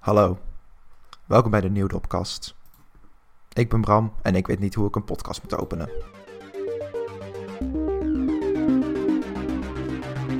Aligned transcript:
Hallo, 0.00 0.38
welkom 1.26 1.50
bij 1.50 1.60
de 1.60 1.70
Nieuwdopcast. 1.70 2.54
Ik 3.52 3.68
ben 3.68 3.80
Bram 3.80 4.12
en 4.22 4.34
ik 4.34 4.46
weet 4.46 4.58
niet 4.58 4.74
hoe 4.74 4.88
ik 4.88 4.96
een 4.96 5.04
podcast 5.04 5.42
moet 5.42 5.56
openen. 5.56 5.90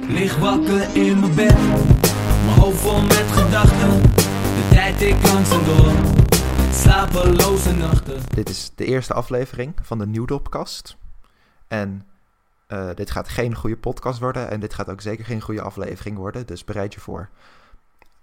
Lig 0.08 0.36
wakker 0.38 0.96
in 0.96 1.20
mijn 1.20 1.34
bed, 1.34 1.58
mijn 2.44 2.58
hoofd 2.58 2.80
vol 2.80 3.00
met 3.00 3.30
gedachten. 3.30 4.02
De 4.32 4.68
tijd 4.70 5.00
ik 5.00 5.26
langzaam 5.26 5.64
door, 5.64 5.92
slapeloze 6.72 7.72
nachten. 7.72 8.20
Dit 8.34 8.48
is 8.48 8.72
de 8.74 8.84
eerste 8.84 9.14
aflevering 9.14 9.74
van 9.82 9.98
de 9.98 10.06
Nieuwdopcast. 10.06 10.96
En 11.68 12.06
eh, 12.66 12.90
dit 12.94 13.10
gaat 13.10 13.28
geen 13.28 13.54
goede 13.54 13.76
podcast 13.76 14.18
worden 14.20 14.50
en 14.50 14.60
dit 14.60 14.74
gaat 14.74 14.90
ook 14.90 15.00
zeker 15.00 15.24
geen 15.24 15.40
goede 15.40 15.62
aflevering 15.62 16.16
worden, 16.16 16.46
dus 16.46 16.64
bereid 16.64 16.94
je 16.94 17.00
voor. 17.00 17.28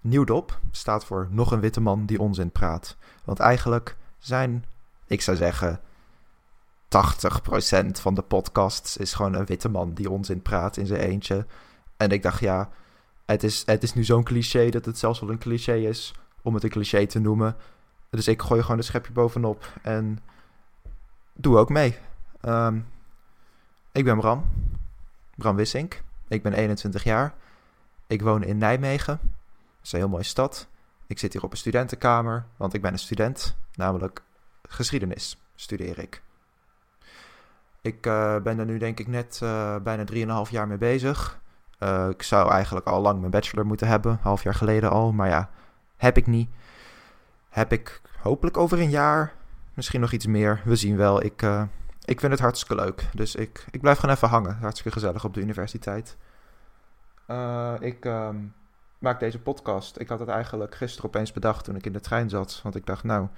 Nieuwdop 0.00 0.58
staat 0.70 1.04
voor 1.04 1.28
nog 1.30 1.50
een 1.50 1.60
witte 1.60 1.80
man 1.80 2.06
die 2.06 2.20
onzin 2.20 2.50
praat. 2.50 2.96
Want 3.24 3.38
eigenlijk 3.38 3.96
zijn, 4.18 4.64
ik 5.06 5.22
zou 5.22 5.36
zeggen, 5.36 5.80
80% 6.88 7.90
van 8.00 8.14
de 8.14 8.22
podcasts 8.22 8.96
is 8.96 9.12
gewoon 9.12 9.34
een 9.34 9.46
witte 9.46 9.68
man 9.68 9.94
die 9.94 10.10
onzin 10.10 10.42
praat 10.42 10.76
in 10.76 10.86
zijn 10.86 11.00
eentje. 11.00 11.46
En 11.96 12.10
ik 12.10 12.22
dacht, 12.22 12.40
ja, 12.40 12.70
het 13.26 13.42
is, 13.42 13.62
het 13.66 13.82
is 13.82 13.94
nu 13.94 14.04
zo'n 14.04 14.24
cliché 14.24 14.70
dat 14.70 14.84
het 14.84 14.98
zelfs 14.98 15.20
wel 15.20 15.30
een 15.30 15.38
cliché 15.38 15.74
is 15.74 16.14
om 16.42 16.54
het 16.54 16.62
een 16.64 16.70
cliché 16.70 17.06
te 17.06 17.18
noemen. 17.18 17.56
Dus 18.10 18.28
ik 18.28 18.42
gooi 18.42 18.62
gewoon 18.62 18.76
een 18.76 18.84
schepje 18.84 19.12
bovenop 19.12 19.72
en 19.82 20.18
doe 21.32 21.58
ook 21.58 21.68
mee. 21.68 21.98
Ehm, 22.40 22.80
ik 23.92 24.04
ben 24.04 24.18
Bram, 24.18 24.44
Bram 25.34 25.56
Wissink. 25.56 26.02
Ik 26.28 26.42
ben 26.42 26.52
21 26.52 27.04
jaar. 27.04 27.34
Ik 28.06 28.22
woon 28.22 28.42
in 28.42 28.58
Nijmegen. 28.58 29.20
Dat 29.78 29.86
is 29.86 29.92
een 29.92 29.98
heel 29.98 30.08
mooie 30.08 30.22
stad. 30.22 30.68
Ik 31.06 31.18
zit 31.18 31.32
hier 31.32 31.42
op 31.42 31.50
een 31.50 31.56
studentenkamer, 31.56 32.46
want 32.56 32.74
ik 32.74 32.82
ben 32.82 32.92
een 32.92 32.98
student, 32.98 33.56
namelijk 33.74 34.22
geschiedenis 34.62 35.38
studeer 35.54 35.98
ik. 35.98 36.22
Ik 37.80 38.06
eh, 38.06 38.36
ben 38.36 38.58
er 38.58 38.64
nu 38.64 38.78
denk 38.78 38.98
ik 38.98 39.06
net 39.06 39.40
uh, 39.42 39.76
bijna 39.76 40.04
3,5 40.44 40.50
jaar 40.50 40.68
mee 40.68 40.78
bezig. 40.78 41.40
Uh, 41.78 42.08
ik 42.08 42.22
zou 42.22 42.50
eigenlijk 42.50 42.86
al 42.86 43.00
lang 43.00 43.18
mijn 43.18 43.30
bachelor 43.30 43.66
moeten 43.66 43.86
hebben, 43.86 44.18
half 44.22 44.42
jaar 44.42 44.54
geleden 44.54 44.90
al, 44.90 45.12
maar 45.12 45.28
ja, 45.28 45.50
heb 45.96 46.16
ik 46.16 46.26
niet. 46.26 46.50
Heb 47.48 47.72
ik 47.72 48.00
hopelijk 48.20 48.56
over 48.56 48.80
een 48.80 48.90
jaar, 48.90 49.34
misschien 49.74 50.00
nog 50.00 50.12
iets 50.12 50.26
meer. 50.26 50.60
We 50.64 50.76
zien 50.76 50.96
wel. 50.96 51.22
Ik, 51.22 51.42
ik 52.04 52.20
vind 52.20 52.32
het 52.32 52.40
hartstikke 52.40 52.84
leuk, 52.84 53.08
dus 53.14 53.34
ik, 53.34 53.66
ik 53.70 53.80
blijf 53.80 53.98
gewoon 53.98 54.14
even 54.14 54.28
hangen. 54.28 54.56
Hartstikke 54.60 54.92
gezellig 54.92 55.24
op 55.24 55.34
de 55.34 55.40
universiteit. 55.40 56.16
ik 57.80 58.04
um, 58.04 58.54
maak 58.98 59.20
deze 59.20 59.38
podcast. 59.38 60.00
Ik 60.00 60.08
had 60.08 60.18
het 60.18 60.28
eigenlijk 60.28 60.74
gisteren 60.74 61.08
opeens 61.08 61.32
bedacht 61.32 61.64
toen 61.64 61.76
ik 61.76 61.86
in 61.86 61.92
de 61.92 62.00
trein 62.00 62.28
zat. 62.28 62.60
Want 62.62 62.74
ik 62.74 62.86
dacht, 62.86 63.04
nou, 63.04 63.28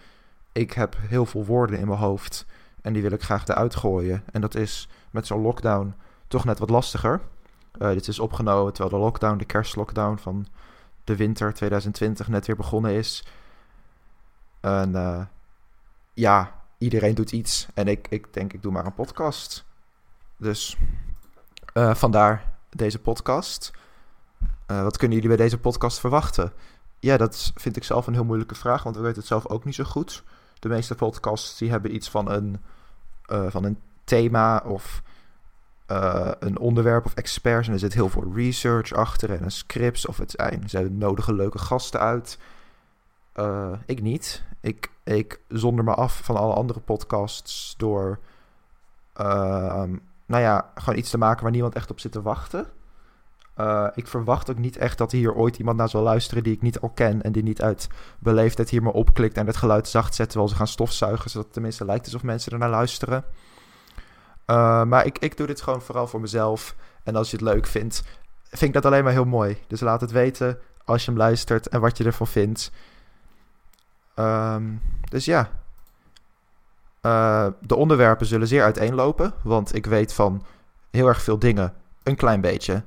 ik 0.52 0.72
heb 0.72 0.96
heel 0.98 1.26
veel 1.26 1.44
woorden 1.44 1.78
in 1.78 1.86
mijn 1.86 1.98
hoofd. 1.98 2.46
En 2.82 2.92
die 2.92 3.02
wil 3.02 3.12
ik 3.12 3.22
graag 3.22 3.46
eruit 3.46 3.76
gooien. 3.76 4.22
En 4.32 4.40
dat 4.40 4.54
is 4.54 4.88
met 5.10 5.26
zo'n 5.26 5.40
lockdown 5.40 5.94
toch 6.28 6.44
net 6.44 6.58
wat 6.58 6.70
lastiger. 6.70 7.20
Uh, 7.78 7.88
dit 7.88 8.08
is 8.08 8.18
opgenomen 8.18 8.72
terwijl 8.72 8.96
de 8.96 9.04
lockdown, 9.04 9.38
de 9.38 9.44
kerstlockdown 9.44 10.16
van 10.16 10.46
de 11.04 11.16
winter 11.16 11.54
2020 11.54 12.28
net 12.28 12.46
weer 12.46 12.56
begonnen 12.56 12.92
is. 12.92 13.24
En 14.60 14.90
uh, 14.90 15.22
ja, 16.14 16.62
iedereen 16.78 17.14
doet 17.14 17.32
iets. 17.32 17.68
En 17.74 17.88
ik, 17.88 18.06
ik 18.08 18.32
denk, 18.32 18.52
ik 18.52 18.62
doe 18.62 18.72
maar 18.72 18.86
een 18.86 18.94
podcast. 18.94 19.64
Dus 20.36 20.76
uh, 21.74 21.94
vandaar 21.94 22.52
deze 22.70 22.98
podcast. 22.98 23.72
Uh, 24.70 24.82
wat 24.82 24.96
kunnen 24.96 25.16
jullie 25.16 25.36
bij 25.36 25.44
deze 25.44 25.58
podcast 25.58 26.00
verwachten? 26.00 26.52
Ja, 26.98 27.16
dat 27.16 27.52
vind 27.54 27.76
ik 27.76 27.84
zelf 27.84 28.06
een 28.06 28.14
heel 28.14 28.24
moeilijke 28.24 28.54
vraag, 28.54 28.82
want 28.82 28.96
we 28.96 29.02
weten 29.02 29.18
het 29.18 29.26
zelf 29.26 29.46
ook 29.46 29.64
niet 29.64 29.74
zo 29.74 29.84
goed. 29.84 30.22
De 30.58 30.68
meeste 30.68 30.94
podcasts 30.94 31.58
die 31.58 31.70
hebben 31.70 31.94
iets 31.94 32.10
van 32.10 32.30
een, 32.30 32.60
uh, 33.32 33.46
van 33.48 33.64
een 33.64 33.78
thema 34.04 34.58
of 34.58 35.02
uh, 35.88 36.30
een 36.38 36.58
onderwerp 36.58 37.04
of 37.04 37.14
experts. 37.14 37.66
En 37.66 37.72
er 37.72 37.78
zit 37.78 37.94
heel 37.94 38.08
veel 38.08 38.32
research 38.34 38.92
achter 38.92 39.30
en 39.30 39.42
een 39.42 39.50
scripts 39.50 40.06
of 40.06 40.18
het 40.18 40.34
zijn, 40.64 40.98
nodige 40.98 41.32
leuke 41.34 41.58
gasten 41.58 42.00
uit. 42.00 42.38
ik 43.86 44.02
niet. 44.02 44.44
Ik, 44.60 44.90
ik 45.04 45.40
zonder 45.48 45.84
me 45.84 45.94
af 45.94 46.20
van 46.24 46.36
alle 46.36 46.54
andere 46.54 46.80
podcasts 46.80 47.74
door, 47.76 48.18
nou 49.14 50.00
ja, 50.26 50.70
gewoon 50.74 50.98
iets 50.98 51.10
te 51.10 51.18
maken 51.18 51.42
waar 51.42 51.52
niemand 51.52 51.74
echt 51.74 51.90
op 51.90 52.00
zit 52.00 52.12
te 52.12 52.22
wachten. 52.22 52.66
Uh, 53.60 53.86
ik 53.94 54.06
verwacht 54.06 54.50
ook 54.50 54.58
niet 54.58 54.76
echt 54.76 54.98
dat 54.98 55.12
hier 55.12 55.34
ooit 55.34 55.58
iemand 55.58 55.76
naar 55.76 55.88
zal 55.88 56.02
luisteren 56.02 56.42
die 56.42 56.52
ik 56.52 56.62
niet 56.62 56.80
al 56.80 56.88
ken. 56.88 57.22
En 57.22 57.32
die 57.32 57.42
niet 57.42 57.62
uit 57.62 57.88
beleefdheid 58.18 58.70
hier 58.70 58.82
maar 58.82 58.92
opklikt 58.92 59.36
en 59.36 59.46
het 59.46 59.56
geluid 59.56 59.88
zacht 59.88 60.14
zet 60.14 60.28
terwijl 60.28 60.50
ze 60.50 60.56
gaan 60.56 60.66
stofzuigen. 60.66 61.30
Zodat 61.30 61.44
het 61.44 61.54
tenminste 61.54 61.84
lijkt 61.84 62.04
alsof 62.04 62.22
mensen 62.22 62.52
er 62.52 62.58
naar 62.58 62.70
luisteren. 62.70 63.24
Uh, 64.46 64.84
maar 64.84 65.06
ik, 65.06 65.18
ik 65.18 65.36
doe 65.36 65.46
dit 65.46 65.62
gewoon 65.62 65.82
vooral 65.82 66.06
voor 66.06 66.20
mezelf. 66.20 66.76
En 67.02 67.16
als 67.16 67.30
je 67.30 67.36
het 67.36 67.46
leuk 67.46 67.66
vindt, 67.66 68.02
vind 68.48 68.62
ik 68.62 68.72
dat 68.72 68.84
alleen 68.84 69.04
maar 69.04 69.12
heel 69.12 69.24
mooi. 69.24 69.58
Dus 69.66 69.80
laat 69.80 70.00
het 70.00 70.10
weten 70.10 70.58
als 70.84 71.04
je 71.04 71.10
hem 71.10 71.20
luistert 71.20 71.68
en 71.68 71.80
wat 71.80 71.96
je 71.98 72.04
ervan 72.04 72.26
vindt. 72.26 72.72
Um, 74.14 74.80
dus 75.08 75.24
ja. 75.24 75.50
Uh, 77.02 77.46
de 77.60 77.76
onderwerpen 77.76 78.26
zullen 78.26 78.46
zeer 78.46 78.62
uiteenlopen. 78.62 79.32
Want 79.42 79.74
ik 79.74 79.86
weet 79.86 80.12
van 80.12 80.44
heel 80.90 81.06
erg 81.06 81.22
veel 81.22 81.38
dingen 81.38 81.74
een 82.02 82.16
klein 82.16 82.40
beetje. 82.40 82.82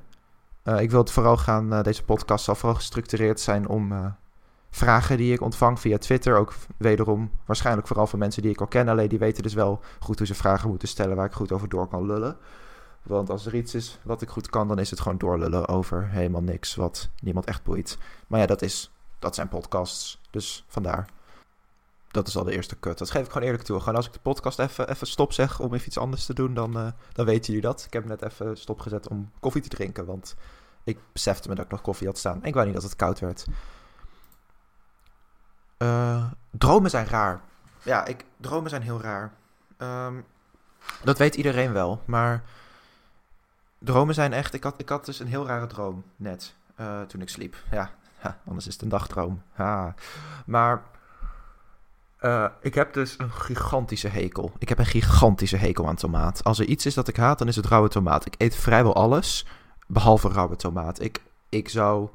Uh, 0.64 0.80
ik 0.80 0.90
wil 0.90 1.00
het 1.00 1.10
vooral 1.10 1.36
gaan, 1.36 1.72
uh, 1.72 1.82
deze 1.82 2.04
podcast 2.04 2.44
zal 2.44 2.54
vooral 2.54 2.76
gestructureerd 2.76 3.40
zijn 3.40 3.68
om 3.68 3.92
uh, 3.92 4.06
vragen 4.70 5.16
die 5.16 5.32
ik 5.32 5.40
ontvang 5.40 5.80
via 5.80 5.98
Twitter. 5.98 6.36
Ook 6.36 6.54
wederom 6.76 7.30
waarschijnlijk 7.46 7.86
vooral 7.86 8.06
van 8.06 8.18
mensen 8.18 8.42
die 8.42 8.50
ik 8.50 8.60
al 8.60 8.66
ken. 8.66 8.88
Alleen 8.88 9.08
die 9.08 9.18
weten 9.18 9.42
dus 9.42 9.54
wel 9.54 9.80
goed 9.98 10.18
hoe 10.18 10.26
ze 10.26 10.34
vragen 10.34 10.68
moeten 10.68 10.88
stellen 10.88 11.16
waar 11.16 11.26
ik 11.26 11.32
goed 11.32 11.52
over 11.52 11.68
door 11.68 11.88
kan 11.88 12.06
lullen. 12.06 12.36
Want 13.02 13.30
als 13.30 13.46
er 13.46 13.54
iets 13.54 13.74
is 13.74 13.98
wat 14.02 14.22
ik 14.22 14.28
goed 14.28 14.50
kan, 14.50 14.68
dan 14.68 14.78
is 14.78 14.90
het 14.90 15.00
gewoon 15.00 15.18
doorlullen 15.18 15.68
over 15.68 16.08
helemaal 16.08 16.42
niks 16.42 16.74
wat 16.74 17.08
niemand 17.20 17.46
echt 17.46 17.62
boeit. 17.62 17.98
Maar 18.26 18.40
ja, 18.40 18.46
dat, 18.46 18.62
is, 18.62 18.90
dat 19.18 19.34
zijn 19.34 19.48
podcasts, 19.48 20.20
dus 20.30 20.64
vandaar. 20.68 21.08
Dat 22.14 22.28
is 22.28 22.36
al 22.36 22.44
de 22.44 22.52
eerste 22.52 22.76
kut. 22.76 22.98
Dat 22.98 23.10
geef 23.10 23.24
ik 23.24 23.30
gewoon 23.30 23.46
eerlijk 23.46 23.64
toe. 23.64 23.78
Gewoon 23.78 23.96
als 23.96 24.06
ik 24.06 24.12
de 24.12 24.18
podcast 24.18 24.58
even, 24.58 24.90
even 24.90 25.06
stop 25.06 25.32
zeg 25.32 25.60
om 25.60 25.74
even 25.74 25.86
iets 25.86 25.98
anders 25.98 26.26
te 26.26 26.34
doen, 26.34 26.54
dan, 26.54 26.78
uh, 26.78 26.88
dan 27.12 27.26
weten 27.26 27.46
jullie 27.46 27.68
dat. 27.68 27.84
Ik 27.84 27.92
heb 27.92 28.04
net 28.04 28.22
even 28.22 28.56
stopgezet 28.56 29.08
om 29.08 29.30
koffie 29.40 29.62
te 29.62 29.68
drinken, 29.68 30.04
want 30.04 30.34
ik 30.84 30.98
besefte 31.12 31.48
me 31.48 31.54
dat 31.54 31.64
ik 31.64 31.70
nog 31.70 31.80
koffie 31.80 32.06
had 32.06 32.18
staan. 32.18 32.44
Ik 32.44 32.54
wou 32.54 32.66
niet 32.66 32.74
dat 32.74 32.82
het 32.82 32.96
koud 32.96 33.20
werd. 33.20 33.46
Uh, 35.78 36.24
dromen 36.50 36.90
zijn 36.90 37.06
raar. 37.06 37.40
Ja, 37.82 38.04
ik, 38.04 38.24
dromen 38.36 38.70
zijn 38.70 38.82
heel 38.82 39.00
raar. 39.00 39.32
Um, 39.78 40.24
dat 41.02 41.18
weet 41.18 41.34
iedereen 41.34 41.72
wel, 41.72 42.02
maar 42.04 42.44
dromen 43.78 44.14
zijn 44.14 44.32
echt... 44.32 44.54
Ik 44.54 44.62
had, 44.62 44.74
ik 44.76 44.88
had 44.88 45.04
dus 45.04 45.20
een 45.20 45.26
heel 45.26 45.46
rare 45.46 45.66
droom 45.66 46.04
net, 46.16 46.54
uh, 46.80 47.02
toen 47.02 47.20
ik 47.20 47.28
sliep. 47.28 47.56
Ja, 47.70 47.90
ha, 48.18 48.38
anders 48.48 48.66
is 48.66 48.72
het 48.72 48.82
een 48.82 48.88
dagdroom. 48.88 49.42
Ha. 49.52 49.94
Maar 50.46 50.82
uh, 52.24 52.46
ik 52.60 52.74
heb 52.74 52.92
dus 52.92 53.14
een 53.18 53.32
gigantische 53.32 54.08
hekel. 54.08 54.52
Ik 54.58 54.68
heb 54.68 54.78
een 54.78 54.86
gigantische 54.86 55.56
hekel 55.56 55.86
aan 55.86 55.96
tomaat. 55.96 56.44
Als 56.44 56.58
er 56.58 56.66
iets 56.66 56.86
is 56.86 56.94
dat 56.94 57.08
ik 57.08 57.16
haat, 57.16 57.38
dan 57.38 57.48
is 57.48 57.56
het 57.56 57.66
rauwe 57.66 57.88
tomaat. 57.88 58.26
Ik 58.26 58.34
eet 58.38 58.56
vrijwel 58.56 58.94
alles, 58.94 59.46
behalve 59.86 60.28
rauwe 60.28 60.56
tomaat. 60.56 61.00
Ik, 61.00 61.22
ik 61.48 61.68
zou... 61.68 62.08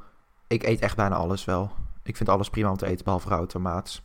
Ik 0.47 0.63
eet 0.63 0.79
echt 0.79 0.95
bijna 0.95 1.15
alles 1.15 1.45
wel. 1.45 1.71
Ik 2.03 2.17
vind 2.17 2.29
alles 2.29 2.49
prima 2.49 2.69
om 2.69 2.77
te 2.77 2.85
eten, 2.85 3.03
behalve 3.03 3.29
rauwe 3.29 3.47
tomaat. 3.47 4.01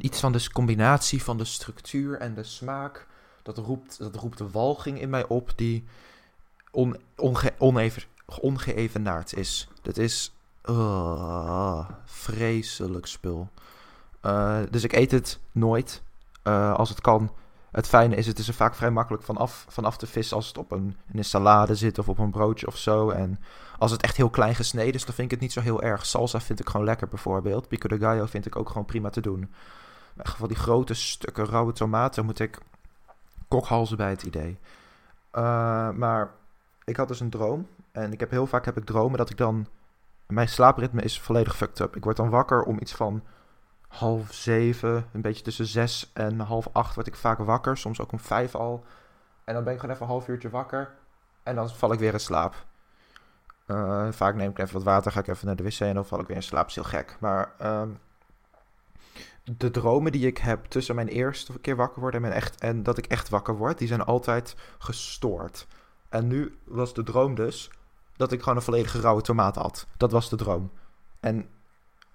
Iets 0.00 0.20
van 0.20 0.32
de 0.32 0.52
combinatie 0.52 1.22
van 1.22 1.38
de 1.38 1.44
structuur 1.44 2.18
en 2.18 2.34
de 2.34 2.44
smaak... 2.44 3.06
Dat 3.42 3.58
roept, 3.58 3.98
dat 3.98 4.14
roept 4.16 4.38
de 4.38 4.50
walging 4.50 5.00
in 5.00 5.10
mij 5.10 5.26
op 5.26 5.52
die 5.56 5.84
on, 6.70 6.96
onge, 7.16 7.52
oneven, 7.58 8.02
ongeëvenaard 8.40 9.36
is. 9.36 9.68
Dat 9.82 9.96
is... 9.96 10.34
Uh, 10.70 11.88
vreselijk 12.04 13.06
spul. 13.06 13.48
Uh, 14.26 14.58
dus 14.70 14.84
ik 14.84 14.92
eet 14.92 15.10
het 15.10 15.40
nooit. 15.52 16.02
Uh, 16.44 16.74
als 16.74 16.88
het 16.88 17.00
kan. 17.00 17.30
Het 17.70 17.88
fijne 17.88 18.16
is, 18.16 18.26
het 18.26 18.38
is 18.38 18.48
er 18.48 18.54
vaak 18.54 18.74
vrij 18.74 18.90
makkelijk 18.90 19.22
vanaf, 19.22 19.66
vanaf 19.68 19.96
te 19.96 20.06
vissen 20.06 20.36
als 20.36 20.46
het 20.46 20.58
op 20.58 20.70
een, 20.70 20.96
in 21.12 21.18
een 21.18 21.24
salade 21.24 21.74
zit 21.74 21.98
of 21.98 22.08
op 22.08 22.18
een 22.18 22.30
broodje 22.30 22.66
of 22.66 22.76
zo. 22.76 23.10
En 23.10 23.38
als 23.78 23.90
het 23.90 24.02
echt 24.02 24.16
heel 24.16 24.30
klein 24.30 24.54
gesneden 24.54 24.94
is, 24.94 25.04
dan 25.04 25.14
vind 25.14 25.26
ik 25.26 25.30
het 25.30 25.40
niet 25.40 25.52
zo 25.52 25.60
heel 25.60 25.82
erg. 25.82 26.06
Salsa 26.06 26.40
vind 26.40 26.60
ik 26.60 26.68
gewoon 26.68 26.86
lekker 26.86 27.08
bijvoorbeeld. 27.08 27.68
Pico 27.68 27.88
de 27.88 27.98
gallo 27.98 28.26
vind 28.26 28.46
ik 28.46 28.56
ook 28.56 28.68
gewoon 28.68 28.84
prima 28.84 29.10
te 29.10 29.20
doen. 29.20 29.52
Maar 30.14 30.34
van 30.36 30.48
die 30.48 30.56
grote 30.56 30.94
stukken 30.94 31.46
rauwe 31.46 31.72
tomaten 31.72 32.24
moet 32.24 32.38
ik 32.38 32.58
kokhalzen 33.48 33.96
bij 33.96 34.10
het 34.10 34.22
idee. 34.22 34.58
Uh, 35.32 35.90
maar 35.90 36.30
ik 36.84 36.96
had 36.96 37.08
dus 37.08 37.20
een 37.20 37.30
droom. 37.30 37.66
En 37.92 38.12
ik 38.12 38.20
heb 38.20 38.30
heel 38.30 38.46
vaak 38.46 38.64
heb 38.64 38.76
ik 38.76 38.84
dromen 38.84 39.18
dat 39.18 39.30
ik 39.30 39.36
dan... 39.36 39.66
Mijn 40.26 40.48
slaapritme 40.48 41.02
is 41.02 41.20
volledig 41.20 41.56
fucked 41.56 41.80
up. 41.80 41.96
Ik 41.96 42.04
word 42.04 42.16
dan 42.16 42.30
wakker 42.30 42.62
om 42.62 42.78
iets 42.80 42.92
van 42.92 43.22
half 43.94 44.32
zeven, 44.32 45.06
een 45.12 45.20
beetje 45.20 45.42
tussen 45.42 45.66
zes 45.66 46.10
en 46.12 46.40
half 46.40 46.68
acht 46.72 46.94
word 46.94 47.06
ik 47.06 47.14
vaak 47.14 47.38
wakker. 47.38 47.76
Soms 47.76 48.00
ook 48.00 48.12
om 48.12 48.20
vijf 48.20 48.54
al. 48.54 48.84
En 49.44 49.54
dan 49.54 49.64
ben 49.64 49.72
ik 49.72 49.80
gewoon 49.80 49.94
even 49.94 50.06
een 50.06 50.12
half 50.12 50.28
uurtje 50.28 50.50
wakker. 50.50 50.94
En 51.42 51.54
dan 51.54 51.70
val 51.70 51.92
ik 51.92 51.98
weer 51.98 52.12
in 52.12 52.20
slaap. 52.20 52.54
Uh, 53.66 54.08
vaak 54.10 54.34
neem 54.34 54.50
ik 54.50 54.58
even 54.58 54.74
wat 54.74 54.82
water, 54.82 55.12
ga 55.12 55.20
ik 55.20 55.26
even 55.26 55.46
naar 55.46 55.56
de 55.56 55.62
wc 55.62 55.80
en 55.80 55.94
dan 55.94 56.06
val 56.06 56.20
ik 56.20 56.26
weer 56.26 56.36
in 56.36 56.42
slaap. 56.42 56.68
is 56.68 56.74
heel 56.74 56.84
gek. 56.84 57.16
Maar 57.20 57.52
ehm, 57.58 57.88
de 59.44 59.70
dromen 59.70 60.12
die 60.12 60.26
ik 60.26 60.38
heb 60.38 60.64
tussen 60.64 60.94
mijn 60.94 61.08
eerste 61.08 61.58
keer 61.60 61.76
wakker 61.76 62.00
worden 62.00 62.22
en, 62.22 62.28
mijn 62.28 62.40
echt, 62.40 62.60
en 62.60 62.82
dat 62.82 62.98
ik 62.98 63.06
echt 63.06 63.28
wakker 63.28 63.56
word, 63.56 63.78
die 63.78 63.88
zijn 63.88 64.04
altijd 64.04 64.56
gestoord. 64.78 65.66
En 66.08 66.26
nu 66.26 66.58
was 66.64 66.94
de 66.94 67.02
droom 67.02 67.34
dus 67.34 67.70
dat 68.16 68.32
ik 68.32 68.40
gewoon 68.40 68.56
een 68.56 68.62
volledige 68.62 69.00
rauwe 69.00 69.22
tomaat 69.22 69.56
had. 69.56 69.86
Dat 69.96 70.12
was 70.12 70.28
de 70.28 70.36
droom. 70.36 70.70
En 71.20 71.48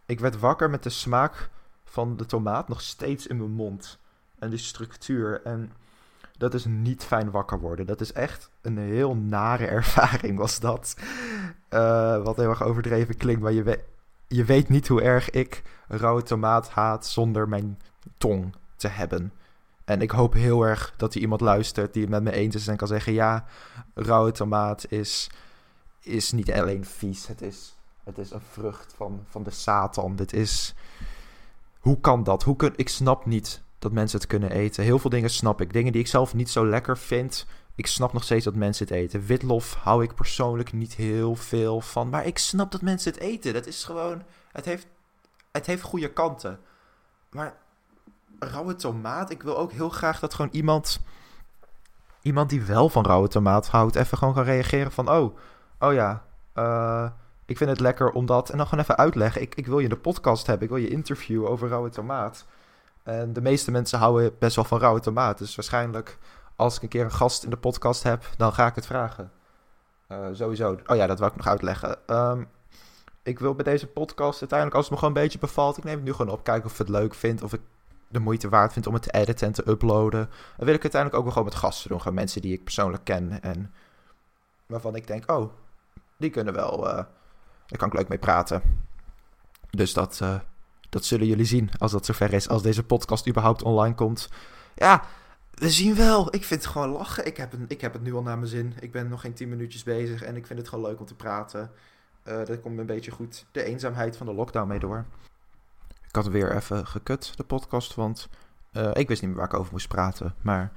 ik 0.06 0.20
werd 0.20 0.40
wakker 0.40 0.70
met 0.70 0.84
de 0.84 0.90
smaak 0.90 1.50
van 1.90 2.18
de 2.18 2.26
tomaat 2.26 2.68
nog 2.68 2.82
steeds 2.82 3.28
in 3.28 3.38
mijn 3.38 3.52
mond. 3.52 4.00
En 4.40 4.50
die 4.50 4.60
structuur. 4.60 5.42
En 5.44 5.72
dat 6.38 6.54
is 6.54 6.66
niet 6.66 7.04
fijn 7.04 7.32
wakker 7.32 7.60
worden. 7.60 7.86
Dat 7.86 8.02
is 8.02 8.12
echt 8.12 8.50
een 8.62 8.78
heel 8.78 9.16
nare 9.16 9.66
ervaring, 9.78 10.38
was 10.38 10.60
dat. 10.60 10.96
Uh, 11.70 12.24
wat 12.24 12.36
heel 12.36 12.50
erg 12.50 12.64
overdreven 12.64 13.18
klinkt, 13.18 13.42
maar 13.42 13.52
je, 13.52 13.64
weet, 13.64 13.84
je 14.28 14.44
weet 14.44 14.70
niet 14.70 14.88
hoe 14.88 15.02
erg 15.02 15.30
ik 15.30 15.64
rauwe 15.88 16.24
tomaat 16.24 16.70
haat 16.70 17.06
zonder 17.06 17.50
mijn 17.50 17.80
tong 18.18 18.56
te 18.76 18.88
hebben. 18.88 19.34
En 19.86 20.02
ik 20.02 20.12
hoop 20.12 20.34
heel 20.34 20.64
erg 20.64 20.94
dat 20.98 21.14
er 21.14 21.22
iemand 21.22 21.42
luistert 21.42 21.94
die 21.94 22.02
het 22.02 22.12
met 22.12 22.24
me 22.24 22.32
eens 22.32 22.56
is 22.56 22.68
en 22.68 22.78
kan 22.78 22.88
zeggen: 22.88 23.14
ja, 23.14 23.46
rauwe 23.94 24.32
tomaat 24.32 24.92
is, 24.92 25.30
is 26.00 26.32
niet 26.32 26.52
alleen 26.52 26.86
vies, 26.86 27.28
het 27.28 27.42
is, 27.42 27.76
het 28.04 28.18
is 28.18 28.32
een 28.32 28.42
vrucht 28.52 28.94
van, 28.96 29.26
van 29.30 29.44
de 29.44 29.52
Satan. 29.52 30.16
Dit 30.16 30.34
is. 30.34 30.76
Hoe 31.80 32.00
kan 32.00 32.24
dat? 32.24 32.44
Hoe 32.44 32.72
ik 32.76 32.90
snap 32.90 33.26
niet 33.26 33.62
dat 33.80 33.92
mensen 33.92 34.20
het 34.20 34.28
kunnen 34.28 34.52
eten. 34.52 34.84
Heel 34.84 35.00
veel 35.00 35.10
dingen 35.10 35.30
snap 35.30 35.62
ik. 35.62 35.74
Dingen 35.74 35.92
die 35.92 36.02
ik 36.02 36.08
zelf 36.08 36.34
niet 36.34 36.50
zo 36.50 36.66
lekker 36.66 36.98
vind. 36.98 37.46
Ik 37.76 37.88
snap 37.88 38.14
nog 38.14 38.24
steeds 38.24 38.46
dat 38.46 38.56
mensen 38.56 38.86
het 38.88 38.96
eten. 38.96 39.26
Witlof 39.26 39.74
hou 39.74 40.04
ik 40.04 40.16
persoonlijk 40.16 40.74
niet 40.74 40.94
heel 40.94 41.36
veel 41.36 41.82
van. 41.82 42.10
Maar 42.10 42.26
ik 42.26 42.38
snap 42.38 42.72
dat 42.72 42.82
mensen 42.82 43.12
het 43.12 43.22
eten. 43.22 43.54
Dat 43.54 43.68
is 43.68 43.84
gewoon. 43.84 44.24
Het 44.52 44.66
heeft, 44.66 44.88
het 45.52 45.66
heeft 45.66 45.82
goede 45.82 46.14
kanten. 46.14 46.60
Maar 47.30 47.56
rauwe 48.40 48.76
tomaat. 48.76 49.30
Ik 49.30 49.44
wil 49.44 49.58
ook 49.58 49.72
heel 49.72 49.90
graag 49.90 50.20
dat 50.20 50.34
gewoon 50.34 50.52
iemand. 50.52 51.02
Iemand 52.22 52.50
die 52.50 52.64
wel 52.64 52.90
van 52.90 53.06
rauwe 53.06 53.28
tomaat 53.28 53.68
houdt. 53.68 53.96
Even 53.96 54.18
gewoon 54.18 54.34
kan 54.34 54.44
reageren 54.44 54.92
van. 54.92 55.10
Oh, 55.10 55.38
oh 55.80 55.94
ja. 55.94 56.24
Uh, 56.56 57.10
ik 57.50 57.58
vind 57.58 57.70
het 57.70 57.80
lekker 57.80 58.12
omdat. 58.12 58.50
En 58.50 58.58
dan 58.58 58.68
gewoon 58.68 58.84
even 58.84 58.98
uitleggen. 58.98 59.42
Ik, 59.42 59.56
ik 59.56 59.68
wil 59.68 59.80
je 59.80 59.90
de 59.90 59.98
podcast 59.98 60.48
hebben. 60.48 60.64
Ik 60.64 60.74
wil 60.74 60.84
je 60.84 60.90
interview 60.90 61.46
over 61.46 61.70
rauwe 61.70 61.90
tomaat. 61.90 62.46
En 63.04 63.34
de 63.34 63.42
meeste 63.42 63.72
mensen 63.72 64.00
houden 64.00 64.36
best 64.40 64.56
wel 64.56 64.66
van 64.66 64.80
rauwe 64.80 65.00
tomaat. 65.00 65.38
Dus 65.38 65.56
waarschijnlijk 65.56 66.18
als 66.56 66.76
ik 66.76 66.82
een 66.82 66.90
keer 66.90 67.04
een 67.04 67.12
gast 67.12 67.44
in 67.44 67.50
de 67.50 67.58
podcast 67.58 68.04
heb, 68.04 68.24
dan 68.38 68.54
ga 68.54 68.68
ik 68.68 68.76
het 68.76 68.86
vragen. 68.86 69.32
Uh, 70.12 70.28
sowieso. 70.32 70.78
Oh 70.86 70.96
ja, 70.96 71.08
dat 71.08 71.20
wil 71.20 71.28
ik 71.28 71.36
nog 71.36 71.48
uitleggen. 71.48 71.98
Um, 72.08 72.48
ik 73.24 73.40
wil 73.40 73.56
bij 73.56 73.64
deze 73.64 73.88
podcast 73.88 74.40
uiteindelijk, 74.40 74.78
als 74.78 74.86
het 74.86 74.94
me 74.94 75.00
gewoon 75.00 75.16
een 75.16 75.24
beetje 75.24 75.40
bevalt, 75.40 75.78
ik 75.78 75.84
neem 75.84 75.96
het 75.96 76.04
nu 76.04 76.14
gewoon 76.14 76.34
op. 76.34 76.44
Kijken 76.44 76.66
of 76.66 76.72
ik 76.72 76.78
het 76.78 76.90
leuk 76.90 77.14
vind. 77.14 77.44
Of 77.44 77.54
ik 77.54 77.62
de 78.08 78.20
moeite 78.20 78.50
waard 78.50 78.74
vind 78.74 78.88
om 78.88 78.94
het 78.94 79.04
te 79.04 79.12
editen 79.12 79.48
en 79.48 79.54
te 79.54 79.70
uploaden. 79.70 80.30
Dan 80.58 80.66
wil 80.66 80.76
ik 80.76 80.82
uiteindelijk 80.82 81.16
ook 81.16 81.24
wel 81.24 81.32
gewoon 81.32 81.48
met 81.48 81.58
gasten 81.58 81.90
doen. 81.90 82.00
Gewoon 82.00 82.14
mensen 82.14 82.42
die 82.42 82.54
ik 82.54 82.64
persoonlijk 82.64 83.04
ken. 83.04 83.42
En 83.42 83.74
waarvan 84.66 84.96
ik 84.96 85.08
denk, 85.08 85.32
oh, 85.32 85.52
die 86.18 86.30
kunnen 86.30 86.54
wel. 86.54 86.88
Uh, 86.88 87.04
daar 87.70 87.80
kan 87.80 87.88
ik 87.88 87.94
leuk 87.94 88.08
mee 88.08 88.18
praten. 88.18 88.62
Dus 89.70 89.94
dat, 89.94 90.20
uh, 90.24 90.40
dat 90.90 91.06
zullen 91.06 91.28
jullie 91.28 91.46
zien 91.46 91.70
als 91.78 91.92
dat 91.92 92.06
zover 92.06 92.34
is. 92.34 92.50
Als 92.50 92.62
deze 92.62 92.84
podcast 92.84 93.28
überhaupt 93.28 93.64
online 93.64 93.96
komt. 93.96 94.30
Ja, 94.76 95.04
we 95.54 95.70
zien 95.70 95.96
wel. 95.96 96.36
Ik 96.36 96.44
vind 96.44 96.64
het 96.64 96.72
gewoon 96.72 96.90
lachen. 96.90 97.26
Ik 97.26 97.38
heb, 97.38 97.54
een, 97.54 97.66
ik 97.68 97.82
heb 97.82 97.94
het 97.94 98.02
nu 98.02 98.14
al 98.14 98.22
naar 98.22 98.38
mijn 98.38 98.50
zin. 98.50 98.74
Ik 98.80 98.92
ben 98.92 99.08
nog 99.08 99.22
geen 99.22 99.34
tien 99.34 99.50
minuutjes 99.50 99.84
bezig. 99.84 100.24
En 100.24 100.36
ik 100.36 100.46
vind 100.46 100.60
het 100.60 100.70
gewoon 100.70 100.86
leuk 100.86 101.00
om 101.00 101.06
te 101.06 101.16
praten. 101.16 101.72
Uh, 102.28 102.46
dat 102.46 102.60
komt 102.60 102.80
een 102.80 102.86
beetje 102.86 103.12
goed. 103.12 103.46
De 103.52 103.64
eenzaamheid 103.64 104.18
van 104.18 104.26
de 104.26 104.34
lockdown 104.34 104.68
mee 104.68 104.80
door. 104.80 105.06
Ik 106.08 106.16
had 106.16 106.28
weer 106.28 106.56
even 106.56 106.88
gekut, 106.88 107.38
de 107.38 107.44
podcast. 107.44 107.96
Want 107.96 108.30
uh, 108.74 108.90
ik 108.94 109.08
wist 109.08 109.22
niet 109.22 109.30
meer 109.30 109.40
waar 109.40 109.54
ik 109.54 109.60
over 109.60 109.72
moest 109.72 109.88
praten. 109.88 110.36
Maar 110.42 110.72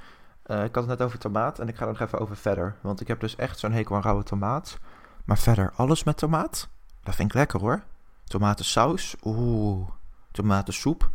ik 0.47 0.75
had 0.75 0.75
het 0.75 0.87
net 0.87 1.03
over 1.03 1.19
tomaat. 1.19 1.59
En 1.59 1.69
ik 1.69 1.77
ga 1.77 1.87
er 1.87 1.93
nog 1.93 2.01
even 2.01 2.19
over 2.19 2.37
verder. 2.37 2.77
Want 2.81 3.01
ik 3.01 3.09
heb 3.09 3.21
dus 3.21 3.37
echt 3.37 3.59
zo'n 3.59 3.73
hekel 3.73 3.97
aan 3.97 4.03
rauwe 4.03 4.23
tomaat. 4.23 4.79
Maar 5.25 5.39
verder, 5.39 5.73
alles 5.77 6.05
met 6.05 6.17
tomaat. 6.17 6.69
Dat 7.03 7.15
vind 7.15 7.29
ik 7.29 7.35
lekker 7.35 7.61
hoor. 7.61 7.83
Tomatensaus. 8.25 9.15
Oeh 9.23 9.89
tomatensoep. 10.33 11.11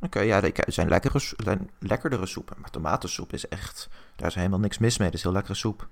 Oké, 0.00 0.20
ja, 0.20 0.42
er 0.42 0.52
zijn, 0.66 0.88
lekkere, 0.88 1.20
lekkerdere 1.78 2.26
soepen. 2.26 2.56
Maar 2.60 2.70
tomatensoep 2.70 3.32
is 3.32 3.48
echt... 3.48 3.88
Daar 4.16 4.28
is 4.28 4.34
helemaal 4.34 4.58
niks 4.58 4.78
mis 4.78 4.98
mee. 4.98 5.08
Dat 5.08 5.16
is 5.16 5.22
heel 5.22 5.32
lekkere 5.32 5.54
soep. 5.54 5.88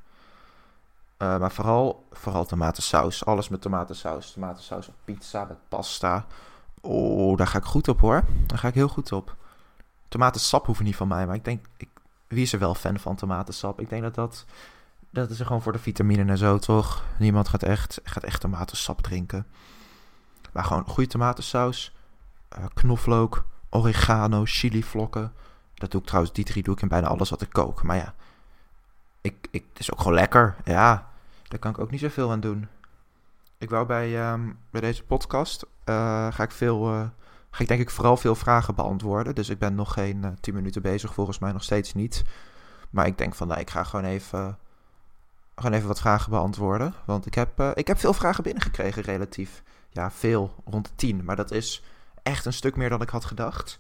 Uh, 1.19 1.39
maar 1.39 1.53
vooral, 1.53 2.07
vooral 2.13 2.45
tomatensaus. 2.47 3.25
Alles 3.25 3.49
met 3.49 3.61
tomatensaus. 3.61 4.33
Tomatensaus 4.33 4.89
op 4.89 4.95
pizza, 5.05 5.45
met 5.45 5.69
pasta. 5.69 6.27
Oh, 6.81 7.37
daar 7.37 7.47
ga 7.47 7.59
ik 7.59 7.65
goed 7.65 7.89
op 7.89 8.01
hoor. 8.01 8.25
Daar 8.47 8.59
ga 8.59 8.69
ik 8.69 8.75
heel 8.75 8.89
goed 8.89 9.13
op. 9.13 9.37
Tomatensap 10.09 10.67
hoeven 10.67 10.85
niet 10.85 10.97
van 10.97 11.09
mij. 11.09 11.27
Maar 11.27 11.35
ik 11.35 11.45
denk... 11.45 11.67
Ik, 11.77 11.89
wie 12.27 12.43
is 12.43 12.53
er 12.53 12.59
wel 12.59 12.75
fan 12.75 12.99
van 12.99 13.17
tomatensap? 13.17 13.81
Ik 13.81 13.89
denk 13.89 14.03
dat 14.03 14.15
dat... 14.15 14.45
Dat 15.11 15.31
is 15.31 15.41
gewoon 15.41 15.63
voor 15.63 15.73
de 15.73 15.79
vitamine 15.79 16.25
en 16.25 16.39
zo, 16.39 16.59
toch? 16.59 17.05
Niemand 17.19 17.49
gaat 17.49 17.63
echt, 17.63 18.01
gaat 18.05 18.23
echt 18.23 18.41
tomatensap 18.41 19.01
drinken. 19.01 19.47
Maar 20.53 20.65
gewoon 20.65 20.85
goede 20.87 21.09
tomatensaus 21.09 21.95
uh, 22.59 22.65
knoflook, 22.75 23.45
oregano, 23.71 24.43
chilivlokken. 24.45 25.33
Dat 25.75 25.91
doe 25.91 26.01
ik 26.01 26.07
trouwens, 26.07 26.35
die 26.35 26.45
drie 26.45 26.63
doe 26.63 26.75
ik 26.75 26.83
in 26.83 26.89
bijna 26.89 27.07
alles 27.07 27.31
wat 27.31 27.43
ik 27.43 27.51
kook. 27.51 27.83
Maar 27.83 27.97
ja, 27.97 28.15
ik, 29.21 29.49
ik, 29.51 29.65
het 29.69 29.79
is 29.79 29.93
ook 29.93 29.99
gewoon 29.99 30.15
lekker. 30.15 30.57
Ja, 30.65 31.11
daar 31.49 31.59
kan 31.59 31.71
ik 31.71 31.79
ook 31.79 31.91
niet 31.91 32.01
zoveel 32.01 32.31
aan 32.31 32.41
doen. 32.41 32.69
Ik 33.59 33.71
wou 33.71 33.87
bij, 33.87 34.33
um, 34.33 34.59
bij 34.71 34.81
deze 34.81 35.05
podcast, 35.05 35.63
uh, 35.63 36.33
ga 36.33 36.43
ik 36.43 36.51
veel, 36.51 36.93
uh, 36.93 37.05
ga 37.51 37.63
ik 37.63 37.69
denk 37.69 37.81
ik 37.81 37.91
vooral 37.91 38.17
veel 38.17 38.35
vragen 38.35 38.75
beantwoorden. 38.75 39.35
Dus 39.35 39.49
ik 39.49 39.59
ben 39.59 39.75
nog 39.75 39.93
geen 39.93 40.37
10 40.41 40.55
minuten 40.55 40.83
bezig, 40.83 41.15
volgens 41.15 41.39
mij 41.39 41.53
nog 41.53 41.63
steeds 41.63 41.95
niet. 41.95 42.23
Maar 42.91 43.07
ik 43.07 43.19
denk 43.19 43.35
van, 43.35 43.49
nou, 43.49 43.61
ik 43.61 43.71
ga 43.71 43.85
gewoon 43.85 44.05
even, 44.05 44.59
gewoon 45.61 45.77
even 45.77 45.89
wat 45.89 46.01
vragen 46.01 46.31
beantwoorden. 46.31 46.95
Want 47.05 47.27
ik 47.27 47.35
heb, 47.35 47.61
ik 47.75 47.87
heb 47.87 47.99
veel 47.99 48.13
vragen 48.13 48.43
binnengekregen, 48.43 49.03
relatief. 49.03 49.63
Ja, 49.91 50.11
veel, 50.11 50.55
rond 50.65 50.85
de 50.85 50.95
10. 50.95 51.25
Maar 51.25 51.37
dat 51.37 51.51
is 51.51 51.83
echt 52.23 52.45
een 52.45 52.53
stuk 52.53 52.77
meer 52.77 52.89
dan 52.89 53.03
ik 53.03 53.09
had 53.09 53.25
gedacht. 53.25 53.79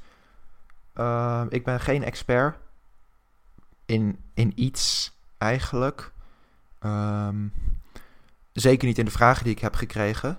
Uh, 0.94 1.44
ik 1.48 1.64
ben 1.64 1.80
geen 1.80 2.04
expert 2.04 2.56
in, 3.86 4.18
in 4.34 4.52
iets 4.54 5.12
eigenlijk. 5.38 6.12
Um, 6.80 7.52
zeker 8.52 8.86
niet 8.86 8.98
in 8.98 9.04
de 9.04 9.10
vragen 9.10 9.44
die 9.44 9.52
ik 9.52 9.60
heb 9.60 9.74
gekregen. 9.74 10.38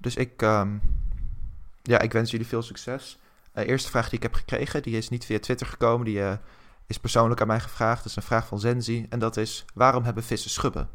Dus 0.00 0.16
ik, 0.16 0.42
um, 0.42 0.80
ja, 1.82 1.98
ik 1.98 2.12
wens 2.12 2.30
jullie 2.30 2.46
veel 2.46 2.62
succes. 2.62 3.18
De 3.52 3.62
uh, 3.62 3.68
eerste 3.68 3.90
vraag 3.90 4.08
die 4.08 4.16
ik 4.16 4.22
heb 4.22 4.34
gekregen, 4.34 4.82
die 4.82 4.96
is 4.96 5.08
niet 5.08 5.24
via 5.24 5.38
Twitter 5.38 5.66
gekomen. 5.66 6.04
Die 6.04 6.18
uh, 6.18 6.32
is 6.92 7.00
persoonlijk 7.00 7.40
aan 7.40 7.46
mij 7.46 7.60
gevraagd. 7.60 7.96
Dat 7.96 8.06
is 8.06 8.16
een 8.16 8.22
vraag 8.22 8.46
van 8.46 8.60
Zenzi. 8.60 9.06
En 9.08 9.18
dat 9.18 9.36
is, 9.36 9.64
waarom 9.74 10.04
hebben 10.04 10.22
vissen 10.22 10.50
schubben? 10.50 10.88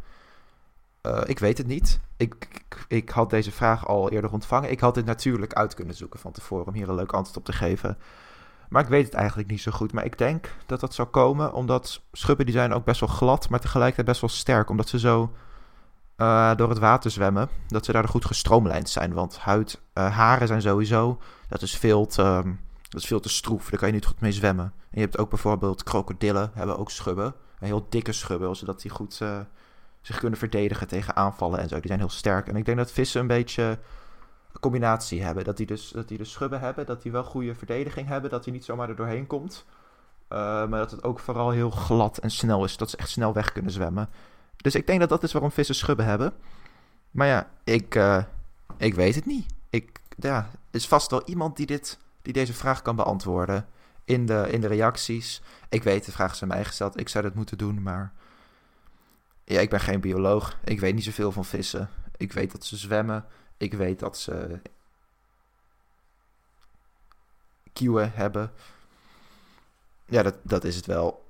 Uh, 1.02 1.22
ik 1.26 1.40
weet 1.40 1.58
het 1.58 1.68
niet. 1.68 2.00
Ik, 2.18 2.64
ik, 2.88 3.10
had 3.10 3.30
deze 3.30 3.52
vraag 3.52 3.88
al 3.88 4.10
eerder 4.10 4.32
ontvangen. 4.32 4.72
Ik 4.72 4.80
had 4.80 4.96
dit 4.96 5.06
natuurlijk 5.06 5.54
uit 5.54 5.74
kunnen 5.74 5.96
zoeken 5.96 6.20
van 6.20 6.32
tevoren 6.32 6.68
om 6.68 6.74
hier 6.74 6.90
een 6.90 6.96
leuk 6.96 7.14
antwoord 7.14 7.38
op 7.38 7.46
te 7.46 7.54
geven. 7.54 7.98
Maar 8.70 8.84
ik 8.84 8.90
weet 8.90 9.06
het 9.06 9.14
eigenlijk 9.14 9.50
niet 9.50 9.62
zo 9.62 9.72
goed. 9.72 9.94
Maar 9.94 10.06
ik 10.06 10.18
denk 10.18 10.50
dat 10.66 10.80
dat 10.80 10.94
zou 10.94 11.08
komen 11.08 11.54
omdat 11.54 12.02
schubben 12.12 12.46
die 12.46 12.56
zijn 12.56 12.74
ook 12.74 12.86
best 12.86 13.00
wel 13.00 13.10
glad, 13.10 13.50
maar 13.50 13.60
tegelijkertijd 13.60 14.08
best 14.08 14.22
wel 14.22 14.30
sterk. 14.30 14.70
Omdat 14.70 14.90
ze 14.90 15.00
zo 15.00 15.34
uh, 16.18 16.56
door 16.56 16.70
het 16.70 16.80
water 16.80 17.12
zwemmen, 17.12 17.50
dat 17.68 17.86
ze 17.86 17.92
daardoor 17.92 18.12
goed 18.12 18.26
gestroomlijnd 18.26 18.90
zijn. 18.90 19.14
Want 19.14 19.38
huid, 19.38 19.82
uh, 19.94 20.16
haren 20.16 20.48
zijn 20.48 20.62
sowieso, 20.62 21.20
dat 21.50 21.62
is 21.62 21.78
veel 21.78 22.06
te, 22.06 22.22
um, 22.22 22.60
dat 22.90 23.02
is 23.02 23.08
veel 23.08 23.20
te 23.20 23.30
stroef. 23.30 23.70
Daar 23.70 23.80
kan 23.80 23.88
je 23.88 23.94
niet 23.94 24.06
goed 24.06 24.22
mee 24.22 24.32
zwemmen. 24.32 24.66
En 24.66 25.00
je 25.00 25.00
hebt 25.00 25.18
ook 25.18 25.30
bijvoorbeeld 25.30 25.84
krokodillen, 25.84 26.52
hebben 26.54 26.78
ook 26.78 26.92
schubben. 26.92 27.26
Een 27.60 27.68
heel 27.68 27.86
dikke 27.90 28.12
schubben, 28.12 28.56
zodat 28.56 28.82
die 28.82 28.92
goed 28.92 29.22
zich 30.02 30.20
kunnen 30.20 30.40
verdedigen 30.40 30.88
tegen 30.88 31.16
aanvallen 31.16 31.60
en 31.60 31.70
zo. 31.70 31.76
Die 31.76 31.88
zijn 31.88 32.00
heel 32.00 32.10
sterk. 32.10 32.48
En 32.48 32.56
ik 32.56 32.66
denk 32.66 32.78
dat 32.78 32.92
vissen 32.92 33.22
een 33.22 33.28
beetje 33.28 33.64
een 33.64 34.60
combinatie 34.60 35.24
hebben. 35.24 35.44
Dat 35.44 35.58
die 35.58 35.66
dus, 35.66 35.90
dat 35.90 36.08
die 36.08 36.18
dus 36.18 36.32
schubben 36.32 36.60
hebben, 36.60 36.86
dat 36.86 37.02
die 37.02 37.12
wel 37.12 37.24
goede 37.24 37.56
verdediging 37.56 38.08
hebben, 38.08 38.30
dat 38.30 38.44
die 38.44 38.54
niet 38.54 38.66
zomaar 38.66 38.90
er 38.90 38.96
doorheen 38.96 39.28
komt. 39.28 39.66
Uh, 40.30 40.38
maar 40.40 40.80
dat 40.80 40.92
het 40.92 41.04
ook 41.04 41.20
vooral 41.20 41.50
heel 41.50 41.70
glad 41.70 42.18
en 42.18 42.32
snel 42.32 42.64
is, 42.64 42.78
dat 42.78 42.90
ze 42.90 42.98
echt 42.98 43.10
snel 43.10 43.34
weg 43.34 43.52
kunnen 43.52 43.72
zwemmen. 43.72 44.10
Dus 44.58 44.76
ik 44.76 44.88
denk 44.88 45.00
dat 45.00 45.10
dat 45.10 45.24
is 45.24 45.32
waarom 45.32 45.52
vissen 45.52 45.76
schubben 45.76 46.06
hebben. 46.06 46.34
Maar 47.12 47.28
ja, 47.28 47.50
ik, 47.64 47.96
uh, 47.96 48.24
ik 48.78 48.94
weet 48.94 49.16
het 49.16 49.26
niet. 49.26 49.46
Ik, 49.70 50.00
ja, 50.18 50.38
er 50.38 50.76
is 50.76 50.88
vast 50.88 51.12
wel 51.12 51.24
iemand 51.26 51.58
die, 51.58 51.66
dit, 51.66 51.98
die 52.28 52.36
deze 52.36 52.54
vraag 52.54 52.82
kan 52.82 52.96
beantwoorden 52.96 53.68
in 54.06 54.26
de, 54.26 54.48
in 54.52 54.62
de 54.62 54.68
reacties. 54.68 55.42
Ik 55.70 55.84
weet, 55.84 56.06
de 56.06 56.12
vraag 56.12 56.32
is 56.32 56.42
aan 56.42 56.48
mij 56.48 56.66
gesteld. 56.66 57.00
Ik 57.00 57.10
zou 57.10 57.24
dat 57.24 57.34
moeten 57.34 57.58
doen, 57.58 57.82
maar 57.82 58.14
ja, 59.44 59.60
ik 59.60 59.70
ben 59.70 59.80
geen 59.80 60.00
bioloog. 60.00 60.58
Ik 60.64 60.80
weet 60.80 60.96
niet 60.96 61.04
zoveel 61.04 61.32
van 61.32 61.46
vissen. 61.46 61.90
Ik 62.18 62.34
weet 62.34 62.52
dat 62.52 62.66
ze 62.66 62.78
zwemmen. 62.78 63.26
Ik 63.58 63.74
weet 63.74 64.00
dat 64.00 64.18
ze 64.18 64.62
kieuwen 67.74 68.12
hebben. 68.14 68.52
Ja, 70.06 70.24
dat, 70.24 70.36
dat 70.42 70.64
is 70.64 70.76
het 70.76 70.86
wel. 70.86 71.26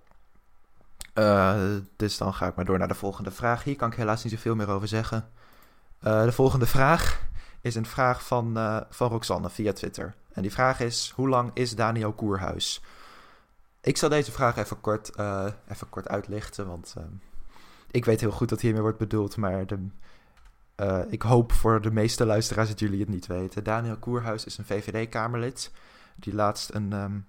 Uh, 1.13 1.75
dus 1.95 2.17
dan 2.17 2.33
ga 2.33 2.47
ik 2.47 2.55
maar 2.55 2.65
door 2.65 2.77
naar 2.77 2.87
de 2.87 2.93
volgende 2.93 3.31
vraag. 3.31 3.63
Hier 3.63 3.75
kan 3.75 3.91
ik 3.91 3.97
helaas 3.97 4.23
niet 4.23 4.33
zoveel 4.33 4.55
meer 4.55 4.69
over 4.69 4.87
zeggen. 4.87 5.29
Uh, 6.03 6.23
de 6.23 6.31
volgende 6.31 6.67
vraag 6.67 7.26
is 7.67 7.75
een 7.75 7.85
vraag 7.85 8.25
van, 8.25 8.57
uh, 8.57 8.81
van 8.89 9.09
Roxanne 9.09 9.49
via 9.49 9.73
Twitter. 9.73 10.15
En 10.33 10.41
die 10.41 10.51
vraag 10.51 10.79
is: 10.79 11.13
hoe 11.15 11.29
lang 11.29 11.51
is 11.53 11.75
Daniel 11.75 12.13
Koerhuis? 12.13 12.81
Ik 13.81 13.97
zal 13.97 14.09
deze 14.09 14.31
vraag 14.31 14.57
even 14.57 14.81
kort, 14.81 15.11
uh, 15.19 15.45
even 15.67 15.89
kort 15.89 16.07
uitlichten, 16.07 16.67
want 16.67 16.93
uh, 16.97 17.03
ik 17.91 18.05
weet 18.05 18.21
heel 18.21 18.31
goed 18.31 18.49
dat 18.49 18.61
hiermee 18.61 18.81
wordt 18.81 18.97
bedoeld, 18.97 19.37
maar 19.37 19.65
de, 19.65 19.87
ik 21.09 21.21
hoop 21.21 21.51
voor 21.51 21.81
de 21.81 21.91
meeste 21.91 22.25
luisteraars 22.25 22.69
dat 22.69 22.79
jullie 22.79 22.99
het 22.99 23.09
niet 23.09 23.27
weten. 23.27 23.63
Daniel 23.63 23.97
Koerhuis 23.97 24.45
is 24.45 24.57
een 24.57 24.65
VVD-Kamerlid. 24.65 25.71
Die 26.15 26.33
laatst 26.35 26.73
een, 26.73 26.93
um, 26.93 27.27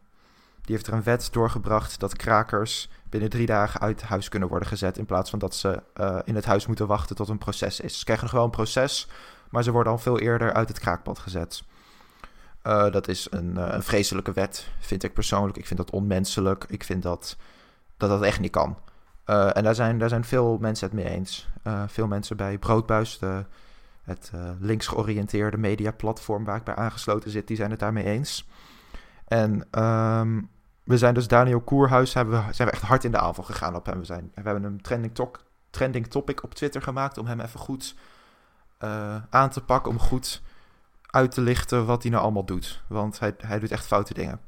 die 0.62 0.75
heeft 0.75 0.87
er 0.87 0.92
een 0.92 1.02
wet 1.02 1.28
doorgebracht 1.33 2.00
dat 2.00 2.16
krakers 2.16 2.90
binnen 3.11 3.30
drie 3.30 3.47
dagen 3.47 3.80
uit 3.80 4.02
huis 4.02 4.28
kunnen 4.28 4.49
worden 4.49 4.68
gezet. 4.68 4.99
In 4.99 5.07
plaats 5.07 5.30
van 5.30 5.38
dat 5.38 5.54
ze 5.54 5.83
in 6.25 6.35
het 6.35 6.45
huis 6.45 6.66
moeten 6.66 6.87
wachten 6.87 7.16
tot 7.16 7.28
een 7.28 7.38
proces 7.38 7.80
is. 7.80 7.99
Ze 7.99 8.04
krijgen 8.04 8.28
nog 8.33 8.45
een 8.45 8.50
proces, 8.50 9.09
maar 9.50 9.62
ze 9.62 9.71
worden 9.71 9.93
al 9.93 9.99
veel 9.99 10.19
eerder 10.19 10.52
uit 10.52 10.69
het 10.69 10.78
kraakpad 10.78 11.19
gezet. 11.19 11.62
Uh, 12.67 12.90
dat 12.90 13.09
is 13.09 13.26
een, 13.31 13.55
uh, 13.57 13.69
een, 13.69 13.83
vreselijke 13.83 14.33
wet, 14.33 14.69
vind 14.78 15.02
ik 15.02 15.12
persoonlijk. 15.12 15.57
Ik 15.57 15.67
vind 15.67 15.78
dat 15.78 15.90
onmenselijk. 15.90 16.64
Ik 16.69 16.85
vind 16.85 17.02
dat 17.02 17.37
dat, 17.97 18.09
dat 18.09 18.23
echt 18.23 18.40
niet 18.40 18.50
kan. 18.50 18.78
Uh, 19.26 19.57
en 19.57 19.62
daar 19.64 19.75
zijn, 19.75 19.99
daar 19.99 20.09
zijn 20.09 20.25
veel 20.25 20.59
mensen 20.61 20.87
het 20.87 20.97
mee 20.97 21.09
eens. 21.09 21.49
veel 21.87 22.07
mensen 22.07 22.37
bij 22.37 22.59
Broodbuis, 22.59 23.19
de, 23.19 23.45
het 24.02 24.33
links 24.61 24.87
georiënteerde 24.87 25.57
mediaplatform 25.57 26.45
waar 26.45 26.57
ik 26.57 26.64
bij 26.64 26.75
aangesloten 26.75 27.31
zit, 27.31 27.47
die 27.47 27.57
zijn 27.57 27.71
het 27.71 27.81
daarmee 27.81 28.05
eens. 28.05 28.49
En 29.25 29.83
um, 29.83 30.50
we 30.88 30.99
zijn 30.99 31.14
dus 31.14 31.28
Daniel 31.28 31.61
Koerhuis, 31.61 32.14
hebben 32.14 32.47
we, 32.47 32.52
zijn 32.52 32.69
we 32.69 32.75
echt 32.75 32.83
hard 32.83 33.05
in 33.05 33.11
de 33.11 33.19
aanval 33.19 33.45
gegaan 33.45 33.75
op 33.75 33.87
hem. 33.87 33.99
We, 33.99 34.05
zijn, 34.05 34.31
we 34.35 34.43
hebben 34.43 34.64
een 34.64 34.81
trending, 34.81 35.14
talk, 35.14 35.40
trending 35.71 36.07
topic 36.07 36.43
op 36.43 36.55
Twitter 36.55 36.83
gemaakt 36.83 37.19
om 37.19 37.26
hem 37.26 37.40
even 37.40 37.61
goed 37.61 37.95
aan 39.30 39.50
te 39.50 39.61
pakken, 39.61 39.90
om 39.90 39.99
goed 39.99 40.42
uit 41.11 41.30
te 41.30 41.40
lichten 41.40 41.87
wat 41.87 42.02
hij 42.02 42.11
nou 42.11 42.23
allemaal 42.23 42.44
doet. 42.44 42.82
Want 42.87 43.18
hij, 43.18 43.35
hij 43.38 43.58
doet 43.58 43.70
echt 43.70 43.87
foute 43.87 44.14
dingen. 44.14 44.40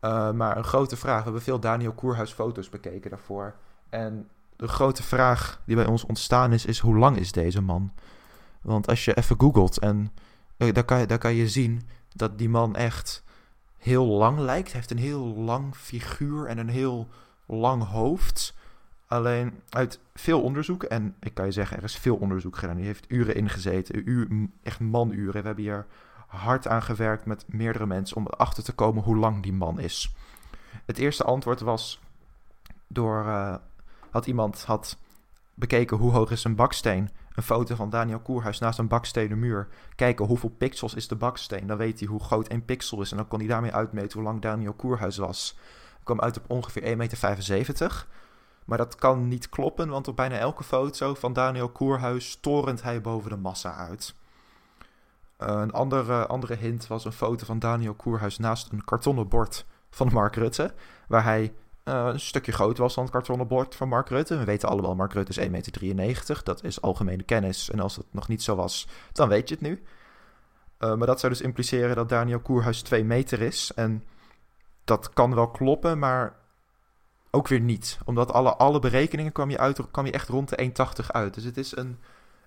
Uh, 0.00 0.30
maar 0.30 0.56
een 0.56 0.64
grote 0.64 0.96
vraag. 0.96 1.16
We 1.18 1.24
hebben 1.24 1.42
veel 1.42 1.60
Daniel 1.60 1.92
Koerhuis 1.92 2.32
foto's 2.32 2.68
bekeken 2.68 3.10
daarvoor. 3.10 3.54
En 3.88 4.28
de 4.56 4.68
grote 4.68 5.02
vraag 5.02 5.60
die 5.64 5.76
bij 5.76 5.86
ons 5.86 6.04
ontstaan 6.04 6.52
is, 6.52 6.66
is 6.66 6.78
hoe 6.78 6.98
lang 6.98 7.16
is 7.16 7.32
deze 7.32 7.60
man? 7.60 7.92
Want 8.62 8.88
als 8.88 9.04
je 9.04 9.14
even 9.14 9.40
googelt 9.40 9.78
en 9.78 10.12
uh, 10.58 10.72
daar, 10.72 10.84
kan 10.84 11.06
daar 11.06 11.18
kan 11.18 11.34
je 11.34 11.48
zien 11.48 11.88
dat 12.08 12.38
die 12.38 12.48
man 12.48 12.76
echt 12.76 13.24
heel 13.76 14.06
lang 14.06 14.38
lijkt. 14.38 14.66
Hij 14.66 14.76
heeft 14.76 14.90
een 14.90 14.98
heel 14.98 15.26
lang 15.26 15.76
figuur 15.76 16.46
en 16.46 16.58
een 16.58 16.68
heel 16.68 17.08
lang 17.46 17.86
hoofd. 17.86 18.54
Alleen 19.10 19.60
uit 19.70 20.00
veel 20.14 20.42
onderzoek, 20.42 20.82
en 20.82 21.14
ik 21.20 21.34
kan 21.34 21.44
je 21.44 21.52
zeggen, 21.52 21.76
er 21.76 21.82
is 21.82 21.96
veel 21.96 22.16
onderzoek 22.16 22.56
gedaan. 22.56 22.76
Die 22.76 22.84
heeft 22.84 23.04
uren 23.08 23.34
ingezeten, 23.34 24.52
echt 24.62 24.80
manuren. 24.80 25.40
We 25.40 25.46
hebben 25.46 25.64
hier 25.64 25.86
hard 26.26 26.68
aan 26.68 26.82
gewerkt 26.82 27.26
met 27.26 27.44
meerdere 27.46 27.86
mensen 27.86 28.16
om 28.16 28.26
erachter 28.26 28.64
te 28.64 28.72
komen 28.72 29.02
hoe 29.02 29.16
lang 29.16 29.42
die 29.42 29.52
man 29.52 29.80
is. 29.80 30.14
Het 30.84 30.98
eerste 30.98 31.24
antwoord 31.24 31.60
was 31.60 32.00
door, 32.86 33.24
uh, 33.24 33.54
had 34.10 34.26
iemand 34.26 34.64
had 34.64 34.98
bekeken 35.54 35.96
hoe 35.96 36.12
hoog 36.12 36.30
is 36.30 36.44
een 36.44 36.56
baksteen. 36.56 37.10
Een 37.34 37.42
foto 37.42 37.74
van 37.74 37.90
Daniel 37.90 38.20
Koerhuis 38.20 38.58
naast 38.58 38.78
een 38.78 38.88
bakstenen 38.88 39.38
muur. 39.38 39.68
Kijken 39.94 40.26
hoeveel 40.26 40.54
pixels 40.58 40.94
is 40.94 41.08
de 41.08 41.16
baksteen. 41.16 41.66
Dan 41.66 41.76
weet 41.76 41.98
hij 41.98 42.08
hoe 42.08 42.22
groot 42.22 42.48
één 42.48 42.64
pixel 42.64 43.00
is. 43.00 43.10
En 43.10 43.16
dan 43.16 43.28
kon 43.28 43.38
hij 43.38 43.48
daarmee 43.48 43.72
uitmeten 43.72 44.18
hoe 44.18 44.28
lang 44.28 44.40
Daniel 44.40 44.72
Koerhuis 44.72 45.16
was. 45.16 45.58
Hij 45.92 46.04
kwam 46.04 46.20
uit 46.20 46.36
op 46.38 46.50
ongeveer 46.50 46.82
1,75 46.82 46.96
meter. 46.96 48.06
Maar 48.70 48.78
dat 48.78 48.94
kan 48.94 49.28
niet 49.28 49.48
kloppen, 49.48 49.88
want 49.88 50.08
op 50.08 50.16
bijna 50.16 50.38
elke 50.38 50.64
foto 50.64 51.14
van 51.14 51.32
Daniel 51.32 51.68
Koerhuis 51.68 52.38
torent 52.40 52.82
hij 52.82 53.00
boven 53.00 53.30
de 53.30 53.36
massa 53.36 53.74
uit. 53.74 54.14
Uh, 55.38 55.48
een 55.48 55.72
andere, 55.72 56.26
andere 56.26 56.54
hint 56.54 56.86
was 56.86 57.04
een 57.04 57.12
foto 57.12 57.44
van 57.44 57.58
Daniel 57.58 57.94
Koerhuis 57.94 58.38
naast 58.38 58.72
een 58.72 58.84
kartonnen 58.84 59.28
bord 59.28 59.66
van 59.90 60.12
Mark 60.12 60.36
Rutte. 60.36 60.74
Waar 61.08 61.24
hij 61.24 61.52
uh, 61.84 62.08
een 62.12 62.20
stukje 62.20 62.52
groter 62.52 62.82
was 62.82 62.94
dan 62.94 63.04
het 63.04 63.12
kartonnen 63.12 63.46
bord 63.46 63.74
van 63.74 63.88
Mark 63.88 64.08
Rutte. 64.08 64.36
We 64.38 64.44
weten 64.44 64.68
allemaal, 64.68 64.94
Mark 64.94 65.12
Rutte 65.12 65.40
is 65.40 65.70
1,93 65.80 65.94
meter. 65.94 66.40
Dat 66.44 66.64
is 66.64 66.80
algemene 66.80 67.22
kennis. 67.22 67.70
En 67.70 67.80
als 67.80 67.96
het 67.96 68.06
nog 68.10 68.28
niet 68.28 68.42
zo 68.42 68.56
was, 68.56 68.88
dan 69.12 69.28
weet 69.28 69.48
je 69.48 69.54
het 69.54 69.64
nu. 69.64 69.82
Uh, 70.78 70.94
maar 70.94 71.06
dat 71.06 71.20
zou 71.20 71.32
dus 71.32 71.42
impliceren 71.42 71.96
dat 71.96 72.08
Daniel 72.08 72.40
Koerhuis 72.40 72.82
2 72.82 73.04
meter 73.04 73.40
is. 73.40 73.72
En 73.74 74.04
dat 74.84 75.12
kan 75.12 75.34
wel 75.34 75.50
kloppen, 75.50 75.98
maar 75.98 76.39
ook 77.30 77.48
weer 77.48 77.60
niet. 77.60 77.98
Omdat 78.04 78.32
alle, 78.32 78.54
alle 78.54 78.78
berekeningen 78.78 79.32
kwam 79.32 79.50
je, 79.50 79.58
uit, 79.58 79.90
kwam 79.90 80.06
je 80.06 80.12
echt 80.12 80.28
rond 80.28 80.48
de 80.48 80.72
1,80 81.02 81.06
uit. 81.06 81.34
Dus 81.34 81.44
het 81.44 81.56
is 81.56 81.76
een, 81.76 81.98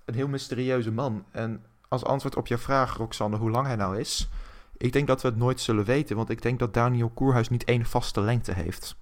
een 0.05 0.15
heel 0.15 0.27
mysterieuze 0.27 0.91
man. 0.91 1.25
En 1.31 1.65
als 1.87 2.03
antwoord 2.03 2.35
op 2.35 2.47
je 2.47 2.57
vraag, 2.57 2.97
Roxanne, 2.97 3.37
hoe 3.37 3.49
lang 3.49 3.67
hij 3.67 3.75
nou 3.75 3.99
is... 3.99 4.29
Ik 4.77 4.93
denk 4.93 5.07
dat 5.07 5.21
we 5.21 5.27
het 5.27 5.37
nooit 5.37 5.61
zullen 5.61 5.85
weten, 5.85 6.15
want 6.15 6.29
ik 6.29 6.41
denk 6.41 6.59
dat 6.59 6.73
Daniel 6.73 7.09
Koerhuis 7.09 7.49
niet 7.49 7.63
één 7.63 7.85
vaste 7.85 8.21
lengte 8.21 8.53
heeft. 8.53 8.95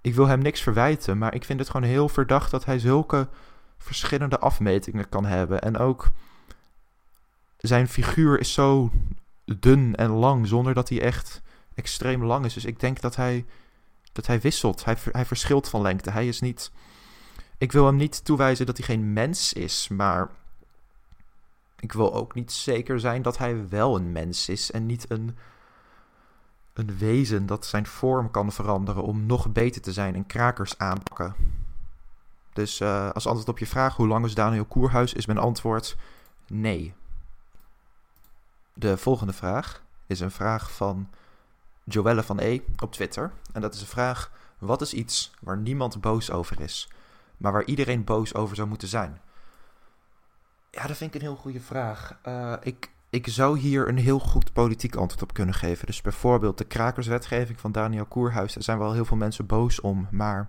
Ik 0.00 0.14
wil 0.14 0.26
hem 0.26 0.42
niks 0.42 0.60
verwijten, 0.60 1.18
maar 1.18 1.34
ik 1.34 1.44
vind 1.44 1.58
het 1.58 1.70
gewoon 1.70 1.88
heel 1.88 2.08
verdacht 2.08 2.50
dat 2.50 2.64
hij 2.64 2.78
zulke 2.78 3.28
verschillende 3.78 4.38
afmetingen 4.38 5.08
kan 5.08 5.24
hebben. 5.24 5.60
En 5.60 5.76
ook 5.76 6.10
zijn 7.58 7.88
figuur 7.88 8.40
is 8.40 8.52
zo 8.52 8.90
dun 9.44 9.94
en 9.94 10.10
lang, 10.10 10.46
zonder 10.46 10.74
dat 10.74 10.88
hij 10.88 11.00
echt 11.00 11.42
extreem 11.74 12.24
lang 12.24 12.44
is. 12.44 12.54
Dus 12.54 12.64
ik 12.64 12.80
denk 12.80 13.00
dat 13.00 13.16
hij 13.16 13.44
dat 14.12 14.26
hij 14.26 14.40
wisselt. 14.40 14.84
Hij, 14.84 14.96
hij 15.12 15.24
verschilt 15.24 15.68
van 15.68 15.82
lengte. 15.82 16.10
Hij 16.10 16.28
is 16.28 16.40
niet. 16.40 16.72
Ik 17.58 17.72
wil 17.72 17.86
hem 17.86 17.96
niet 17.96 18.24
toewijzen 18.24 18.66
dat 18.66 18.76
hij 18.76 18.86
geen 18.86 19.12
mens 19.12 19.52
is, 19.52 19.88
maar 19.88 20.30
ik 21.82 21.92
wil 21.92 22.14
ook 22.14 22.34
niet 22.34 22.52
zeker 22.52 23.00
zijn 23.00 23.22
dat 23.22 23.38
hij 23.38 23.68
wel 23.68 23.96
een 23.96 24.12
mens 24.12 24.48
is 24.48 24.70
en 24.70 24.86
niet 24.86 25.10
een, 25.10 25.36
een 26.72 26.98
wezen 26.98 27.46
dat 27.46 27.66
zijn 27.66 27.86
vorm 27.86 28.30
kan 28.30 28.52
veranderen 28.52 29.02
om 29.02 29.26
nog 29.26 29.52
beter 29.52 29.82
te 29.82 29.92
zijn 29.92 30.14
en 30.14 30.26
krakers 30.26 30.78
aanpakken. 30.78 31.34
Dus 32.52 32.80
uh, 32.80 33.10
als 33.10 33.26
antwoord 33.26 33.48
op 33.48 33.58
je 33.58 33.66
vraag 33.66 33.96
hoe 33.96 34.06
lang 34.06 34.24
is 34.24 34.34
Daniel 34.34 34.64
Koerhuis, 34.64 35.12
is 35.12 35.26
mijn 35.26 35.38
antwoord 35.38 35.96
nee. 36.46 36.94
De 38.74 38.96
volgende 38.96 39.32
vraag 39.32 39.82
is 40.06 40.20
een 40.20 40.30
vraag 40.30 40.72
van 40.72 41.08
Joelle 41.84 42.22
van 42.22 42.38
E 42.38 42.60
op 42.82 42.92
Twitter. 42.92 43.32
En 43.52 43.60
dat 43.60 43.74
is 43.74 43.80
een 43.80 43.86
vraag: 43.86 44.30
wat 44.58 44.80
is 44.80 44.94
iets 44.94 45.32
waar 45.40 45.56
niemand 45.56 46.00
boos 46.00 46.30
over 46.30 46.60
is, 46.60 46.88
maar 47.36 47.52
waar 47.52 47.64
iedereen 47.64 48.04
boos 48.04 48.34
over 48.34 48.56
zou 48.56 48.68
moeten 48.68 48.88
zijn? 48.88 49.20
Ja, 50.70 50.86
dat 50.86 50.96
vind 50.96 51.14
ik 51.14 51.20
een 51.20 51.26
heel 51.26 51.36
goede 51.36 51.60
vraag. 51.60 52.18
Uh, 52.26 52.54
ik, 52.60 52.90
ik 53.10 53.28
zou 53.28 53.58
hier 53.58 53.88
een 53.88 53.98
heel 53.98 54.18
goed 54.18 54.52
politiek 54.52 54.94
antwoord 54.96 55.22
op 55.22 55.34
kunnen 55.34 55.54
geven. 55.54 55.86
Dus 55.86 56.00
bijvoorbeeld 56.00 56.58
de 56.58 56.64
krakerswetgeving 56.64 57.60
van 57.60 57.72
Daniel 57.72 58.04
Koerhuis. 58.04 58.54
Daar 58.54 58.62
zijn 58.62 58.78
wel 58.78 58.92
heel 58.92 59.04
veel 59.04 59.16
mensen 59.16 59.46
boos 59.46 59.80
om. 59.80 60.08
Maar 60.10 60.48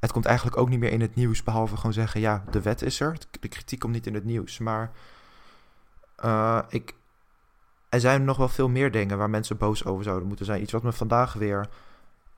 het 0.00 0.12
komt 0.12 0.24
eigenlijk 0.26 0.56
ook 0.56 0.68
niet 0.68 0.78
meer 0.78 0.92
in 0.92 1.00
het 1.00 1.14
nieuws. 1.14 1.42
Behalve 1.42 1.76
gewoon 1.76 1.92
zeggen: 1.92 2.20
ja, 2.20 2.44
de 2.50 2.62
wet 2.62 2.82
is 2.82 3.00
er. 3.00 3.16
De 3.40 3.48
kritiek 3.48 3.78
komt 3.78 3.92
niet 3.92 4.06
in 4.06 4.14
het 4.14 4.24
nieuws. 4.24 4.58
Maar 4.58 4.90
uh, 6.24 6.58
ik, 6.68 6.94
er 7.94 8.00
zijn 8.00 8.24
nog 8.24 8.36
wel 8.36 8.48
veel 8.48 8.68
meer 8.68 8.90
dingen 8.90 9.18
waar 9.18 9.30
mensen 9.30 9.56
boos 9.56 9.84
over 9.84 10.04
zouden 10.04 10.28
moeten 10.28 10.46
zijn. 10.46 10.62
Iets 10.62 10.72
wat 10.72 10.82
me 10.82 10.92
vandaag 10.92 11.32
weer. 11.32 11.68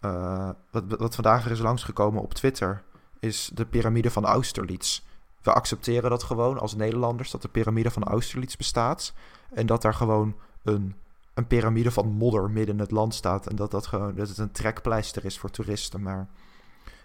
Uh, 0.00 0.50
wat, 0.70 0.84
wat 0.88 1.14
vandaag 1.14 1.44
weer 1.44 1.52
is 1.52 1.58
langsgekomen 1.58 2.22
op 2.22 2.34
Twitter. 2.34 2.82
Is 3.20 3.50
de 3.54 3.66
piramide 3.66 4.10
van 4.10 4.24
Austerlitz. 4.24 5.02
We 5.42 5.52
accepteren 5.52 6.10
dat 6.10 6.22
gewoon 6.22 6.58
als 6.58 6.74
Nederlanders. 6.74 7.30
Dat 7.30 7.42
de 7.42 7.48
piramide 7.48 7.90
van 7.90 8.04
Austerlitz 8.04 8.56
bestaat. 8.56 9.12
En 9.52 9.66
dat 9.66 9.82
daar 9.82 9.94
gewoon 9.94 10.36
een, 10.62 10.94
een 11.34 11.46
piramide 11.46 11.90
van 11.90 12.08
modder 12.08 12.50
midden 12.50 12.74
in 12.74 12.80
het 12.80 12.90
land 12.90 13.14
staat. 13.14 13.46
En 13.46 13.56
dat, 13.56 13.70
dat, 13.70 13.86
gewoon, 13.86 14.14
dat 14.14 14.28
het 14.28 14.38
een 14.38 14.52
trekpleister 14.52 15.24
is 15.24 15.38
voor 15.38 15.50
toeristen. 15.50 16.02
Maar 16.02 16.28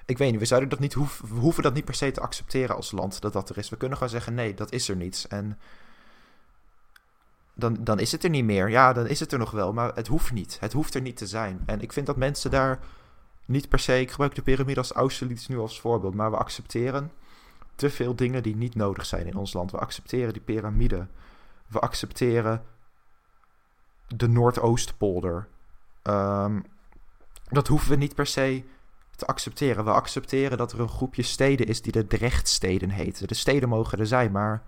ik 0.06 0.18
weet 0.18 0.32
niet, 0.32 0.40
we 0.40 0.46
zouden 0.46 0.70
dat 0.70 0.80
niet 0.80 0.94
hoeven, 0.94 1.28
hoeven 1.28 1.64
dat 1.64 1.74
niet 1.74 1.86
per 1.86 1.96
se 1.96 2.12
te 2.12 2.22
accepteren 2.22 2.76
als 2.76 2.92
land. 2.92 3.22
Dat 3.22 3.34
dat 3.34 3.50
er 3.50 3.58
is. 3.58 3.70
We 3.70 3.78
kunnen 3.78 3.98
gewoon 3.98 4.14
zeggen: 4.14 4.34
nee, 4.34 4.54
dat 4.54 4.72
is 4.72 4.90
er 4.90 4.96
niet. 4.96 5.26
En 5.30 5.58
dan, 7.62 7.78
dan 7.80 8.00
is 8.00 8.12
het 8.12 8.24
er 8.24 8.30
niet 8.30 8.46
meer. 8.46 8.70
Ja, 8.70 8.94
dan 8.94 9.08
is 9.08 9.20
het 9.20 9.32
er 9.32 9.40
nog 9.40 9.52
wel, 9.52 9.74
maar 9.74 9.92
het 9.96 10.08
hoeft 10.08 10.32
niet. 10.32 10.58
Het 10.60 10.74
hoeft 10.74 10.94
er 10.94 11.02
niet 11.02 11.18
te 11.18 11.28
zijn. 11.28 11.64
En 11.66 11.82
ik 11.82 11.94
vind 11.94 12.06
dat 12.06 12.18
mensen 12.18 12.52
daar 12.52 12.80
niet 13.46 13.70
per 13.70 13.80
se... 13.80 14.00
Ik 14.00 14.12
gebruik 14.12 14.36
de 14.36 14.42
piramide 14.42 14.80
als 14.80 14.92
Austerlitz 14.92 15.48
nu 15.48 15.60
als 15.60 15.82
voorbeeld, 15.82 16.16
maar 16.16 16.32
we 16.32 16.38
accepteren 16.38 17.12
te 17.76 17.90
veel 17.90 18.16
dingen 18.16 18.44
die 18.44 18.56
niet 18.56 18.76
nodig 18.76 19.06
zijn 19.06 19.28
in 19.28 19.36
ons 19.36 19.54
land. 19.54 19.72
We 19.72 19.78
accepteren 19.78 20.34
die 20.34 20.42
piramide. 20.42 21.08
We 21.68 21.80
accepteren 21.80 22.64
de 24.08 24.28
Noordoostpolder. 24.28 25.48
Um, 26.04 26.66
dat 27.50 27.68
hoeven 27.68 27.90
we 27.90 27.96
niet 27.96 28.16
per 28.16 28.28
se 28.28 28.64
te 29.16 29.26
accepteren. 29.26 29.86
We 29.86 29.92
accepteren 29.92 30.58
dat 30.58 30.72
er 30.72 30.80
een 30.80 30.90
groepje 30.90 31.24
steden 31.24 31.68
is 31.68 31.82
die 31.82 31.92
de 31.92 32.08
Drechtsteden 32.08 32.90
heten. 32.90 33.28
De 33.28 33.34
steden 33.34 33.70
mogen 33.70 34.00
er 34.00 34.08
zijn, 34.08 34.32
maar 34.32 34.64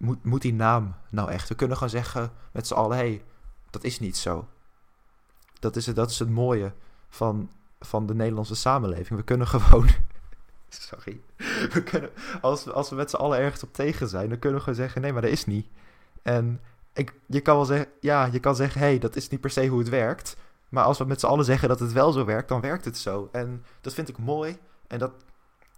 moet, 0.00 0.24
moet 0.24 0.42
die 0.42 0.54
naam 0.54 0.94
nou 1.10 1.30
echt? 1.30 1.48
We 1.48 1.54
kunnen 1.54 1.76
gewoon 1.76 1.92
zeggen 1.92 2.32
met 2.52 2.66
z'n 2.66 2.74
allen: 2.74 2.96
hey, 2.96 3.22
dat 3.70 3.84
is 3.84 4.00
niet 4.00 4.16
zo. 4.16 4.48
Dat 5.58 5.76
is 5.76 5.86
het, 5.86 5.96
dat 5.96 6.10
is 6.10 6.18
het 6.18 6.30
mooie 6.30 6.72
van, 7.08 7.50
van 7.80 8.06
de 8.06 8.14
Nederlandse 8.14 8.54
samenleving. 8.54 9.18
We 9.18 9.24
kunnen 9.24 9.46
gewoon 9.46 9.88
Sorry. 10.68 11.20
We 11.72 11.82
kunnen, 11.84 12.10
als, 12.40 12.64
we, 12.64 12.72
als 12.72 12.90
we 12.90 12.96
met 12.96 13.10
z'n 13.10 13.16
allen 13.16 13.38
ergens 13.38 13.62
op 13.62 13.72
tegen 13.72 14.08
zijn, 14.08 14.28
dan 14.28 14.38
kunnen 14.38 14.58
we 14.58 14.64
gewoon 14.64 14.78
zeggen: 14.78 15.00
nee, 15.00 15.12
maar 15.12 15.22
dat 15.22 15.30
is 15.30 15.46
niet. 15.46 15.66
En 16.22 16.60
ik, 16.92 17.14
je 17.26 17.40
kan 17.40 17.56
wel 17.56 17.64
zeggen: 17.64 17.88
ja, 18.00 18.24
je 18.24 18.40
kan 18.40 18.56
zeggen: 18.56 18.80
hey, 18.80 18.98
dat 18.98 19.16
is 19.16 19.28
niet 19.28 19.40
per 19.40 19.50
se 19.50 19.66
hoe 19.66 19.78
het 19.78 19.88
werkt. 19.88 20.36
Maar 20.68 20.84
als 20.84 20.98
we 20.98 21.04
met 21.04 21.20
z'n 21.20 21.26
allen 21.26 21.44
zeggen 21.44 21.68
dat 21.68 21.80
het 21.80 21.92
wel 21.92 22.12
zo 22.12 22.24
werkt, 22.24 22.48
dan 22.48 22.60
werkt 22.60 22.84
het 22.84 22.98
zo. 22.98 23.28
En 23.32 23.64
dat 23.80 23.94
vind 23.94 24.08
ik 24.08 24.18
mooi. 24.18 24.58
En 24.86 24.98
dat, 24.98 25.12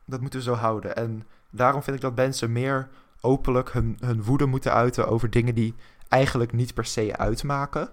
dat 0.04 0.20
moeten 0.20 0.38
we 0.38 0.44
zo 0.44 0.54
houden. 0.54 0.96
En 0.96 1.26
daarom 1.50 1.82
vind 1.82 1.96
ik 1.96 2.02
dat 2.02 2.14
mensen 2.14 2.52
meer 2.52 2.88
openlijk 3.22 3.72
hun, 3.72 3.96
hun 4.00 4.22
woede 4.22 4.46
moeten 4.46 4.72
uiten 4.72 5.08
over 5.08 5.30
dingen 5.30 5.54
die 5.54 5.74
eigenlijk 6.08 6.52
niet 6.52 6.74
per 6.74 6.84
se 6.84 7.16
uitmaken. 7.16 7.90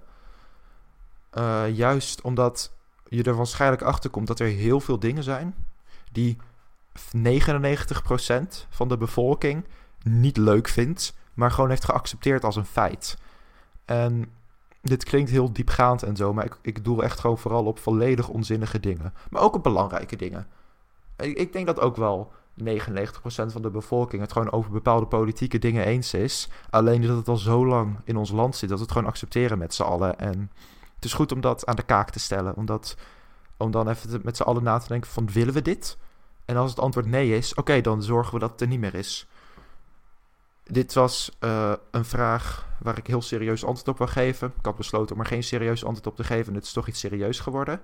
Uh, 1.38 1.76
juist 1.76 2.22
omdat 2.22 2.74
je 3.08 3.24
er 3.24 3.36
waarschijnlijk 3.36 3.82
achter 3.82 4.10
komt 4.10 4.28
dat 4.28 4.40
er 4.40 4.48
heel 4.48 4.80
veel 4.80 5.00
dingen 5.00 5.24
zijn 5.24 5.56
die 6.12 6.38
99% 7.18 7.22
van 8.70 8.88
de 8.88 8.98
bevolking 8.98 9.68
niet 10.04 10.38
leuk 10.38 10.68
vindt, 10.68 11.14
maar 11.34 11.52
gewoon 11.52 11.70
heeft 11.70 11.86
geaccepteerd 11.86 12.44
als 12.44 12.56
een 12.56 12.66
feit. 12.66 13.18
En 13.86 14.32
dit 14.82 15.04
klinkt 15.04 15.30
heel 15.30 15.54
diepgaand 15.54 16.04
en 16.04 16.16
zo, 16.16 16.34
maar 16.34 16.46
ik, 16.46 16.58
ik 16.62 16.84
doel 16.84 17.04
echt 17.04 17.20
gewoon 17.20 17.38
vooral 17.38 17.66
op 17.66 17.80
volledig 17.80 18.28
onzinnige 18.28 18.80
dingen. 18.80 19.14
Maar 19.30 19.42
ook 19.42 19.56
op 19.56 19.64
belangrijke 19.64 20.16
dingen. 20.16 20.48
Ik, 21.18 21.38
ik 21.38 21.54
denk 21.54 21.66
dat 21.66 21.80
ook 21.80 21.96
wel 21.96 22.32
99% 22.64 23.52
van 23.52 23.62
de 23.62 23.70
bevolking 23.70 24.22
het 24.22 24.32
gewoon 24.32 24.52
over 24.52 24.72
bepaalde 24.72 25.06
politieke 25.06 25.60
dingen 25.60 25.86
eens 25.86 26.14
is. 26.14 26.50
Alleen 26.70 27.02
dat 27.02 27.18
het 27.18 27.28
al 27.28 27.38
zo 27.38 27.66
lang 27.66 27.98
in 28.04 28.18
ons 28.18 28.32
land 28.32 28.56
zit 28.56 28.70
dat 28.70 28.78
we 28.78 28.84
het 28.84 28.94
gewoon 28.94 29.08
accepteren 29.08 29.58
met 29.58 29.74
z'n 29.74 29.84
allen. 29.84 30.20
En 30.20 30.52
het 30.96 31.06
is 31.06 31.14
goed 31.14 31.32
om 31.32 31.42
dat 31.42 31.66
aan 31.66 31.76
de 31.76 31.84
kaak 31.84 32.10
te 32.10 32.20
stellen. 32.20 32.56
Omdat, 32.56 32.98
om 33.58 33.72
dan 33.72 33.90
even 33.90 34.22
met 34.24 34.38
z'n 34.38 34.44
allen 34.44 34.64
na 34.64 34.78
te 34.78 34.88
denken 34.88 35.10
van 35.10 35.32
willen 35.32 35.54
we 35.54 35.62
dit? 35.62 35.98
En 36.46 36.58
als 36.58 36.70
het 36.70 36.80
antwoord 36.80 37.06
nee 37.06 37.38
is, 37.38 37.54
oké, 37.54 37.82
dan 37.82 38.04
zorgen 38.04 38.34
we 38.34 38.40
dat 38.40 38.52
het 38.52 38.62
er 38.62 38.68
niet 38.68 38.80
meer 38.80 38.96
is. 38.96 39.28
Dit 40.64 40.94
was 40.94 41.32
uh, 41.40 41.74
een 41.92 42.06
vraag 42.06 42.68
waar 42.80 42.98
ik 42.98 43.08
heel 43.08 43.22
serieus 43.22 43.66
antwoord 43.66 43.88
op 43.88 43.98
wil 43.98 44.08
geven. 44.08 44.54
Ik 44.58 44.66
had 44.66 44.76
besloten 44.76 45.16
om 45.16 45.22
er 45.22 45.28
geen 45.28 45.44
serieus 45.44 45.86
antwoord 45.86 46.08
op 46.08 46.16
te 46.16 46.24
geven. 46.24 46.48
En 46.48 46.54
het 46.54 46.64
is 46.64 46.74
toch 46.74 46.88
iets 46.88 47.00
serieus 47.00 47.40
geworden. 47.40 47.82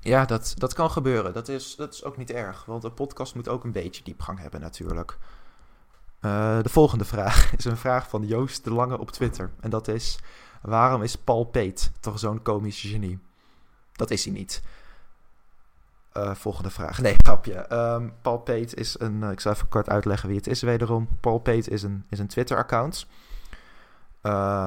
Ja, 0.00 0.24
dat, 0.24 0.54
dat 0.56 0.74
kan 0.74 0.90
gebeuren. 0.90 1.32
Dat 1.32 1.48
is, 1.48 1.76
dat 1.76 1.94
is 1.94 2.04
ook 2.04 2.16
niet 2.16 2.30
erg. 2.30 2.64
Want 2.64 2.84
een 2.84 2.94
podcast 2.94 3.34
moet 3.34 3.48
ook 3.48 3.64
een 3.64 3.72
beetje 3.72 4.04
diepgang 4.04 4.38
hebben 4.38 4.60
natuurlijk. 4.60 5.18
Uh, 6.20 6.62
de 6.62 6.68
volgende 6.68 7.04
vraag 7.04 7.52
is 7.56 7.64
een 7.64 7.76
vraag 7.76 8.08
van 8.08 8.26
Joost 8.26 8.64
de 8.64 8.72
Lange 8.72 8.98
op 8.98 9.10
Twitter. 9.10 9.50
En 9.60 9.70
dat 9.70 9.88
is... 9.88 10.18
Waarom 10.62 11.02
is 11.02 11.16
Paul 11.16 11.44
Peet 11.44 11.92
toch 12.00 12.18
zo'n 12.18 12.42
komische 12.42 12.88
genie? 12.88 13.18
Dat 13.92 14.10
is 14.10 14.24
hij 14.24 14.34
niet. 14.34 14.62
Uh, 16.16 16.34
volgende 16.34 16.70
vraag. 16.70 17.00
Nee, 17.00 17.14
grapje. 17.16 17.72
Um, 17.72 18.12
Paul 18.22 18.38
Peet 18.38 18.76
is 18.76 18.98
een... 18.98 19.22
Uh, 19.22 19.30
ik 19.30 19.40
zal 19.40 19.52
even 19.52 19.68
kort 19.68 19.88
uitleggen 19.88 20.28
wie 20.28 20.36
het 20.36 20.46
is 20.46 20.62
wederom. 20.62 21.08
Paul 21.20 21.38
Peet 21.38 21.68
is 21.68 21.82
een, 21.82 22.04
is 22.08 22.18
een 22.18 22.26
Twitter-account 22.26 23.06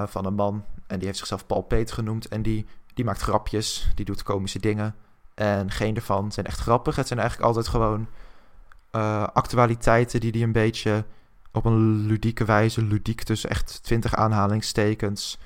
van 0.06 0.26
een 0.26 0.34
man. 0.34 0.66
En 0.88 0.98
die 0.98 1.08
heeft 1.08 1.18
zichzelf 1.18 1.46
Paul 1.46 1.62
Peet 1.62 1.92
genoemd. 1.92 2.28
En 2.28 2.42
die, 2.42 2.66
die 2.94 3.06
maakt 3.06 3.22
grapjes. 3.22 3.92
Die 3.96 4.06
doet 4.06 4.24
komische 4.24 4.60
dingen. 4.60 4.96
En 5.34 5.72
geen 5.72 5.96
ervan 5.96 6.32
zijn 6.32 6.46
echt 6.46 6.60
grappig. 6.60 6.96
Het 6.96 7.08
zijn 7.08 7.20
eigenlijk 7.20 7.50
altijd 7.50 7.68
gewoon 7.68 8.08
actualiteiten 9.34 10.20
die 10.20 10.32
die 10.32 10.44
een 10.44 10.52
beetje 10.52 11.06
op 11.52 11.66
een 11.66 12.06
ludieke 12.06 12.46
wijze... 12.46 12.82
Ludiek 12.82 13.24
tussen 13.24 13.50
echt 13.50 13.84
twintig 13.84 14.16
aanhalingstekens 14.16 15.40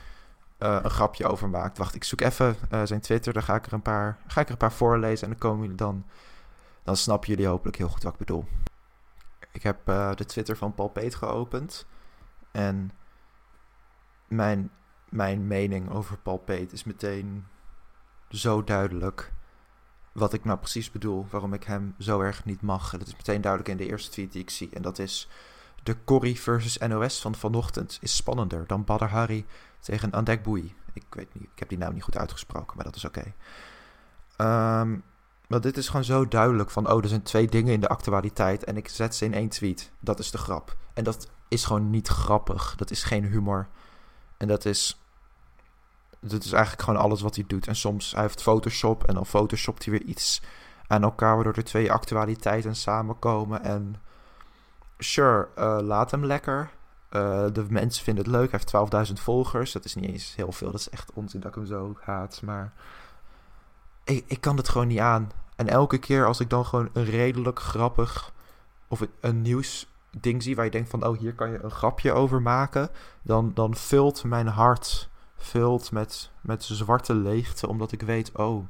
uh, 0.60 0.80
een 0.82 0.90
grapje 0.90 1.28
over 1.28 1.50
maakt. 1.50 1.78
Wacht, 1.78 1.96
ik 1.96 2.04
zoek 2.04 2.22
even 2.22 2.56
uh, 2.72 2.82
zijn 2.84 3.02
Twitter. 3.02 3.34
Dan 3.34 3.44
ga 3.44 3.56
ik 3.56 3.66
er 3.66 3.74
een 3.74 3.82
paar, 3.82 4.18
ga 4.28 4.42
ik 4.42 4.46
er 4.46 4.52
een 4.52 4.58
paar 4.58 4.72
voorlezen. 4.72 5.24
En 5.24 5.30
dan 5.30 5.40
komen 5.40 5.62
jullie 5.62 5.78
dan. 5.78 6.06
Dan 6.84 6.98
snappen 6.98 7.30
jullie 7.30 7.48
hopelijk 7.48 7.78
heel 7.78 7.90
goed 7.90 8.04
wat 8.04 8.14
ik 8.14 8.20
bedoel. 8.20 8.46
Ik 9.52 9.64
heb 9.64 9.86
de 9.86 10.26
Twitter 10.26 10.58
van 10.58 10.74
Paul 10.74 10.88
Peet 10.88 11.16
geopend. 11.16 11.86
En 12.52 12.92
mijn, 14.28 14.72
mijn 15.10 15.48
mening 15.48 15.92
over 15.92 16.18
Paul 16.18 16.38
Peet 16.38 16.72
is 16.74 16.84
meteen 16.84 17.46
zo 18.30 18.64
duidelijk. 18.64 19.34
Wat 20.18 20.34
ik 20.34 20.46
nou 20.46 20.58
precies 20.58 20.92
bedoel. 20.92 21.28
Waarom 21.30 21.54
ik 21.54 21.64
hem 21.64 21.96
zo 22.00 22.22
erg 22.22 22.46
niet 22.46 22.62
mag. 22.62 22.94
En 22.94 23.00
dat 23.00 23.08
is 23.08 23.16
meteen 23.16 23.42
duidelijk 23.42 23.72
in 23.72 23.78
de 23.78 23.92
eerste 23.92 24.12
tweet 24.12 24.32
die 24.32 24.42
ik 24.42 24.50
zie. 24.50 24.70
En 24.74 24.82
dat 24.82 25.00
is. 25.00 25.30
De 25.84 26.04
Corrie 26.04 26.40
versus 26.40 26.78
NOS 26.78 27.22
van 27.22 27.36
vanochtend 27.36 27.98
is 28.02 28.16
spannender 28.16 28.68
dan 28.68 28.84
Badr 28.84 29.04
Hari 29.04 29.46
tegen 29.80 30.12
Andek 30.12 30.44
Boei. 30.44 30.76
Ik 30.94 31.06
weet 31.10 31.34
niet, 31.34 31.44
ik 31.44 31.60
heb 31.60 31.70
die 31.70 31.78
naam 31.78 31.94
niet 31.94 32.04
goed 32.04 32.18
uitgesproken, 32.18 32.76
maar 32.76 32.86
dat 32.86 32.96
is 32.96 33.06
oké. 33.06 33.34
Okay. 34.38 35.02
Maar 35.48 35.62
dit 35.62 35.78
is 35.78 35.88
gewoon 35.88 36.04
zo 36.04 36.28
duidelijk 36.28 36.70
van, 36.70 36.92
oh, 36.92 37.04
er 37.04 37.10
zijn 37.10 37.22
twee 37.22 37.48
dingen 37.48 37.74
in 37.74 37.80
de 37.80 37.88
actualiteit 37.88 38.64
en 38.64 38.78
ik 38.78 38.90
zet 38.90 39.16
ze 39.16 39.26
in 39.26 39.34
één 39.34 39.50
tweet. 39.50 39.92
Dat 40.00 40.20
is 40.20 40.32
de 40.32 40.38
grap. 40.38 40.78
En 40.94 41.04
dat 41.04 41.30
is 41.48 41.66
gewoon 41.66 41.90
niet 41.90 42.08
grappig. 42.08 42.76
Dat 42.76 42.92
is 42.92 43.04
geen 43.04 43.26
humor. 43.26 43.68
En 44.38 44.48
dat 44.48 44.66
is, 44.66 45.02
dat 46.20 46.44
is 46.44 46.52
eigenlijk 46.52 46.84
gewoon 46.84 47.00
alles 47.00 47.22
wat 47.22 47.36
hij 47.36 47.44
doet. 47.48 47.68
En 47.68 47.76
soms, 47.76 48.12
hij 48.12 48.22
heeft 48.22 48.42
Photoshop 48.42 49.04
en 49.04 49.14
dan 49.14 49.26
photoshopt 49.26 49.86
hij 49.86 49.94
weer 49.94 50.08
iets 50.08 50.42
aan 50.88 51.04
elkaar, 51.04 51.36
waardoor 51.36 51.54
er 51.54 51.64
twee 51.64 51.92
actualiteiten 51.92 52.76
samenkomen. 52.76 53.64
En 53.64 53.96
sure, 54.98 55.48
uh, 55.58 55.78
laat 55.82 56.12
hem 56.12 56.26
lekker. 56.26 56.70
Uh, 57.12 57.46
de 57.54 57.66
mensen 57.70 58.04
vinden 58.04 58.24
het 58.24 58.34
leuk. 58.34 58.52
Hij 58.52 58.60
heeft 58.64 59.08
12.000 59.10 59.14
volgers. 59.14 59.72
Dat 59.72 59.86
is 59.86 59.96
niet 59.96 60.10
eens 60.10 60.36
heel 60.36 60.52
veel. 60.52 60.72
Dat 60.72 60.80
is 60.80 60.90
echt 60.90 61.12
onzin 61.14 61.40
dat 61.40 61.50
ik 61.50 61.56
hem 61.56 61.66
zo 61.66 61.98
haat. 62.02 62.42
Maar 62.44 62.74
ik, 64.04 64.24
ik 64.28 64.42
kan 64.42 64.58
het 64.58 64.70
gewoon 64.70 64.88
niet 64.88 65.00
aan. 65.00 65.32
En 65.56 65.68
elke 65.68 65.98
keer 65.98 66.26
als 66.26 66.40
ik 66.40 66.50
dan 66.50 66.66
gewoon 66.66 66.90
een 66.94 67.06
redelijk 67.06 67.60
grappig 67.60 68.34
of 68.88 69.08
een 69.20 69.42
nieuws 69.42 69.88
ding 70.22 70.44
zie 70.44 70.56
waar 70.56 70.66
je 70.66 70.72
denkt 70.72 70.90
van 70.90 71.06
oh 71.06 71.18
hier 71.18 71.34
kan 71.34 71.52
je 71.52 71.64
een 71.64 71.72
grapje 71.72 72.12
over 72.12 72.42
maken, 72.42 72.90
dan, 73.22 73.52
dan 73.54 73.76
vult 73.76 74.24
mijn 74.24 74.48
hart 74.48 75.10
vult 75.38 75.92
met, 75.92 76.32
met 76.42 76.64
zwarte 76.64 77.16
leegte 77.16 77.68
omdat 77.68 77.92
ik 77.92 78.02
weet 78.02 78.32
oh 78.32 78.68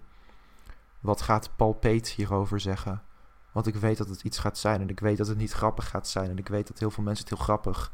wat 1.00 1.22
gaat 1.22 1.50
Paul 1.56 1.74
Peet 1.74 2.08
hierover 2.08 2.60
zeggen? 2.60 3.02
Want 3.52 3.68
ik 3.68 3.76
weet 3.76 3.98
dat 3.98 4.10
het 4.10 4.24
iets 4.24 4.38
gaat 4.38 4.58
zijn 4.58 4.82
en 4.82 4.90
ik 4.90 5.00
weet 5.00 5.18
dat 5.18 5.28
het 5.28 5.38
niet 5.38 5.52
grappig 5.52 5.90
gaat 5.90 6.08
zijn 6.08 6.30
en 6.30 6.38
ik 6.38 6.48
weet 6.48 6.68
dat 6.68 6.80
heel 6.80 6.92
veel 6.92 7.04
mensen 7.04 7.26
het 7.26 7.36
heel 7.36 7.44
grappig 7.44 7.92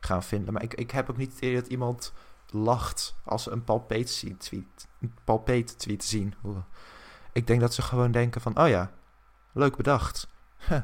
gaan 0.00 0.22
vinden. 0.22 0.52
Maar 0.52 0.62
ik, 0.62 0.74
ik 0.74 0.90
heb 0.90 1.10
ook 1.10 1.16
niet 1.16 1.30
het 1.30 1.38
idee 1.38 1.54
dat 1.54 1.66
iemand 1.66 2.12
lacht 2.50 3.16
als 3.24 3.42
ze 3.42 3.50
een 3.50 3.64
palpeet 3.64 4.24
tweet, 4.38 4.88
een 5.00 5.14
palpeet 5.24 5.78
tweet 5.78 6.04
zien. 6.04 6.34
Ik 7.32 7.46
denk 7.46 7.60
dat 7.60 7.74
ze 7.74 7.82
gewoon 7.82 8.10
denken 8.10 8.40
van, 8.40 8.58
oh 8.58 8.68
ja, 8.68 8.90
leuk 9.52 9.76
bedacht. 9.76 10.28
Huh. 10.68 10.80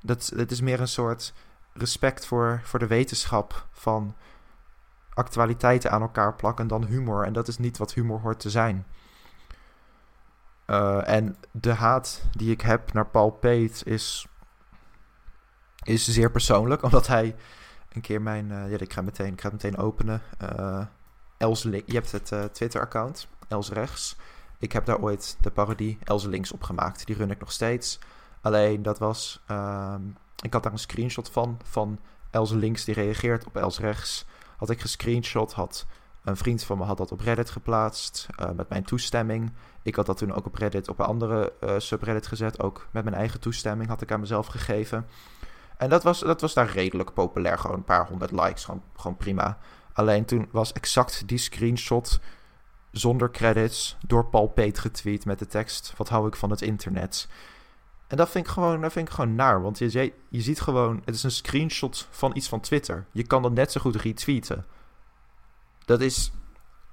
Dat, 0.00 0.32
dat 0.36 0.50
is 0.50 0.60
meer 0.60 0.80
een 0.80 0.88
soort 0.88 1.32
respect 1.72 2.26
voor, 2.26 2.60
voor 2.64 2.78
de 2.78 2.86
wetenschap 2.86 3.66
van 3.70 4.14
actualiteiten 5.16 5.90
aan 5.90 6.00
elkaar 6.00 6.34
plakken 6.34 6.66
dan 6.66 6.84
humor. 6.84 7.24
En 7.24 7.32
dat 7.32 7.48
is 7.48 7.58
niet 7.58 7.78
wat 7.78 7.94
humor 7.94 8.20
hoort 8.20 8.40
te 8.40 8.50
zijn. 8.50 8.86
Uh, 10.66 11.08
en 11.08 11.36
de 11.50 11.72
haat 11.72 12.22
die 12.32 12.50
ik 12.50 12.60
heb 12.60 12.92
naar 12.92 13.06
Paul 13.06 13.30
Peet 13.30 13.82
is, 13.84 14.26
is 15.82 16.08
zeer 16.08 16.30
persoonlijk, 16.30 16.82
omdat 16.86 17.06
hij 17.06 17.36
een 17.92 18.00
keer 18.00 18.22
mijn... 18.22 18.50
Uh, 18.50 18.70
ja, 18.70 18.78
ik 18.78 18.92
ga, 18.92 19.02
meteen, 19.02 19.32
ik 19.32 19.40
ga 19.40 19.48
meteen 19.52 19.76
openen. 19.76 20.22
Uh, 20.42 20.86
Els 21.36 21.62
je 21.62 21.82
hebt 21.86 22.12
het 22.12 22.54
Twitter-account, 22.54 23.28
Els 23.48 23.70
Rechts. 23.70 24.16
Ik 24.58 24.72
heb 24.72 24.84
daar 24.84 24.98
ooit 24.98 25.36
de 25.40 25.50
parodie 25.50 25.98
Els 26.04 26.24
Links 26.24 26.52
op 26.52 26.62
gemaakt. 26.62 27.06
Die 27.06 27.16
run 27.16 27.30
ik 27.30 27.40
nog 27.40 27.52
steeds. 27.52 27.98
Alleen 28.40 28.82
dat 28.82 28.98
was... 28.98 29.42
Ehm, 29.46 30.02
ik 30.42 30.52
had 30.52 30.62
daar 30.62 30.72
een 30.72 30.78
screenshot 30.78 31.30
van, 31.30 31.60
van 31.64 31.98
Els 32.30 32.50
Links 32.50 32.84
die 32.84 32.94
reageert 32.94 33.46
op 33.46 33.56
Els 33.56 33.78
Rechts. 33.78 34.26
Had 34.56 34.70
ik 34.70 34.80
gescreenshot, 34.80 35.52
had 35.52 35.86
een 36.24 36.36
vriend 36.36 36.64
van 36.64 36.78
me 36.78 36.84
had 36.84 36.96
dat 36.96 37.12
op 37.12 37.20
Reddit 37.20 37.50
geplaatst 37.50 38.26
met 38.56 38.68
mijn 38.68 38.84
toestemming. 38.84 39.52
Ik 39.82 39.94
had 39.94 40.06
dat 40.06 40.16
toen 40.16 40.34
ook 40.34 40.46
op 40.46 40.54
Reddit 40.54 40.88
op 40.88 40.98
een 40.98 41.06
andere 41.06 41.52
subreddit 41.78 42.26
gezet. 42.26 42.62
Ook 42.62 42.88
met 42.90 43.04
mijn 43.04 43.16
eigen 43.16 43.40
toestemming 43.40 43.88
had 43.88 44.02
ik 44.02 44.12
aan 44.12 44.20
mezelf 44.20 44.46
gegeven. 44.46 45.06
En 45.76 45.88
dat 45.88 46.02
was, 46.02 46.20
dat 46.20 46.40
was 46.40 46.54
daar 46.54 46.70
redelijk 46.70 47.12
populair. 47.12 47.58
Gewoon 47.58 47.76
een 47.76 47.84
paar 47.84 48.06
honderd 48.08 48.30
likes. 48.30 48.64
Gewoon, 48.64 48.82
gewoon 48.96 49.16
prima. 49.16 49.58
Alleen 49.92 50.24
toen 50.24 50.48
was 50.50 50.72
exact 50.72 51.28
die 51.28 51.38
screenshot 51.38 52.20
zonder 52.90 53.30
credits 53.30 53.96
door 54.06 54.26
Paul 54.26 54.46
Peet 54.46 54.78
getweet 54.78 55.24
met 55.24 55.38
de 55.38 55.46
tekst: 55.46 55.92
Wat 55.96 56.08
hou 56.08 56.26
ik 56.26 56.36
van 56.36 56.50
het 56.50 56.62
internet? 56.62 57.28
En 58.06 58.16
dat 58.16 58.28
vind 58.28 58.46
ik 58.46 58.52
gewoon, 58.52 58.80
dat 58.80 58.92
vind 58.92 59.08
ik 59.08 59.14
gewoon 59.14 59.34
naar. 59.34 59.62
Want 59.62 59.78
je, 59.78 60.12
je 60.28 60.40
ziet 60.40 60.60
gewoon, 60.60 61.02
het 61.04 61.14
is 61.14 61.22
een 61.22 61.30
screenshot 61.30 62.08
van 62.10 62.36
iets 62.36 62.48
van 62.48 62.60
Twitter. 62.60 63.06
Je 63.12 63.26
kan 63.26 63.42
dat 63.42 63.52
net 63.52 63.72
zo 63.72 63.80
goed 63.80 63.96
retweeten. 63.96 64.66
Dat 65.84 66.00
is, 66.00 66.32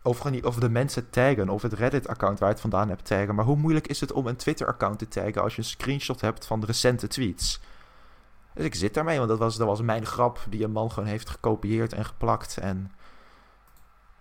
of, 0.02 0.30
niet, 0.30 0.46
of 0.46 0.56
de 0.56 0.70
mensen 0.70 1.10
taggen, 1.10 1.50
of 1.50 1.62
het 1.62 1.74
Reddit-account 1.74 2.40
waar 2.40 2.48
je 2.48 2.54
het 2.54 2.62
vandaan 2.62 2.90
hebt 2.90 3.06
taggen. 3.06 3.36
Maar 3.36 3.46
hoe 3.46 3.56
moeilijk 3.58 3.88
is 3.88 4.00
het 4.00 4.12
om 4.12 4.28
een 4.28 4.36
Twitter-account 4.36 5.00
te 5.00 5.08
taggen 5.08 5.42
als 5.42 5.56
je 5.56 5.62
een 5.62 5.68
screenshot 5.68 6.22
hebt 6.22 6.46
van 6.46 6.64
recente 6.64 7.08
tweets? 7.08 7.60
Dus 8.54 8.66
ik 8.66 8.76
zit 8.76 8.94
daarmee, 8.94 9.18
want 9.18 9.30
dat 9.30 9.40
was, 9.40 9.58
dat 9.58 9.68
was 9.68 9.82
mijn 9.82 10.06
grap 10.06 10.40
die 10.50 10.64
een 10.64 10.72
man 10.72 10.92
gewoon 10.92 11.10
heeft 11.10 11.30
gekopieerd 11.30 11.94
en 11.94 12.06
geplakt. 12.06 12.58
En 12.58 12.92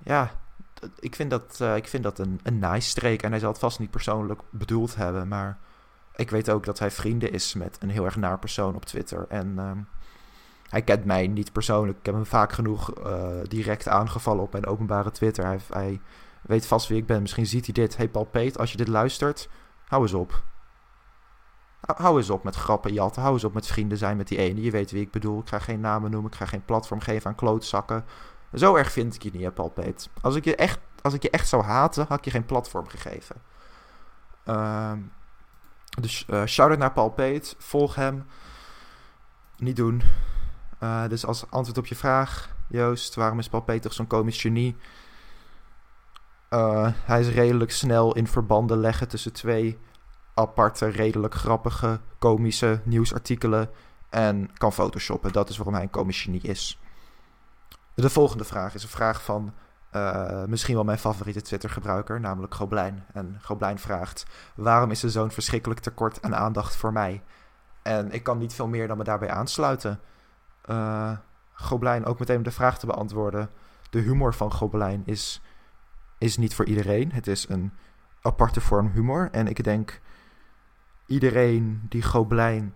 ja, 0.05 0.31
ik 0.99 1.15
vind 1.15 1.31
dat, 1.31 1.59
uh, 1.63 1.77
ik 1.77 1.89
vind 1.89 2.03
dat 2.03 2.19
een, 2.19 2.41
een 2.43 2.59
nice 2.59 2.89
streek. 2.89 3.23
En 3.23 3.31
hij 3.31 3.41
zal 3.41 3.51
het 3.51 3.59
vast 3.59 3.79
niet 3.79 3.91
persoonlijk 3.91 4.41
bedoeld 4.51 4.95
hebben, 4.95 5.29
maar 5.29 5.59
ik 6.17 6.31
weet 6.31 6.51
ook 6.51 6.65
dat 6.65 6.79
hij 6.79 6.91
vrienden 6.91 7.33
is 7.33 7.55
met 7.55 7.77
een 7.81 7.91
heel 7.91 8.05
erg 8.05 8.17
naar 8.17 8.39
persoon 8.39 8.75
op 8.75 8.85
Twitter. 8.85 9.27
En 9.29 9.59
ehm, 9.59 9.79
hij 10.69 10.83
kent 10.83 11.05
mij 11.05 11.27
niet 11.27 11.53
persoonlijk. 11.53 11.99
Ik 11.99 12.07
heb 12.07 12.15
hem 12.15 12.27
vaak 12.27 12.53
genoeg 12.53 13.05
uh, 13.07 13.27
direct 13.49 13.89
aangevallen 13.89 14.43
op 14.43 14.53
mijn 14.53 14.67
openbare 14.67 15.11
Twitter. 15.11 15.45
Hij, 15.45 15.59
hij, 15.71 16.01
weet 16.43 16.67
vast 16.67 16.89
wie 16.89 16.99
ik 16.99 17.07
ben. 17.07 17.21
Misschien 17.21 17.47
ziet 17.47 17.65
hij 17.65 17.75
dit. 17.75 17.97
Hey 17.97 18.09
Paul 18.09 18.25
Peet, 18.25 18.59
als 18.59 18.71
je 18.71 18.77
dit 18.77 18.89
luistert, 18.89 19.49
hou 19.87 20.03
eens 20.03 20.13
op. 20.13 20.43
Hou 21.81 22.17
eens 22.17 22.31
op 22.31 22.45
met 22.45 22.55
grappen 22.55 22.93
jatten. 22.93 23.23
Hou 23.23 23.35
eens 23.35 23.45
op 23.45 23.55
met 23.55 23.67
vrienden 23.67 23.99
zijn 23.99 24.17
met 24.17 24.29
die 24.29 24.39
ene. 24.39 24.63
Je 24.63 24.71
weet 24.71 24.91
wie 24.91 25.03
ik 25.03 25.11
bedoel. 25.11 25.41
Ik 25.41 25.49
ga 25.49 25.59
geen 25.59 25.81
namen 25.81 26.11
noemen. 26.11 26.31
Ik 26.31 26.37
ga 26.37 26.47
geen 26.47 26.65
platform 26.65 27.01
geven 27.01 27.31
aan 27.31 27.37
klootzakken. 27.37 28.05
Zo 28.55 28.75
erg 28.75 28.93
vind 28.93 29.15
ik 29.15 29.23
je 29.23 29.31
niet, 29.33 29.55
Paul 29.55 29.69
Peet. 29.69 30.09
Als 30.21 30.35
ik 30.35 30.45
je 30.45 30.57
echt, 30.57 30.79
als 31.03 31.15
ik 31.15 31.23
je 31.23 31.31
echt 31.31 31.49
zou 31.49 31.63
haten, 31.63 32.07
had 32.09 32.19
ik 32.19 32.25
je 32.25 32.31
geen 32.31 32.45
platform 32.45 32.89
gegeven. 32.89 33.37
Uh, 34.47 34.93
dus 36.01 36.27
uh, 36.31 36.45
shout-out 36.45 36.79
naar 36.79 36.93
Paul 36.93 37.11
Peet. 37.11 37.55
Volg 37.59 37.95
hem. 37.95 38.27
Niet 39.57 39.77
doen. 39.77 40.03
Uh, 40.83 41.09
dus 41.09 41.27
als 41.27 41.51
antwoord 41.51 41.79
op 41.79 41.87
je 41.87 41.95
vraag, 41.95 42.51
Joost, 42.69 43.15
waarom 43.15 43.39
is 43.39 43.49
Paul 43.49 43.63
Peet 43.63 43.83
toch 43.83 43.93
zo'n 43.93 44.07
komisch 44.07 44.41
genie? 44.41 44.77
Uh, 46.51 46.89
hij 46.93 47.21
is 47.21 47.29
redelijk 47.29 47.71
snel 47.71 48.15
in 48.15 48.27
verbanden 48.27 48.79
leggen 48.79 49.09
tussen 49.09 49.33
twee 49.33 49.79
aparte, 50.35 50.87
redelijk 50.87 51.35
grappige, 51.35 52.01
komische 52.19 52.81
nieuwsartikelen 52.85 53.71
en 54.11 54.51
kan 54.55 54.73
photoshoppen. 54.73 55.33
Dat 55.33 55.49
is 55.49 55.57
waarom 55.57 55.75
hij 55.75 55.83
een 55.83 55.91
komisch 55.91 56.23
genie 56.23 56.43
is. 56.43 56.81
De 57.95 58.11
volgende 58.11 58.45
vraag 58.45 58.75
is 58.75 58.83
een 58.83 58.89
vraag 58.89 59.23
van 59.23 59.55
uh, 59.97 60.45
misschien 60.45 60.75
wel 60.75 60.85
mijn 60.85 60.99
favoriete 60.99 61.43
Twitter-gebruiker, 61.43 62.21
namelijk 62.21 62.55
Goblijn. 62.55 63.05
En 63.13 63.39
Goblijn 63.43 63.79
vraagt: 63.79 64.27
Waarom 64.55 64.91
is 64.91 65.03
er 65.03 65.11
zo'n 65.11 65.31
verschrikkelijk 65.31 65.81
tekort 65.81 66.23
aan 66.23 66.35
aandacht 66.35 66.77
voor 66.77 66.93
mij? 66.93 67.23
En 67.83 68.13
ik 68.13 68.23
kan 68.23 68.39
niet 68.39 68.55
veel 68.55 68.69
meer 68.69 68.89
dan 68.89 68.97
me 68.97 69.05
daarbij 69.05 69.31
aansluiten. 69.31 70.01
Uh, 70.71 71.13
ook 72.05 72.19
meteen 72.19 72.43
de 72.43 72.51
vraag 72.51 72.79
te 72.79 72.87
beantwoorden. 72.87 73.51
De 73.91 73.99
humor 73.99 74.35
van 74.35 74.53
Goblijn 74.53 75.03
is, 75.05 75.43
is 76.19 76.37
niet 76.37 76.55
voor 76.55 76.65
iedereen. 76.65 77.13
Het 77.13 77.27
is 77.27 77.49
een 77.49 77.73
aparte 78.23 78.61
vorm 78.61 78.91
humor. 78.91 79.29
En 79.33 79.47
ik 79.47 79.65
denk 79.65 80.01
iedereen 81.07 81.87
die 81.89 82.03
Goblijn 82.03 82.75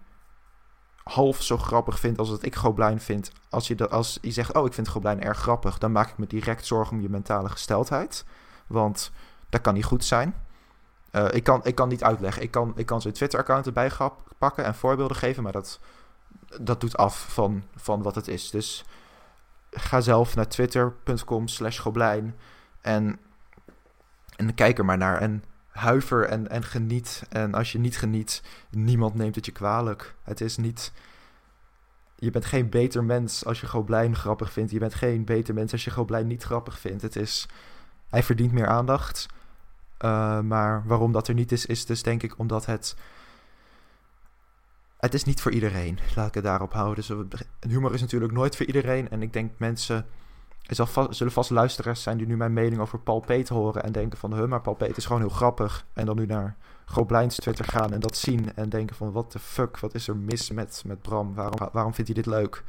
half 1.11 1.43
zo 1.43 1.57
grappig 1.57 1.99
vindt 1.99 2.19
als 2.19 2.31
dat 2.31 2.45
ik 2.45 2.55
Goblijn 2.55 3.01
vind. 3.01 3.33
Als 3.51 3.69
je, 3.69 3.75
de, 3.75 3.89
als 3.89 4.19
je 4.21 4.31
zegt, 4.31 4.55
oh, 4.55 4.67
ik 4.67 4.73
vind 4.73 4.89
Goblijn 4.89 5.23
erg 5.23 5.39
grappig, 5.39 5.79
dan 5.79 5.93
maak 5.93 6.09
ik 6.09 6.19
me 6.19 6.27
direct 6.27 6.67
zorgen 6.67 6.97
om 6.97 7.03
je 7.03 7.09
mentale 7.09 7.49
gesteldheid. 7.49 8.25
Want 8.67 9.11
dat 9.49 9.61
kan 9.61 9.75
niet 9.75 9.85
goed 9.85 10.05
zijn. 10.05 10.35
Uh, 11.13 11.27
ik, 11.33 11.45
kan, 11.45 11.61
ik 11.65 11.75
kan 11.75 11.89
niet 11.89 12.05
uitleggen. 12.05 12.43
Ik 12.43 12.51
kan, 12.51 12.73
ik 12.77 12.87
kan 12.87 13.01
zijn 13.01 13.15
Twitter-account 13.15 13.67
erbij 13.67 13.91
pakken 14.39 14.65
en 14.65 14.75
voorbeelden 14.75 15.17
geven, 15.17 15.43
maar 15.43 15.53
dat, 15.53 15.81
dat 16.61 16.81
doet 16.81 16.97
af 16.97 17.27
van, 17.29 17.63
van 17.75 18.03
wat 18.03 18.15
het 18.15 18.29
is. 18.29 18.51
Dus 18.51 18.85
ga 19.71 20.01
zelf 20.01 20.37
naar 20.37 20.49
twitter.com 20.49 21.49
slash 21.49 21.81
goblijn 21.81 22.37
en, 22.81 23.19
en 24.37 24.55
kijk 24.55 24.79
er 24.79 24.85
maar 24.85 24.99
naar. 24.99 25.21
En 25.21 25.45
huiver 25.77 26.25
en, 26.25 26.49
en 26.49 26.63
geniet. 26.63 27.23
En 27.29 27.55
als 27.55 27.73
je 27.73 27.79
niet 27.79 27.99
geniet, 27.99 28.43
niemand 28.71 29.15
neemt 29.15 29.35
het 29.35 29.47
je 29.47 29.53
kwalijk. 29.53 30.15
Het 30.23 30.41
is 30.41 30.57
niet... 30.57 30.93
Je 32.19 32.31
bent 32.31 32.45
geen 32.45 32.69
beter 32.69 33.05
mens 33.05 33.45
als 33.45 33.61
je 33.61 33.67
Goblijn 33.67 34.17
grappig 34.17 34.53
vindt. 34.53 34.71
Je 34.71 34.79
bent 34.79 34.95
geen 34.95 35.25
beter 35.25 35.55
mens 35.55 35.73
als 35.73 35.85
je 35.85 35.91
Goblijn 35.91 36.27
niet 36.27 36.43
grappig 36.43 36.79
vindt. 36.79 37.03
Het 37.03 37.17
is... 37.17 37.49
Hij 38.09 38.23
verdient 38.23 38.53
meer 38.53 38.67
aandacht. 38.67 39.27
Uh, 40.05 40.41
maar 40.41 40.83
waarom 40.87 41.13
dat 41.13 41.29
er 41.29 41.35
niet 41.35 41.53
is, 41.53 41.67
is 41.67 41.87
dus 41.87 42.03
denk 42.03 42.23
ik 42.23 42.39
omdat 42.39 42.67
het... 42.67 42.97
Het 44.97 45.15
is 45.15 45.25
niet 45.25 45.41
voor 45.41 45.53
iedereen. 45.53 45.99
Laat 46.15 46.29
ik 46.29 46.35
het 46.35 46.45
daarop 46.45 46.73
houden. 46.73 47.05
Dus 47.07 47.39
humor 47.69 47.95
is 47.95 48.01
natuurlijk 48.01 48.33
nooit 48.33 48.57
voor 48.57 48.67
iedereen. 48.67 49.09
En 49.11 49.23
ik 49.23 49.33
denk 49.33 49.53
mensen 49.59 50.07
er 50.67 51.07
zullen 51.11 51.33
vast 51.33 51.51
luisteraars 51.51 52.03
zijn 52.03 52.17
die 52.17 52.27
nu 52.27 52.37
mijn 52.37 52.53
mening 52.53 52.81
over 52.81 52.99
Paul 52.99 53.21
Peet 53.21 53.49
horen 53.49 53.83
en 53.83 53.93
denken 53.93 54.19
van, 54.19 54.35
huh, 54.35 54.47
maar 54.47 54.61
Paul 54.61 54.77
Peet 54.77 54.97
is 54.97 55.07
gewoon 55.07 55.21
heel 55.21 55.31
grappig. 55.31 55.85
En 55.93 56.07
dan 56.07 56.17
nu 56.17 56.27
naar 56.27 56.57
Goblijns 56.85 57.37
Twitter 57.37 57.65
gaan 57.65 57.93
en 57.93 58.01
dat 58.01 58.17
zien 58.17 58.55
en 58.55 58.69
denken 58.69 58.97
van, 58.97 59.13
what 59.13 59.31
the 59.31 59.39
fuck, 59.39 59.79
wat 59.79 59.95
is 59.95 60.09
er 60.09 60.17
mis 60.17 60.51
met, 60.51 60.83
met 60.87 61.03
Bram? 61.03 61.35
Waarom, 61.35 61.69
waarom 61.73 61.95
vindt 61.95 62.13
hij 62.13 62.23
dit 62.23 62.33
leuk? 62.33 62.63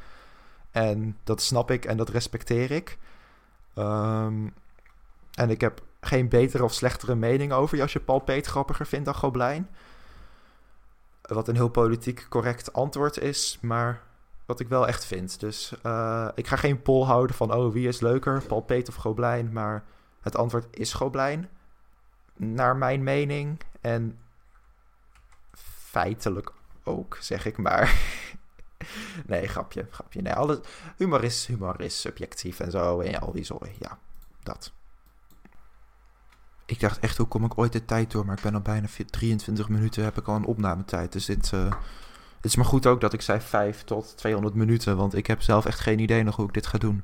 En 0.70 1.16
dat 1.24 1.42
snap 1.42 1.70
ik 1.70 1.84
en 1.84 1.96
dat 1.96 2.08
respecteer 2.08 2.70
ik. 2.70 2.98
Um, 3.74 4.54
en 5.34 5.50
ik 5.50 5.60
heb 5.60 5.82
geen 6.00 6.28
betere 6.28 6.64
of 6.64 6.72
slechtere 6.72 7.14
mening 7.14 7.52
over 7.52 7.76
je 7.76 7.82
als 7.82 7.92
je 7.92 8.00
Paul 8.00 8.18
Peet 8.18 8.46
grappiger 8.46 8.86
vindt 8.86 9.04
dan 9.04 9.14
Goblijn. 9.14 9.68
Wat 11.22 11.48
een 11.48 11.54
heel 11.54 11.68
politiek 11.68 12.26
correct 12.28 12.72
antwoord 12.72 13.18
is, 13.18 13.58
maar 13.60 14.02
wat 14.48 14.60
ik 14.60 14.68
wel 14.68 14.86
echt 14.86 15.04
vind. 15.04 15.40
Dus 15.40 15.72
uh, 15.86 16.28
ik 16.34 16.46
ga 16.46 16.56
geen 16.56 16.82
poll 16.82 17.04
houden 17.04 17.36
van, 17.36 17.54
oh, 17.54 17.72
wie 17.72 17.88
is 17.88 18.00
leuker, 18.00 18.42
Paul 18.42 18.60
Peet 18.60 18.88
of 18.88 18.94
Goblijn? 18.94 19.52
Maar 19.52 19.84
het 20.20 20.36
antwoord 20.36 20.66
is 20.70 20.92
Goblijn, 20.92 21.48
naar 22.36 22.76
mijn 22.76 23.02
mening. 23.02 23.60
En 23.80 24.18
feitelijk 25.90 26.52
ook, 26.84 27.18
zeg 27.20 27.44
ik 27.44 27.56
maar. 27.56 28.00
nee, 29.26 29.48
grapje, 29.48 29.86
grapje. 29.90 30.22
Nee, 30.22 30.32
alles, 30.32 30.58
humor, 30.96 31.24
is, 31.24 31.46
humor 31.46 31.80
is 31.80 32.00
subjectief 32.00 32.60
en 32.60 32.70
zo. 32.70 33.00
En 33.00 33.20
al 33.20 33.32
die 33.32 33.44
zooi, 33.44 33.70
ja, 33.78 33.98
dat. 34.42 34.72
Ik 36.66 36.80
dacht 36.80 36.98
echt, 36.98 37.16
hoe 37.16 37.28
kom 37.28 37.44
ik 37.44 37.58
ooit 37.58 37.72
de 37.72 37.84
tijd 37.84 38.10
door? 38.10 38.26
Maar 38.26 38.36
ik 38.36 38.42
ben 38.42 38.54
al 38.54 38.60
bijna 38.60 38.88
23 39.10 39.68
minuten, 39.68 40.04
heb 40.04 40.18
ik 40.18 40.28
al 40.28 40.36
een 40.36 40.44
opnametijd. 40.44 41.12
Dus 41.12 41.24
dit... 41.24 41.52
Uh, 41.52 41.72
het 42.38 42.46
is 42.46 42.56
maar 42.56 42.64
goed 42.64 42.86
ook 42.86 43.00
dat 43.00 43.12
ik 43.12 43.22
zei 43.22 43.40
5 43.40 43.84
tot 43.84 44.16
200 44.16 44.54
minuten, 44.54 44.96
want 44.96 45.14
ik 45.14 45.26
heb 45.26 45.42
zelf 45.42 45.66
echt 45.66 45.80
geen 45.80 45.98
idee 45.98 46.22
nog 46.22 46.36
hoe 46.36 46.46
ik 46.46 46.54
dit 46.54 46.66
ga 46.66 46.78
doen. 46.78 47.02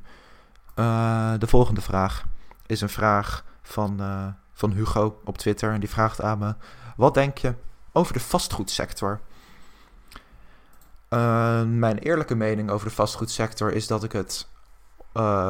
Uh, 0.77 1.33
de 1.38 1.47
volgende 1.47 1.81
vraag 1.81 2.25
is 2.66 2.81
een 2.81 2.88
vraag 2.88 3.44
van, 3.62 3.97
uh, 4.01 4.27
van 4.53 4.73
Hugo 4.73 5.20
op 5.25 5.38
Twitter. 5.38 5.73
En 5.73 5.81
die 5.81 5.88
vraagt 5.88 6.20
aan 6.20 6.38
me: 6.38 6.55
Wat 6.97 7.14
denk 7.14 7.38
je 7.38 7.55
over 7.92 8.12
de 8.12 8.20
vastgoedsector? 8.20 9.20
Uh, 11.11 11.62
mijn 11.62 11.99
eerlijke 11.99 12.35
mening 12.35 12.70
over 12.70 12.88
de 12.88 12.94
vastgoedsector 12.94 13.73
is 13.73 13.87
dat 13.87 14.05
ik 14.05 14.12
het 14.12 14.49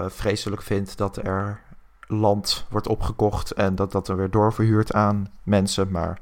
vreselijk 0.09 0.63
vind 0.63 0.97
dat 0.97 1.17
er 1.17 1.61
land 2.07 2.67
wordt 2.69 2.89
opgekocht 2.89 3.51
en 3.51 3.75
dat 3.75 3.93
dat 3.93 4.09
er 4.09 4.17
weer 4.17 4.31
doorverhuurd 4.31 4.93
aan 4.93 5.33
mensen. 5.43 5.91
Maar 5.91 6.19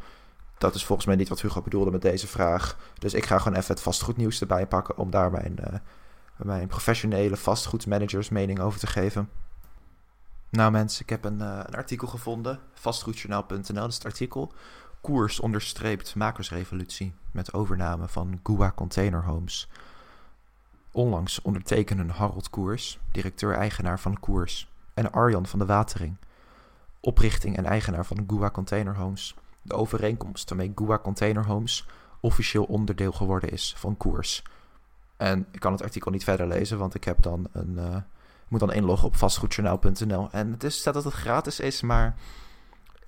dat 0.62 0.74
is 0.74 0.84
volgens 0.84 1.06
mij 1.06 1.16
niet 1.16 1.28
wat 1.28 1.40
Hugo 1.40 1.62
bedoelde 1.62 1.90
met 1.90 2.02
deze 2.02 2.26
vraag. 2.26 2.76
Dus 2.98 3.14
ik 3.14 3.26
ga 3.26 3.38
gewoon 3.38 3.58
even 3.58 3.74
het 3.74 3.82
vastgoednieuws 3.82 4.40
erbij 4.40 4.66
pakken 4.66 4.96
om 4.96 5.10
daar 5.10 5.30
mijn, 5.30 5.56
uh, 5.60 5.78
mijn 6.36 6.68
professionele 6.68 7.36
vastgoedmanagers 7.36 8.28
mening 8.28 8.60
over 8.60 8.80
te 8.80 8.86
geven. 8.86 9.30
Nou 10.50 10.70
mensen, 10.70 11.02
ik 11.02 11.08
heb 11.08 11.24
een, 11.24 11.38
uh, 11.38 11.60
een 11.66 11.74
artikel 11.74 12.08
gevonden, 12.08 12.60
vastgoedjournaal.nl, 12.74 13.74
dat 13.74 13.88
is 13.88 13.94
het 13.94 14.04
artikel. 14.04 14.52
Koers 15.00 15.40
onderstreept 15.40 16.14
makersrevolutie 16.14 17.14
met 17.30 17.52
overname 17.52 18.08
van 18.08 18.40
Gua 18.42 18.72
Container 18.74 19.24
Homes. 19.24 19.68
Onlangs 20.92 21.42
ondertekenen 21.42 22.08
Harold 22.08 22.50
Koers, 22.50 22.98
directeur-eigenaar 23.12 24.00
van 24.00 24.20
Koers, 24.20 24.68
en 24.94 25.12
Arjan 25.12 25.46
van 25.46 25.58
de 25.58 25.66
Watering, 25.66 26.16
oprichting 27.00 27.56
en 27.56 27.64
eigenaar 27.64 28.06
van 28.06 28.24
Gua 28.26 28.50
Container 28.50 28.96
Homes, 28.96 29.34
de 29.62 29.74
overeenkomst 29.74 30.48
waarmee 30.48 30.72
Gua 30.74 30.98
Container 30.98 31.46
Homes 31.46 31.86
officieel 32.20 32.64
onderdeel 32.64 33.12
geworden 33.12 33.50
is 33.50 33.74
van 33.76 33.96
Koers. 33.96 34.42
En 35.16 35.46
ik 35.50 35.60
kan 35.60 35.72
het 35.72 35.82
artikel 35.82 36.10
niet 36.10 36.24
verder 36.24 36.46
lezen, 36.46 36.78
want 36.78 36.94
ik 36.94 37.04
heb 37.04 37.22
dan 37.22 37.48
een. 37.52 37.72
Uh, 37.76 37.96
moet 38.52 38.60
dan 38.60 38.72
inloggen 38.72 39.08
op 39.08 39.16
vastgoedjournaal.nl. 39.16 40.28
En 40.30 40.52
het 40.52 40.64
is, 40.64 40.78
staat 40.78 40.94
dat 40.94 41.04
het 41.04 41.12
gratis 41.12 41.60
is, 41.60 41.80
maar 41.80 42.14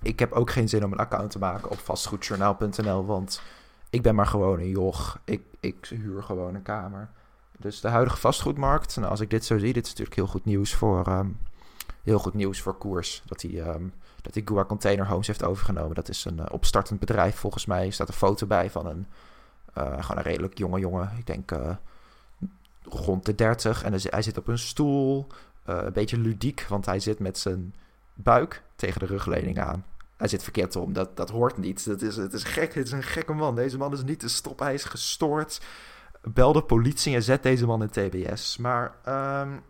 ik 0.03 0.19
heb 0.19 0.33
ook 0.33 0.51
geen 0.51 0.69
zin 0.69 0.85
om 0.85 0.93
een 0.93 0.99
account 0.99 1.31
te 1.31 1.38
maken 1.38 1.71
op 1.71 1.79
vastgoedjournaal.nl, 1.79 3.05
want 3.05 3.43
ik 3.90 4.03
ben 4.03 4.14
maar 4.14 4.27
gewoon 4.27 4.59
een 4.59 4.69
joch. 4.69 5.19
Ik, 5.25 5.43
ik 5.61 5.87
huur 5.87 6.23
gewoon 6.23 6.55
een 6.55 6.62
kamer. 6.62 7.09
Dus 7.59 7.81
de 7.81 7.88
huidige 7.88 8.17
vastgoedmarkt, 8.17 8.97
nou, 8.97 9.11
als 9.11 9.21
ik 9.21 9.31
dit 9.31 9.45
zo 9.45 9.59
zie, 9.59 9.73
dit 9.73 9.85
is 9.85 9.90
natuurlijk 9.90 10.17
heel 10.17 10.27
goed 10.27 10.45
nieuws 10.45 10.75
voor, 10.75 11.07
um, 11.09 11.38
heel 12.03 12.19
goed 12.19 12.35
nieuws 12.35 12.61
voor 12.61 12.75
koers. 12.75 13.23
Dat 13.27 13.43
hij 13.43 13.75
um, 13.75 13.93
dat 14.25 14.35
hij 14.35 14.43
Gua 14.45 14.65
Container 14.65 15.07
Homes 15.07 15.27
heeft 15.27 15.45
overgenomen. 15.45 15.95
Dat 15.95 16.09
is 16.09 16.25
een 16.25 16.39
uh, 16.39 16.45
opstartend 16.51 17.01
bedrijf 17.01 17.37
volgens 17.37 17.67
mij. 17.67 17.87
Er 17.87 17.93
staat 17.93 18.09
een 18.09 18.15
foto 18.15 18.47
bij 18.47 18.71
van 18.71 18.87
een, 18.87 19.07
uh, 19.79 19.85
gewoon 19.85 20.17
een 20.17 20.23
redelijk 20.23 20.59
jonge 20.59 20.79
jongen. 20.79 21.11
Ik 21.19 21.27
denk 21.27 21.53
uh, 21.53 21.71
rond 22.83 23.27
de 23.27 23.35
30. 23.35 23.83
En 23.83 23.93
hij 23.93 24.23
zit 24.23 24.39
op 24.39 24.49
een 24.49 24.59
stoel. 24.59 25.27
een 25.65 25.93
beetje 25.93 26.19
ludiek, 26.19 26.67
want 26.69 26.87
hij 26.87 27.01
zit 27.01 27.19
met 27.19 27.39
zijn 27.39 27.75
buik 28.15 28.63
tegen 28.77 29.01
de 29.01 29.07
ruglening 29.07 29.61
aan. 29.61 29.85
Hij 30.17 30.29
zit 30.29 30.43
verkeerd 30.43 30.77
om, 30.77 30.93
dat, 30.93 31.17
dat 31.17 31.31
hoort 31.31 31.59
niet. 31.59 31.87
Dat 31.87 32.03
is, 32.03 32.17
het 32.17 32.33
is 32.33 32.45
gek, 32.45 32.75
het 32.75 32.87
is 32.87 32.93
een 32.93 33.03
gekke 33.03 33.33
man. 33.33 33.55
Deze 33.55 33.79
man 33.79 33.93
is 33.93 34.03
niet 34.03 34.21
te 34.21 34.29
stoppen, 34.29 34.67
hij 34.67 34.75
is 34.75 34.85
gestoord. 34.85 35.61
Bel 36.23 36.53
de 36.53 36.63
politie 36.63 37.15
en 37.15 37.23
zet 37.23 37.43
deze 37.43 37.67
man 37.67 37.83
in 37.83 37.91
TBS. 37.91 38.57
Maar 38.57 38.95
um, 39.43 39.63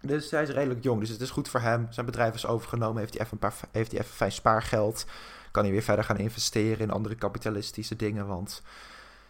dus 0.00 0.30
hij 0.30 0.42
is 0.42 0.48
redelijk 0.48 0.82
jong, 0.82 1.00
dus 1.00 1.08
het 1.08 1.20
is 1.20 1.30
goed 1.30 1.48
voor 1.48 1.60
hem. 1.60 1.86
Zijn 1.90 2.06
bedrijf 2.06 2.34
is 2.34 2.46
overgenomen, 2.46 2.98
heeft 2.98 3.14
hij 3.14 3.22
even, 3.22 3.32
een 3.32 3.48
paar, 3.48 3.54
heeft 3.70 3.90
hij 3.90 4.00
even 4.00 4.14
fijn 4.14 4.32
spaargeld. 4.32 5.04
kan 5.50 5.62
hij 5.62 5.72
weer 5.72 5.82
verder 5.82 6.04
gaan 6.04 6.18
investeren 6.18 6.78
in 6.78 6.90
andere 6.90 7.14
kapitalistische 7.14 7.96
dingen. 7.96 8.26
Want 8.26 8.62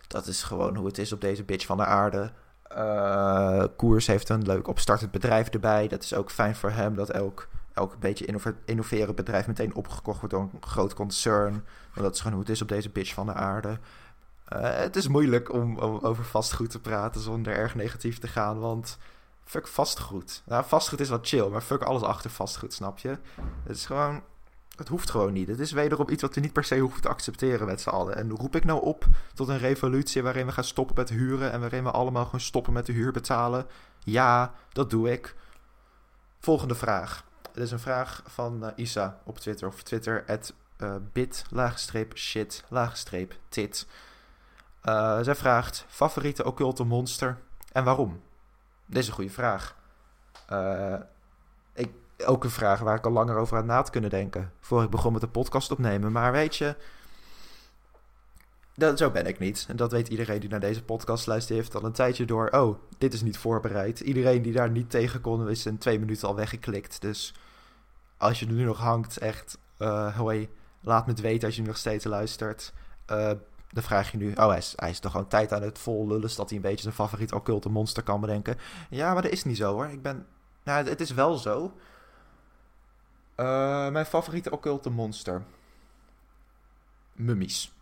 dat 0.06 0.26
is 0.26 0.42
gewoon 0.42 0.76
hoe 0.76 0.87
het 0.87 0.98
is 0.98 1.12
op 1.12 1.20
deze 1.20 1.44
bitch 1.44 1.66
van 1.66 1.76
de 1.76 1.85
aarde. 1.85 2.30
Uh, 2.76 3.64
Koers 3.76 4.06
heeft 4.06 4.28
een 4.28 4.46
leuk 4.46 4.68
opstartend 4.68 5.11
bedrijf 5.11 5.48
erbij. 5.48 5.88
Dat 5.88 6.02
is 6.02 6.14
ook 6.14 6.30
fijn 6.30 6.56
voor 6.56 6.70
hem 6.70 6.94
dat 6.94 7.11
elk, 7.11 7.48
elk 7.72 7.98
beetje 7.98 8.38
innoverend 8.64 9.16
bedrijf 9.16 9.46
meteen 9.46 9.74
opgekocht 9.74 10.20
wordt 10.20 10.35
door 10.35 10.42
een 10.42 10.62
groot 10.62 10.94
concern. 10.94 11.52
Want 11.94 12.06
dat 12.06 12.14
is 12.14 12.20
gewoon 12.20 12.33
hoe 12.33 12.42
het 12.42 12.52
is 12.52 12.62
op 12.62 12.68
deze 12.68 12.90
bitch 12.90 13.14
van 13.14 13.26
de 13.26 13.35
aarde. 13.35 13.78
Uh, 14.52 14.76
het 14.76 14.96
is 14.96 15.09
moeilijk 15.09 15.52
om, 15.52 15.78
om, 15.78 15.98
over 15.98 16.24
vastgoed 16.24 16.70
te 16.70 16.80
praten 16.80 17.20
zonder 17.20 17.52
erg 17.52 17.74
negatief 17.74 18.18
te 18.18 18.28
gaan, 18.28 18.59
want 18.59 18.98
fuck 19.51 19.67
vastgoed. 19.67 20.43
Nou, 20.47 20.65
vastgoed 20.67 21.01
is 21.01 21.09
wat 21.09 21.29
chill, 21.29 21.49
maar 21.49 21.61
fuck 21.61 21.83
alles 21.83 22.03
achter 22.03 22.31
vastgoed, 22.31 22.73
snap 22.73 22.99
je? 22.99 23.09
Het 23.63 23.77
is 23.77 23.87
gewoon, 23.87 24.23
het 24.77 24.89
hoeft 24.89 25.11
gewoon 25.11 25.33
niet. 25.33 25.49
Het 25.49 25.61
is 25.61 25.73
wederom 25.73 26.09
iets 26.09 26.23
wat 26.23 26.35
we 26.35 26.41
niet 26.41 26.53
per 26.53 26.65
se 26.65 26.79
hoeven 26.79 27.01
te 27.01 27.09
accepteren 27.09 27.67
met 27.67 27.81
z'n 27.81 27.89
allen. 27.89 28.17
En 28.17 28.31
roep 28.31 28.57
ik 28.57 28.65
nou 28.65 28.83
op 28.83 29.07
tot 29.35 29.49
een 29.49 29.59
revolutie 29.59 30.23
waarin 30.23 30.47
we 30.47 30.53
gaan 30.53 30.65
stoppen 30.65 30.97
met 30.97 31.09
huren 31.09 31.53
en 31.53 31.61
waarin 31.61 31.85
we 31.85 31.91
allemaal 31.91 32.25
gewoon 32.25 32.41
stoppen 32.41 32.73
met 32.73 32.87
de 32.87 32.93
huur 32.93 33.13
betalen? 33.13 33.67
Ja, 33.99 34.55
dat 34.73 34.91
doe 34.91 35.13
ik. 35.13 35.37
Volgende 36.39 36.75
vraag. 36.75 37.25
Het 37.53 37.63
is 37.63 37.71
een 37.71 37.81
vraag 37.81 38.23
van 38.27 38.65
uh, 38.65 38.71
Isa 38.77 39.21
op 39.25 39.39
Twitter. 39.39 39.69
Of 39.69 39.83
Twitter, 39.83 40.25
at 40.27 40.55
uh, 40.79 40.95
bit, 41.13 41.45
shit, 42.15 42.65
tit. 43.49 43.87
Uh, 44.85 45.19
zij 45.21 45.35
vraagt, 45.35 45.85
favoriete 45.89 46.45
occulte 46.45 46.85
monster 46.85 47.39
en 47.73 47.85
waarom? 47.85 48.21
Dit 48.90 49.03
is 49.03 49.09
een 49.09 49.14
goede 49.14 49.31
vraag. 49.31 49.76
Uh, 50.53 50.94
ik, 51.74 51.90
ook 52.26 52.44
een 52.44 52.50
vraag 52.50 52.81
waar 52.81 52.96
ik 52.96 53.05
al 53.05 53.12
langer 53.12 53.37
over 53.37 53.57
aan 53.57 53.66
na 53.66 53.74
had 53.74 53.90
kunnen 53.90 54.11
denken. 54.11 54.53
Voor 54.61 54.83
ik 54.83 54.90
begon 54.90 55.12
met 55.12 55.20
de 55.20 55.29
podcast 55.29 55.70
opnemen. 55.70 56.12
Maar 56.12 56.33
weet 56.33 56.57
je, 56.57 56.76
dat, 58.74 58.98
zo 58.98 59.11
ben 59.11 59.26
ik 59.26 59.38
niet. 59.38 59.64
En 59.68 59.76
dat 59.76 59.92
weet 59.92 60.09
iedereen 60.09 60.40
die 60.40 60.48
naar 60.48 60.61
deze 60.61 60.83
podcast 60.83 61.26
luistert. 61.26 61.59
heeft 61.59 61.74
al 61.74 61.85
een 61.85 61.92
tijdje 61.92 62.24
door. 62.24 62.48
Oh, 62.50 62.79
dit 62.98 63.12
is 63.12 63.22
niet 63.22 63.38
voorbereid. 63.38 64.00
Iedereen 64.00 64.42
die 64.42 64.53
daar 64.53 64.70
niet 64.70 64.90
tegen 64.90 65.20
kon, 65.20 65.48
is 65.48 65.66
in 65.66 65.79
twee 65.79 65.98
minuten 65.98 66.29
al 66.29 66.35
weggeklikt. 66.35 67.00
Dus 67.00 67.35
als 68.16 68.40
je 68.40 68.46
nu 68.46 68.64
nog 68.64 68.79
hangt, 68.79 69.18
echt, 69.18 69.59
uh, 69.79 70.16
hoi, 70.16 70.48
laat 70.81 71.07
me 71.07 71.12
het 71.12 71.20
weten 71.20 71.46
als 71.46 71.57
je 71.57 71.62
nog 71.62 71.76
steeds 71.76 72.05
luistert. 72.05 72.72
Uh, 73.11 73.31
dan 73.72 73.83
vraag 73.83 74.11
je 74.11 74.16
nu, 74.16 74.33
oh, 74.33 74.48
hij 74.48 74.59
is, 74.59 74.72
hij 74.76 74.90
is 74.90 74.98
toch 74.98 75.12
gewoon 75.12 75.28
tijd 75.28 75.52
aan 75.52 75.62
het 75.62 75.78
vol 75.78 76.06
lullen, 76.06 76.37
dat 76.37 76.48
hij 76.48 76.56
een 76.56 76.62
beetje 76.62 76.83
zijn 76.83 76.94
favoriet 76.94 77.33
occulte 77.33 77.68
monster 77.68 78.02
kan 78.02 78.20
bedenken. 78.20 78.56
Ja, 78.90 79.12
maar 79.12 79.22
dat 79.22 79.33
is 79.33 79.44
niet 79.44 79.56
zo 79.56 79.72
hoor. 79.72 79.87
Ik 79.87 80.02
ben, 80.02 80.26
nou, 80.62 80.88
het 80.88 81.00
is 81.00 81.11
wel 81.11 81.37
zo. 81.37 81.72
Uh, 83.37 83.88
mijn 83.88 84.06
favoriete 84.06 84.50
occulte 84.50 84.90
monster. 84.90 85.42
Mummies. 87.12 87.72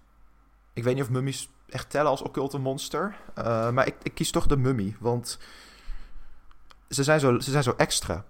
Ik 0.73 0.85
weet 0.85 0.95
niet 0.95 1.03
of 1.03 1.11
mummies 1.11 1.51
echt 1.69 1.91
tellen 1.91 2.11
als 2.11 2.23
occulte 2.23 2.59
monster. 2.59 3.17
Uh, 3.39 3.71
maar 3.71 3.87
ik, 3.87 3.97
ik, 4.03 4.15
kies 4.15 4.31
toch 4.31 4.47
de 4.47 4.57
mummie, 4.57 4.97
want 5.01 5.39
ze 6.89 7.03
zijn, 7.03 7.21
zo, 7.21 7.39
ze 7.41 7.51
zijn 7.51 7.63
zo 7.63 7.75
extra. 7.77 8.25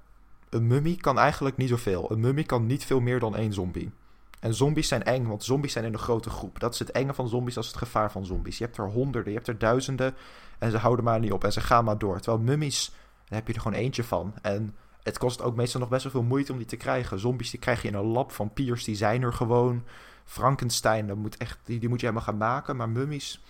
Een 0.49 0.67
mummie 0.67 0.97
kan 0.97 1.19
eigenlijk 1.19 1.57
niet 1.57 1.69
zoveel. 1.69 2.11
Een 2.11 2.21
mummie 2.21 2.47
kan 2.47 2.67
niet 2.67 2.85
veel 2.85 3.01
meer 3.01 3.21
dan 3.21 3.37
één 3.37 3.53
zombie. 3.53 3.93
En 4.41 4.55
zombies 4.55 4.89
zijn 4.89 5.03
eng, 5.03 5.27
want 5.27 5.45
zombies 5.45 5.73
zijn 5.73 5.85
in 5.85 5.93
een 5.93 5.99
grote 5.99 6.31
groep. 6.31 6.61
Dat 6.61 6.73
is 6.73 6.79
het 6.79 6.91
enge 6.91 7.15
van 7.15 7.29
zombies, 7.29 7.55
dat 7.55 7.65
is 7.65 7.71
het 7.71 7.79
gevaar 7.79 8.11
van 8.11 8.27
zombies. 8.27 8.59
Je 8.59 8.65
hebt 8.65 8.77
er 8.77 8.91
honderden, 8.91 9.31
je 9.31 9.37
hebt 9.37 9.49
er 9.49 9.59
duizenden 9.59 10.15
en 10.59 10.71
ze 10.71 10.79
houden 10.79 11.05
maar 11.05 11.21
niet 11.21 11.33
op 11.33 11.45
en 11.45 11.53
ze 11.53 11.61
gaan 11.61 11.85
maar 11.85 11.99
door. 11.99 12.21
Terwijl 12.21 12.43
mummies, 12.45 12.93
daar 13.29 13.39
heb 13.39 13.47
je 13.47 13.55
er 13.55 13.61
gewoon 13.61 13.79
eentje 13.79 14.05
van. 14.05 14.35
En 14.43 14.75
het 15.03 15.19
kost 15.19 15.43
ook 15.43 15.57
meestal 15.57 15.81
nog 15.81 15.89
best 15.89 16.03
wel 16.03 16.13
veel 16.13 16.23
moeite 16.23 16.53
om 16.53 16.59
die 16.59 16.67
te 16.67 16.77
krijgen. 16.77 17.19
Zombies 17.19 17.51
die 17.51 17.61
krijg 17.61 17.83
je 17.83 17.89
in 17.89 17.95
een 17.95 18.05
lab, 18.05 18.33
vampiers 18.33 18.85
die 18.85 18.97
zijn 18.97 19.23
er 19.23 19.33
gewoon. 19.33 19.85
Frankenstein, 20.25 21.07
dat 21.07 21.17
moet 21.17 21.37
echt, 21.37 21.59
die, 21.65 21.89
moet 21.89 22.01
je 22.01 22.07
helemaal 22.07 22.27
gaan 22.27 22.37
maken. 22.37 22.77
Maar 22.77 22.89
mummies, 22.89 23.43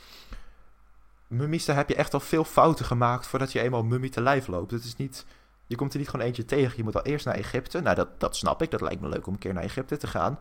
mummies, 1.27 1.65
daar 1.65 1.77
heb 1.77 1.89
je 1.89 1.95
echt 1.95 2.15
al 2.15 2.21
veel 2.21 2.45
fouten 2.45 2.85
gemaakt 2.85 3.27
voordat 3.27 3.53
je 3.53 3.61
eenmaal 3.61 3.85
mummie 3.85 4.11
te 4.11 4.21
lijf 4.21 4.47
loopt. 4.47 4.71
Het 4.71 4.85
is 4.85 4.97
niet, 4.97 5.27
je 5.67 5.77
komt 5.77 5.93
er 5.93 5.99
niet 5.99 6.09
gewoon 6.09 6.27
eentje 6.27 6.45
tegen. 6.45 6.77
Je 6.77 6.83
moet 6.83 6.97
al 6.97 7.03
eerst 7.03 7.27
naar 7.27 7.35
Egypte. 7.35 7.81
Nou, 7.81 7.97
dat, 7.97 8.21
dat 8.21 8.37
snap 8.37 8.63
ik. 8.63 8.71
Dat 8.71 8.81
lijkt 8.81 9.01
me 9.01 9.09
leuk 9.09 9.27
om 9.27 9.33
een 9.33 9.39
keer 9.39 9.55
naar 9.55 9.63
Egypte 9.63 9.97
te 9.97 10.07
gaan. 10.07 10.39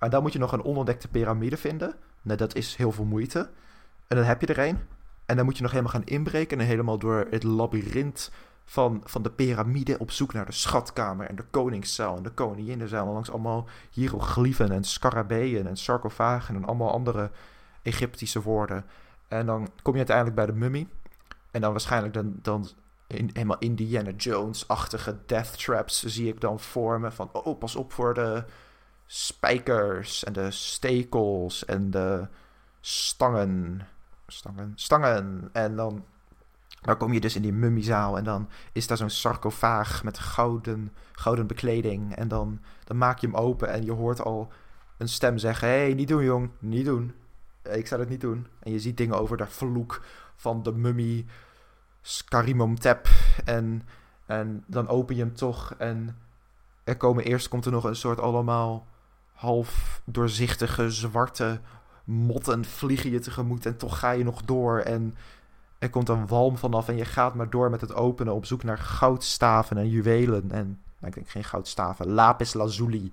En 0.00 0.10
dan 0.10 0.22
moet 0.22 0.32
je 0.32 0.38
nog 0.38 0.52
een 0.52 0.64
onontdekte 0.64 1.08
piramide 1.08 1.56
vinden. 1.56 1.94
Nou, 2.22 2.38
dat 2.38 2.54
is 2.54 2.76
heel 2.76 2.92
veel 2.92 3.04
moeite. 3.04 3.38
En 4.06 4.16
dan 4.16 4.24
heb 4.24 4.40
je 4.40 4.46
er 4.46 4.68
een. 4.68 4.78
En 5.26 5.36
dan 5.36 5.44
moet 5.44 5.56
je 5.56 5.62
nog 5.62 5.70
helemaal 5.70 5.92
gaan 5.92 6.04
inbreken. 6.04 6.60
En 6.60 6.66
helemaal 6.66 6.98
door 6.98 7.26
het 7.30 7.42
labyrint 7.42 8.30
van, 8.64 9.02
van 9.04 9.22
de 9.22 9.30
piramide 9.30 9.98
op 9.98 10.10
zoek 10.10 10.32
naar 10.32 10.46
de 10.46 10.52
schatkamer 10.52 11.26
en 11.26 11.36
de 11.36 11.44
koningszaal 11.50 12.16
en 12.16 12.22
de 12.22 12.30
koninginnenzaal. 12.30 13.06
En 13.06 13.12
langs 13.12 13.30
allemaal 13.30 13.68
hieroglyphen 13.90 14.70
en 14.70 14.84
scarabäen 14.84 15.66
en 15.66 15.76
sarcofagen 15.76 16.54
en 16.54 16.64
allemaal 16.64 16.92
andere 16.92 17.30
Egyptische 17.82 18.42
woorden. 18.42 18.84
En 19.28 19.46
dan 19.46 19.68
kom 19.82 19.92
je 19.92 19.98
uiteindelijk 19.98 20.36
bij 20.36 20.46
de 20.46 20.52
mummie. 20.52 20.88
En 21.50 21.60
dan 21.60 21.70
waarschijnlijk 21.70 22.14
dan, 22.14 22.34
dan 22.42 22.68
helemaal 23.06 23.58
Indiana 23.58 24.10
Jones-achtige 24.10 25.18
death 25.26 25.58
traps 25.58 26.04
zie 26.04 26.28
ik 26.28 26.40
dan 26.40 26.60
vormen. 26.60 27.12
Van, 27.12 27.28
oh, 27.32 27.58
pas 27.58 27.76
op 27.76 27.92
voor 27.92 28.14
de 28.14 28.44
spijkers 29.12 30.24
en 30.24 30.32
de 30.32 30.50
stekels 30.50 31.64
en 31.64 31.90
de 31.90 32.28
stangen. 32.80 33.88
Stangen, 34.26 34.72
stangen. 34.74 35.50
En 35.52 35.76
dan, 35.76 36.04
dan 36.80 36.96
kom 36.96 37.12
je 37.12 37.20
dus 37.20 37.36
in 37.36 37.42
die 37.42 37.52
mummiezaal 37.52 38.18
en 38.18 38.24
dan 38.24 38.48
is 38.72 38.86
daar 38.86 38.96
zo'n 38.96 39.10
sarcofaag 39.10 40.04
met 40.04 40.18
gouden, 40.18 40.92
gouden 41.12 41.46
bekleding. 41.46 42.14
En 42.14 42.28
dan, 42.28 42.60
dan 42.84 42.98
maak 42.98 43.18
je 43.18 43.26
hem 43.26 43.36
open 43.36 43.68
en 43.68 43.84
je 43.84 43.92
hoort 43.92 44.22
al 44.22 44.52
een 44.96 45.08
stem 45.08 45.38
zeggen: 45.38 45.68
Hé, 45.68 45.74
hey, 45.74 45.94
niet 45.94 46.08
doen, 46.08 46.24
jong, 46.24 46.50
niet 46.58 46.84
doen. 46.84 47.14
Ik 47.62 47.86
zou 47.86 48.00
dat 48.00 48.10
niet 48.10 48.20
doen. 48.20 48.46
En 48.58 48.72
je 48.72 48.80
ziet 48.80 48.96
dingen 48.96 49.18
over 49.20 49.36
de 49.36 49.46
vloek 49.46 50.02
van 50.36 50.62
de 50.62 50.72
mummie, 50.72 51.26
Skarimomtep. 52.00 53.08
En, 53.44 53.82
en 54.26 54.64
dan 54.66 54.88
open 54.88 55.16
je 55.16 55.22
hem 55.22 55.34
toch 55.34 55.74
en 55.78 56.16
er 56.84 56.96
komen 56.96 57.24
eerst 57.24 57.48
komt 57.48 57.64
er 57.64 57.72
nog 57.72 57.84
een 57.84 57.96
soort 57.96 58.20
allemaal 58.20 58.86
half 59.40 60.00
doorzichtige 60.04 60.90
zwarte 60.90 61.60
motten 62.04 62.64
vliegen 62.64 63.10
je 63.10 63.18
tegemoet 63.18 63.66
en 63.66 63.76
toch 63.76 63.98
ga 63.98 64.10
je 64.10 64.24
nog 64.24 64.42
door 64.42 64.78
en 64.78 65.14
er 65.78 65.90
komt 65.90 66.08
een 66.08 66.26
walm 66.26 66.58
vanaf 66.58 66.88
en 66.88 66.96
je 66.96 67.04
gaat 67.04 67.34
maar 67.34 67.50
door 67.50 67.70
met 67.70 67.80
het 67.80 67.94
openen 67.94 68.34
op 68.34 68.46
zoek 68.46 68.62
naar 68.62 68.78
goudstaven 68.78 69.78
en 69.78 69.88
juwelen 69.88 70.50
en 70.50 70.78
nou, 71.00 71.12
ik 71.12 71.14
denk 71.14 71.28
geen 71.28 71.44
goudstaven, 71.44 72.10
lapis 72.10 72.54
lazuli. 72.54 73.12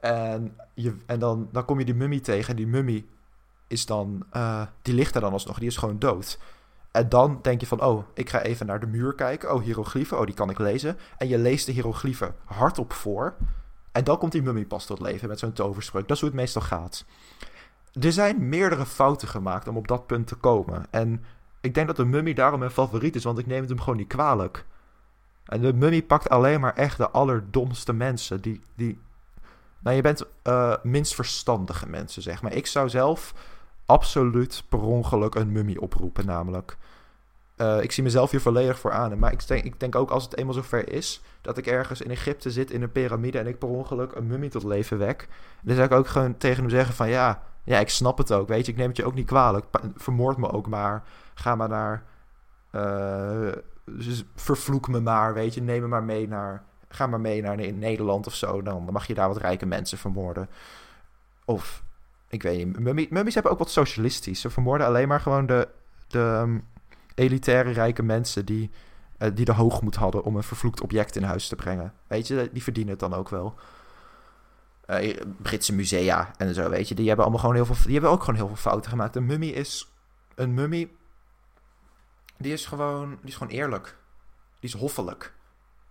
En, 0.00 0.56
je, 0.74 0.96
en 1.06 1.18
dan, 1.18 1.48
dan 1.52 1.64
kom 1.64 1.78
je 1.78 1.84
die 1.84 1.94
mummie 1.94 2.20
tegen 2.20 2.50
en 2.50 2.56
die 2.56 2.66
mummie 2.66 3.08
is 3.66 3.86
dan, 3.86 4.26
uh, 4.32 4.62
die 4.82 4.94
ligt 4.94 5.14
er 5.14 5.20
dan 5.20 5.32
alsnog, 5.32 5.58
die 5.58 5.68
is 5.68 5.76
gewoon 5.76 5.98
dood. 5.98 6.38
En 6.90 7.08
dan 7.08 7.38
denk 7.42 7.60
je 7.60 7.66
van, 7.66 7.82
oh, 7.82 8.04
ik 8.14 8.30
ga 8.30 8.42
even 8.42 8.66
naar 8.66 8.80
de 8.80 8.86
muur 8.86 9.14
kijken. 9.14 9.54
Oh, 9.54 9.62
hieroglyphen, 9.62 10.18
oh, 10.18 10.26
die 10.26 10.34
kan 10.34 10.50
ik 10.50 10.58
lezen. 10.58 10.98
En 11.16 11.28
je 11.28 11.38
leest 11.38 11.66
de 11.66 11.72
hieroglyphen 11.72 12.34
hardop 12.44 12.92
voor. 12.92 13.34
En 13.94 14.04
dan 14.04 14.18
komt 14.18 14.32
die 14.32 14.42
mummie 14.42 14.66
pas 14.66 14.86
tot 14.86 15.00
leven 15.00 15.28
met 15.28 15.38
zo'n 15.38 15.52
toverspreuk. 15.52 16.08
Dat 16.08 16.16
is 16.16 16.20
hoe 16.22 16.30
het 16.30 16.38
meestal 16.38 16.62
gaat. 16.62 17.04
Er 18.00 18.12
zijn 18.12 18.48
meerdere 18.48 18.86
fouten 18.86 19.28
gemaakt 19.28 19.68
om 19.68 19.76
op 19.76 19.88
dat 19.88 20.06
punt 20.06 20.26
te 20.26 20.34
komen. 20.34 20.86
En 20.90 21.24
ik 21.60 21.74
denk 21.74 21.86
dat 21.86 21.96
de 21.96 22.04
mummie 22.04 22.34
daarom 22.34 22.58
mijn 22.58 22.70
favoriet 22.70 23.16
is, 23.16 23.24
want 23.24 23.38
ik 23.38 23.46
neem 23.46 23.60
het 23.60 23.68
hem 23.68 23.80
gewoon 23.80 23.96
niet 23.96 24.08
kwalijk. 24.08 24.64
En 25.44 25.60
de 25.60 25.72
mummie 25.72 26.02
pakt 26.02 26.28
alleen 26.28 26.60
maar 26.60 26.74
echt 26.74 26.96
de 26.96 27.10
allerdomste 27.10 27.92
mensen. 27.92 28.40
Die, 28.40 28.60
die... 28.74 28.98
Nou, 29.78 29.96
je 29.96 30.02
bent 30.02 30.24
uh, 30.44 30.74
minst 30.82 31.14
verstandige 31.14 31.88
mensen, 31.88 32.22
zeg 32.22 32.42
maar. 32.42 32.52
Ik 32.52 32.66
zou 32.66 32.88
zelf 32.88 33.34
absoluut 33.86 34.64
per 34.68 34.80
ongeluk 34.80 35.34
een 35.34 35.52
mummie 35.52 35.80
oproepen, 35.80 36.26
namelijk. 36.26 36.76
Uh, 37.56 37.82
ik 37.82 37.92
zie 37.92 38.02
mezelf 38.02 38.30
hier 38.30 38.40
volledig 38.40 38.78
voor 38.78 38.92
aan. 38.92 39.18
Maar 39.18 39.32
ik 39.32 39.46
denk, 39.46 39.64
ik 39.64 39.80
denk 39.80 39.94
ook 39.94 40.10
als 40.10 40.24
het 40.24 40.36
eenmaal 40.36 40.54
zover 40.54 40.92
is 40.92 41.22
dat 41.40 41.58
ik 41.58 41.66
ergens 41.66 42.00
in 42.00 42.10
Egypte 42.10 42.50
zit 42.50 42.70
in 42.70 42.82
een 42.82 42.92
piramide 42.92 43.38
en 43.38 43.46
ik 43.46 43.58
per 43.58 43.68
ongeluk 43.68 44.14
een 44.14 44.26
mummie 44.26 44.50
tot 44.50 44.64
leven 44.64 44.98
wek. 44.98 45.28
Dan 45.62 45.74
zou 45.74 45.86
ik 45.86 45.92
ook 45.92 46.06
gewoon 46.06 46.36
tegen 46.36 46.60
hem 46.60 46.70
zeggen 46.70 46.94
van 46.94 47.08
ja, 47.08 47.42
ja, 47.64 47.78
ik 47.78 47.88
snap 47.88 48.18
het 48.18 48.32
ook. 48.32 48.48
Weet 48.48 48.66
je, 48.66 48.72
ik 48.72 48.78
neem 48.78 48.88
het 48.88 48.96
je 48.96 49.04
ook 49.04 49.14
niet 49.14 49.26
kwalijk. 49.26 49.66
Vermoord 49.96 50.36
me 50.36 50.50
ook 50.50 50.66
maar. 50.66 51.02
Ga 51.34 51.54
maar 51.54 51.68
naar. 51.68 52.04
Uh, 52.72 53.52
vervloek 54.34 54.88
me 54.88 55.00
maar, 55.00 55.34
weet 55.34 55.54
je. 55.54 55.62
Neem 55.62 55.80
me 55.80 55.88
maar 55.88 56.04
mee 56.04 56.28
naar. 56.28 56.64
Ga 56.88 57.06
maar 57.06 57.20
mee 57.20 57.42
naar 57.42 57.56
Nederland 57.72 58.26
of 58.26 58.34
zo. 58.34 58.62
Dan 58.62 58.88
mag 58.92 59.06
je 59.06 59.14
daar 59.14 59.28
wat 59.28 59.36
rijke 59.36 59.66
mensen 59.66 59.98
vermoorden. 59.98 60.48
Of, 61.44 61.84
ik 62.28 62.42
weet 62.42 62.66
niet. 62.66 63.10
Mummies 63.10 63.34
hebben 63.34 63.52
ook 63.52 63.58
wat 63.58 63.70
socialistisch. 63.70 64.40
Ze 64.40 64.50
vermoorden 64.50 64.86
alleen 64.86 65.08
maar 65.08 65.20
gewoon 65.20 65.46
de, 65.46 65.68
de 66.08 66.38
um, 66.42 66.64
elitaire 67.14 67.70
rijke 67.70 68.02
mensen 68.02 68.44
die 68.44 68.70
uh, 69.18 69.28
die 69.34 69.44
de 69.44 69.52
hoogmoed 69.52 69.94
hadden 69.94 70.24
om 70.24 70.36
een 70.36 70.42
vervloekt 70.42 70.80
object 70.80 71.16
in 71.16 71.22
huis 71.22 71.48
te 71.48 71.56
brengen. 71.56 71.94
Weet 72.06 72.26
je, 72.26 72.50
die 72.52 72.62
verdienen 72.62 72.90
het 72.90 73.00
dan 73.00 73.14
ook 73.14 73.28
wel. 73.28 73.54
Uh, 74.86 75.16
Britse 75.42 75.74
musea 75.74 76.30
en 76.36 76.54
zo, 76.54 76.70
weet 76.70 76.88
je, 76.88 76.94
die 76.94 77.06
hebben 77.06 77.24
allemaal 77.24 77.42
gewoon 77.42 77.54
heel 77.56 77.66
veel, 77.66 77.84
die 77.84 77.92
hebben 77.92 78.10
ook 78.10 78.20
gewoon 78.20 78.34
heel 78.34 78.46
veel 78.46 78.56
fouten 78.56 78.90
gemaakt. 78.90 79.16
Een 79.16 79.26
mummie 79.26 79.52
is, 79.52 79.92
een 80.34 80.54
mummie, 80.54 80.96
die 82.38 82.52
is 82.52 82.66
gewoon, 82.66 83.08
die 83.20 83.28
is 83.28 83.36
gewoon 83.36 83.52
eerlijk. 83.52 83.96
Die 84.60 84.74
is 84.74 84.80
hoffelijk. 84.80 85.34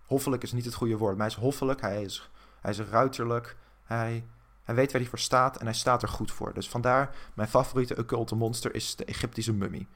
Hoffelijk 0.06 0.42
is 0.42 0.52
niet 0.52 0.64
het 0.64 0.74
goede 0.74 0.96
woord, 0.96 1.16
maar 1.16 1.26
hij 1.26 1.36
is 1.36 1.42
hoffelijk, 1.42 1.80
hij 1.80 2.02
is, 2.02 2.30
hij 2.60 2.70
is 2.70 2.80
ruiterlijk, 2.80 3.56
hij, 3.84 4.24
Hij 4.64 4.74
weet 4.74 4.92
waar 4.92 5.00
hij 5.00 5.10
voor 5.10 5.18
staat 5.18 5.56
en 5.56 5.64
hij 5.64 5.74
staat 5.74 6.02
er 6.02 6.08
goed 6.08 6.32
voor. 6.32 6.54
Dus 6.54 6.68
vandaar, 6.68 7.14
mijn 7.34 7.48
favoriete 7.48 7.96
occulte 7.96 8.34
monster 8.34 8.74
is 8.74 8.96
de 8.96 9.04
Egyptische 9.04 9.52
mummie. 9.52 9.88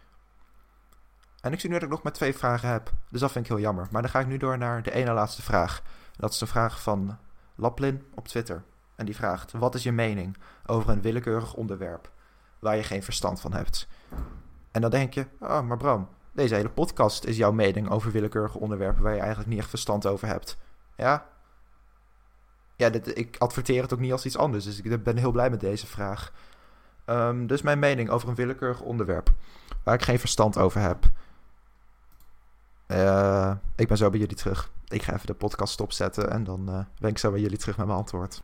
En 1.40 1.52
ik 1.52 1.60
zie 1.60 1.68
nu 1.68 1.74
dat 1.74 1.84
ik 1.84 1.90
nog 1.90 2.02
maar 2.02 2.12
twee 2.12 2.34
vragen 2.34 2.68
heb. 2.68 2.92
Dus 3.10 3.20
dat 3.20 3.32
vind 3.32 3.44
ik 3.44 3.50
heel 3.50 3.60
jammer. 3.60 3.88
Maar 3.90 4.02
dan 4.02 4.10
ga 4.10 4.20
ik 4.20 4.26
nu 4.26 4.36
door 4.36 4.58
naar 4.58 4.82
de 4.82 4.92
ene 4.92 5.12
laatste 5.12 5.42
vraag. 5.42 5.82
Dat 6.16 6.32
is 6.32 6.38
de 6.38 6.46
vraag 6.46 6.82
van 6.82 7.18
Laplin 7.54 8.02
op 8.14 8.28
Twitter. 8.28 8.62
En 8.96 9.06
die 9.06 9.16
vraagt: 9.16 9.52
Wat 9.52 9.74
is 9.74 9.82
je 9.82 9.92
mening 9.92 10.36
over 10.66 10.90
een 10.90 11.02
willekeurig 11.02 11.54
onderwerp 11.54 12.10
waar 12.58 12.76
je 12.76 12.82
geen 12.82 13.02
verstand 13.02 13.40
van 13.40 13.52
hebt? 13.52 13.88
En 14.70 14.80
dan 14.80 14.90
denk 14.90 15.14
je: 15.14 15.26
Oh, 15.40 15.60
maar 15.60 15.76
Bram, 15.76 16.08
deze 16.32 16.54
hele 16.54 16.70
podcast 16.70 17.24
is 17.24 17.36
jouw 17.36 17.52
mening 17.52 17.90
over 17.90 18.10
willekeurige 18.10 18.58
onderwerpen 18.58 19.02
waar 19.02 19.14
je 19.14 19.18
eigenlijk 19.18 19.48
niet 19.48 19.58
echt 19.58 19.68
verstand 19.68 20.06
over 20.06 20.28
hebt. 20.28 20.56
Ja? 20.96 21.26
Ja, 22.76 22.90
ik 23.14 23.36
adverteer 23.38 23.82
het 23.82 23.92
ook 23.92 23.98
niet 23.98 24.12
als 24.12 24.26
iets 24.26 24.36
anders, 24.36 24.64
dus 24.64 24.80
ik 24.80 25.02
ben 25.02 25.16
heel 25.16 25.32
blij 25.32 25.50
met 25.50 25.60
deze 25.60 25.86
vraag. 25.86 26.32
Um, 27.06 27.46
dus 27.46 27.62
mijn 27.62 27.78
mening 27.78 28.10
over 28.10 28.28
een 28.28 28.34
willekeurig 28.34 28.80
onderwerp 28.80 29.32
waar 29.84 29.94
ik 29.94 30.02
geen 30.02 30.18
verstand 30.18 30.58
over 30.58 30.80
heb. 30.80 31.10
Uh, 32.88 33.52
ik 33.76 33.88
ben 33.88 33.96
zo 33.96 34.10
bij 34.10 34.18
jullie 34.18 34.36
terug. 34.36 34.70
Ik 34.88 35.02
ga 35.02 35.12
even 35.14 35.26
de 35.26 35.34
podcast 35.34 35.72
stopzetten 35.72 36.30
en 36.30 36.44
dan 36.44 36.70
uh, 36.70 36.78
ben 37.00 37.10
ik 37.10 37.18
zo 37.18 37.30
bij 37.30 37.40
jullie 37.40 37.58
terug 37.58 37.76
met 37.76 37.86
mijn 37.86 37.98
antwoord. 37.98 38.42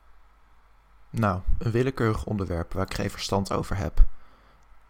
Nou, 1.11 1.40
een 1.59 1.70
willekeurig 1.70 2.24
onderwerp 2.24 2.72
waar 2.72 2.87
ik 2.87 2.94
geen 2.94 3.11
verstand 3.11 3.52
over 3.52 3.76
heb. 3.76 4.04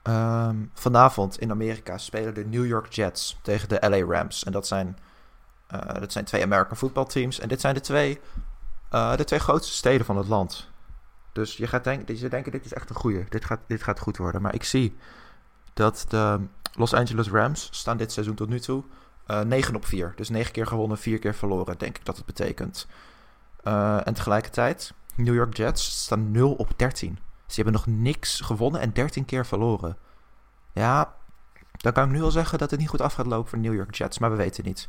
Um, 0.02 0.70
vanavond 0.74 1.38
in 1.38 1.50
Amerika 1.50 1.98
spelen 1.98 2.34
de 2.34 2.44
New 2.44 2.66
York 2.66 2.92
Jets 2.92 3.38
tegen 3.42 3.68
de 3.68 3.88
LA 3.88 4.14
Rams. 4.14 4.44
En 4.44 4.52
dat 4.52 4.66
zijn, 4.66 4.98
uh, 5.74 5.94
dat 5.94 6.12
zijn 6.12 6.24
twee 6.24 6.42
American 6.42 6.76
voetbalteams. 6.76 7.40
En 7.40 7.48
dit 7.48 7.60
zijn 7.60 7.74
de 7.74 7.80
twee, 7.80 8.20
de 8.90 9.24
twee 9.24 9.38
grootste 9.38 9.72
steden 9.72 10.06
van 10.06 10.16
het 10.16 10.28
land. 10.28 10.70
Dus 11.32 11.56
je 11.56 11.66
gaat 11.66 11.84
denken, 11.84 12.18
je 12.18 12.28
denken, 12.28 12.52
dit 12.52 12.64
is 12.64 12.72
echt 12.72 12.90
een 12.90 12.96
goeie. 12.96 13.24
Dit 13.28 13.44
gaat, 13.44 13.60
dit 13.66 13.82
gaat 13.82 14.00
goed 14.00 14.16
worden. 14.16 14.42
Maar 14.42 14.54
ik 14.54 14.64
zie 14.64 14.96
dat 15.72 16.04
de 16.08 16.40
Los 16.72 16.94
Angeles 16.94 17.30
Rams 17.30 17.68
staan 17.70 17.96
dit 17.96 18.12
seizoen 18.12 18.34
tot 18.34 18.48
nu 18.48 18.60
toe 18.60 18.84
uh, 19.26 19.40
eh, 19.40 19.46
9 19.46 19.74
op 19.74 19.86
4. 19.86 20.12
Dus 20.16 20.28
9 20.28 20.52
keer 20.52 20.66
gewonnen, 20.66 20.98
4 20.98 21.18
keer 21.18 21.34
verloren, 21.34 21.78
denk 21.78 21.98
ik 21.98 22.04
dat 22.04 22.16
het 22.16 22.26
betekent. 22.26 22.86
en 24.04 24.14
tegelijkertijd, 24.14 24.92
New 25.14 25.34
York 25.34 25.56
Jets 25.56 26.02
staan 26.02 26.30
0 26.30 26.52
op 26.52 26.72
13. 26.76 27.18
Ze 27.46 27.54
hebben 27.54 27.72
nog 27.72 27.86
niks 27.86 28.40
gewonnen 28.40 28.80
en 28.80 28.92
13 28.92 29.24
keer 29.24 29.46
verloren. 29.46 29.96
Ja, 30.72 31.14
dan 31.76 31.92
kan 31.92 32.04
ik 32.04 32.10
nu 32.10 32.22
al 32.22 32.30
zeggen 32.30 32.58
dat 32.58 32.70
het 32.70 32.80
niet 32.80 32.88
goed 32.88 33.00
af 33.00 33.14
gaat 33.14 33.26
lopen 33.26 33.48
voor 33.48 33.58
de 33.58 33.68
New 33.68 33.76
York 33.76 33.94
Jets, 33.94 34.18
maar 34.18 34.30
we 34.30 34.36
weten 34.36 34.64
niet. 34.64 34.88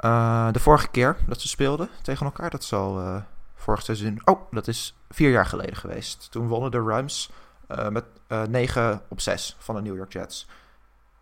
Uh, 0.00 0.52
de 0.52 0.60
vorige 0.60 0.88
keer 0.88 1.16
dat 1.26 1.40
ze 1.40 1.48
speelden 1.48 1.88
tegen 2.02 2.26
elkaar, 2.26 2.50
dat 2.50 2.62
is 2.62 2.72
al 2.72 3.00
uh, 3.00 3.16
vorig 3.54 3.82
seizoen. 3.82 4.20
Oh, 4.24 4.40
dat 4.50 4.68
is 4.68 4.96
vier 5.08 5.30
jaar 5.30 5.46
geleden 5.46 5.76
geweest. 5.76 6.30
Toen 6.30 6.48
wonnen 6.48 6.70
de 6.70 6.80
Rams 6.80 7.30
uh, 7.68 7.88
met 7.88 8.04
9 8.48 9.02
op 9.08 9.20
6 9.20 9.56
van 9.58 9.74
de 9.74 9.80
New 9.80 9.96
York 9.96 10.12
Jets. 10.12 10.48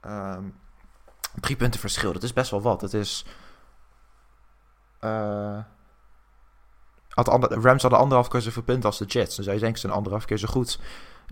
Um, 0.07 0.55
drie 1.41 1.57
punten 1.57 1.81
verschil, 1.81 2.13
dat 2.13 2.23
is 2.23 2.33
best 2.33 2.51
wel 2.51 2.63
wat. 2.63 2.81
Het 2.81 2.95
is. 2.95 3.25
Had 7.09 7.29
ander, 7.29 7.61
Rams 7.61 7.83
hadden 7.83 8.01
anderhalf 8.01 8.29
keer 8.29 8.41
zoveel 8.41 8.63
punten 8.63 8.85
als 8.85 8.99
de 8.99 9.05
Jets. 9.05 9.35
Zou 9.35 9.55
je 9.55 9.61
denken, 9.61 9.79
ze 9.79 9.87
zijn 9.87 9.97
anderhalf 9.97 10.25
keer 10.25 10.37
zo 10.39 10.49
goed. 10.49 10.81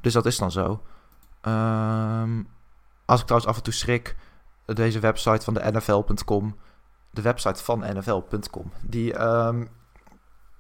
Dus 0.01 0.13
dat 0.13 0.27
is 0.27 0.39
dan 0.39 0.51
zo. 0.51 0.83
Um, 1.43 2.49
als 3.05 3.21
ik 3.21 3.27
trouwens 3.27 3.51
af 3.51 3.57
en 3.57 3.63
toe 3.63 3.73
schrik, 3.73 4.17
deze 4.65 4.99
website 4.99 5.45
van 5.45 5.55
de 5.55 5.71
NFL.com, 5.73 6.57
de 7.11 7.23
website 7.23 7.65
van 7.65 7.99
NFL.com, 7.99 8.73
die, 8.83 9.21
um, 9.21 9.69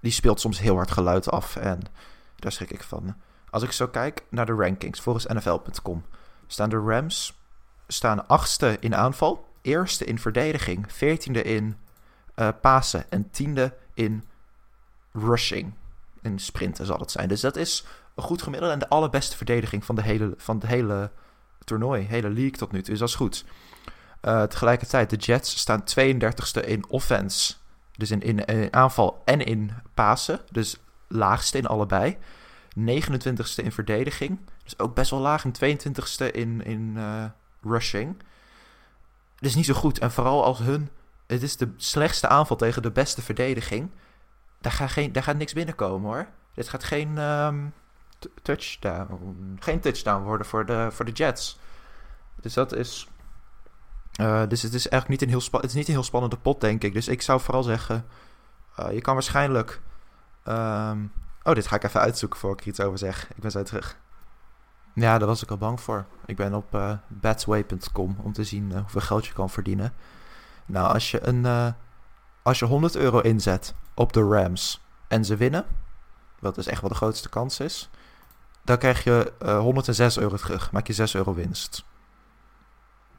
die 0.00 0.12
speelt 0.12 0.40
soms 0.40 0.58
heel 0.58 0.74
hard 0.74 0.90
geluid 0.90 1.30
af. 1.30 1.56
En 1.56 1.80
daar 2.36 2.52
schrik 2.52 2.70
ik 2.70 2.82
van. 2.82 3.16
Als 3.50 3.62
ik 3.62 3.72
zo 3.72 3.88
kijk 3.88 4.24
naar 4.30 4.46
de 4.46 4.54
rankings 4.54 5.00
volgens 5.00 5.26
NFL.com, 5.26 6.04
staan 6.46 6.68
de 6.68 6.78
Rams 6.78 7.38
staan 7.86 8.28
achtste 8.28 8.76
in 8.80 8.94
aanval, 8.94 9.48
eerste 9.62 10.04
in 10.04 10.18
verdediging, 10.18 10.92
veertiende 10.92 11.42
in 11.42 11.76
uh, 12.36 12.48
pasen 12.60 13.10
en 13.10 13.30
tiende 13.30 13.74
in 13.94 14.24
rushing. 15.12 15.74
In 16.22 16.38
sprinten 16.38 16.86
zal 16.86 16.98
het 16.98 17.10
zijn. 17.10 17.28
Dus 17.28 17.40
dat 17.40 17.56
is 17.56 17.84
een 18.14 18.22
goed 18.22 18.42
gemiddelde 18.42 18.74
en 18.74 18.80
de 18.80 18.88
allerbeste 18.88 19.36
verdediging 19.36 19.84
van 19.84 19.94
de 19.94 20.02
hele, 20.02 20.34
van 20.36 20.58
de 20.58 20.66
hele 20.66 21.10
toernooi, 21.64 22.02
hele 22.02 22.30
league 22.30 22.50
tot 22.56 22.72
nu 22.72 22.78
toe. 22.78 22.90
Dus 22.90 22.98
dat 22.98 23.08
is 23.08 23.14
goed. 23.14 23.44
Uh, 24.22 24.42
tegelijkertijd, 24.42 25.10
de 25.10 25.16
Jets 25.16 25.58
staan 25.58 25.84
32e 25.98 26.66
in 26.66 26.88
offense. 26.88 27.54
Dus 27.92 28.10
in, 28.10 28.20
in, 28.20 28.72
aanval 28.72 29.22
en 29.24 29.40
in 29.44 29.72
pasen. 29.94 30.40
Dus 30.50 30.76
laagste 31.08 31.58
in 31.58 31.66
allebei. 31.66 32.18
29e 32.78 33.64
in 33.64 33.72
verdediging. 33.72 34.38
Dus 34.64 34.78
ook 34.78 34.94
best 34.94 35.10
wel 35.10 35.20
laag. 35.20 35.44
En 35.44 35.52
22e 35.54 36.30
in, 36.32 36.64
in 36.64 36.94
uh, 36.96 37.24
rushing. 37.68 38.22
Dus 39.38 39.54
niet 39.54 39.66
zo 39.66 39.74
goed. 39.74 39.98
En 39.98 40.10
vooral 40.10 40.44
als 40.44 40.58
hun... 40.58 40.90
Het 41.26 41.42
is 41.42 41.56
de 41.56 41.72
slechtste 41.76 42.28
aanval 42.28 42.56
tegen 42.56 42.82
de 42.82 42.90
beste 42.90 43.22
verdediging 43.22 43.90
daar, 44.60 44.72
gaat 44.72 44.90
geen, 44.90 45.12
daar 45.12 45.22
gaat 45.22 45.36
niks 45.36 45.52
binnenkomen 45.52 46.10
hoor. 46.10 46.26
Dit 46.54 46.68
gaat 46.68 46.84
geen 46.84 47.18
um, 47.18 47.72
touchdown, 48.42 49.56
geen 49.60 49.80
touchdown 49.80 50.22
worden 50.22 50.46
voor 50.46 50.66
de, 50.66 50.88
voor 50.90 51.04
de 51.04 51.12
Jets. 51.12 51.58
Dus 52.40 52.54
dat 52.54 52.72
is. 52.72 53.08
Uh, 54.20 54.46
dus 54.48 54.62
het 54.62 54.74
is 54.74 54.88
eigenlijk 54.88 55.08
niet 55.08 55.22
een, 55.22 55.40
heel 55.40 55.60
het 55.60 55.70
is 55.70 55.74
niet 55.74 55.86
een 55.86 55.94
heel 55.94 56.02
spannende 56.02 56.36
pot, 56.36 56.60
denk 56.60 56.82
ik. 56.82 56.92
Dus 56.92 57.08
ik 57.08 57.22
zou 57.22 57.40
vooral 57.40 57.62
zeggen. 57.62 58.06
Uh, 58.80 58.92
je 58.92 59.00
kan 59.00 59.14
waarschijnlijk. 59.14 59.80
Um, 60.48 61.12
oh, 61.42 61.54
dit 61.54 61.66
ga 61.66 61.76
ik 61.76 61.82
even 61.82 62.00
uitzoeken 62.00 62.38
voor 62.38 62.52
ik 62.52 62.60
er 62.60 62.66
iets 62.66 62.80
over 62.80 62.98
zeg. 62.98 63.30
Ik 63.30 63.42
ben 63.42 63.50
zo 63.50 63.62
terug. 63.62 63.96
Ja, 64.96 65.18
daar 65.18 65.28
was 65.28 65.42
ik 65.42 65.50
al 65.50 65.56
bang 65.56 65.80
voor. 65.80 66.06
Ik 66.26 66.36
ben 66.36 66.54
op 66.54 66.74
uh, 66.74 66.92
om 68.22 68.32
te 68.32 68.44
zien 68.44 68.72
hoeveel 68.78 69.00
geld 69.00 69.26
je 69.26 69.32
kan 69.32 69.50
verdienen. 69.50 69.92
Nou, 70.66 70.92
als 70.92 71.10
je 71.10 71.26
een 71.26 71.74
als 72.46 72.58
je 72.58 72.64
100 72.64 72.96
euro 72.96 73.20
inzet 73.20 73.74
op 73.94 74.12
de 74.12 74.22
Rams 74.22 74.80
en 75.08 75.24
ze 75.24 75.36
winnen, 75.36 75.66
wat 76.38 76.54
dus 76.54 76.66
echt 76.66 76.80
wel 76.80 76.90
de 76.90 76.96
grootste 76.96 77.28
kans 77.28 77.60
is, 77.60 77.90
dan 78.64 78.78
krijg 78.78 79.04
je 79.04 79.32
uh, 79.42 79.50
eh, 79.50 79.58
106 79.58 80.18
euro 80.18 80.36
terug. 80.36 80.72
Maak 80.72 80.86
je 80.86 80.92
6 80.92 81.14
euro 81.14 81.34
winst. 81.34 81.84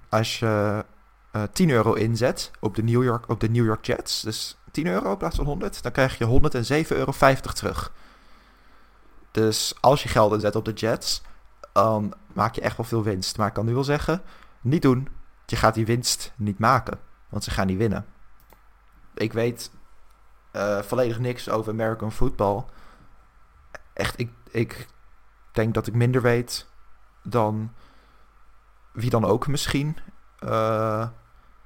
Als 0.10 0.40
je 0.40 0.46
uh, 0.46 1.44
eh, 1.44 1.50
10 1.52 1.70
euro 1.70 1.94
inzet 1.94 2.52
op 2.60 2.76
de, 2.76 2.84
New 2.84 3.04
York, 3.04 3.30
op 3.30 3.40
de 3.40 3.50
New 3.50 3.66
York 3.66 3.86
Jets, 3.86 4.22
dus 4.22 4.58
10 4.72 4.88
euro 4.88 5.12
in 5.12 5.18
plaats 5.18 5.36
van 5.36 5.46
100, 5.46 5.84
dan 5.84 5.92
krijg 5.92 6.18
je 6.18 6.26
107,50 6.26 6.98
euro 6.98 7.14
terug. 7.54 7.92
Dus 9.32 9.76
als 9.80 10.04
je 10.04 10.10
geld 10.10 10.34
inzet 10.34 10.56
op 10.56 10.66
de 10.66 10.74
Jets, 10.74 11.22
dan 11.84 12.14
maak 12.34 12.56
je 12.56 12.62
echt 12.62 12.78
wel 12.78 12.86
veel 12.86 13.04
winst. 13.04 13.38
Maar 13.38 13.48
ik 13.48 13.54
kan 13.54 13.66
nu 13.66 13.74
wel 13.74 13.84
zeggen, 13.84 14.22
niet 14.62 14.82
doen. 14.82 15.08
Je 15.46 15.56
gaat 15.56 15.74
die 15.74 15.86
winst 15.86 16.34
niet 16.36 16.60
maken, 16.60 17.00
want 17.30 17.44
ze 17.44 17.52
gaan 17.52 17.68
niet 17.68 17.78
winnen 17.78 18.06
ik 19.18 19.34
weet 19.34 19.72
uh, 20.54 20.82
volledig 20.82 21.20
niks 21.20 21.50
over 21.50 21.72
American 21.72 22.12
football. 22.12 22.66
Echt, 23.94 24.20
ik, 24.20 24.32
ik 24.52 24.88
denk 25.52 25.74
dat 25.74 25.88
ik 25.88 25.94
minder 25.94 26.22
weet 26.22 26.68
dan 27.24 27.74
wie 28.94 29.10
dan 29.10 29.26
ook 29.26 29.48
misschien. 29.48 29.98
Uh, 30.44 31.08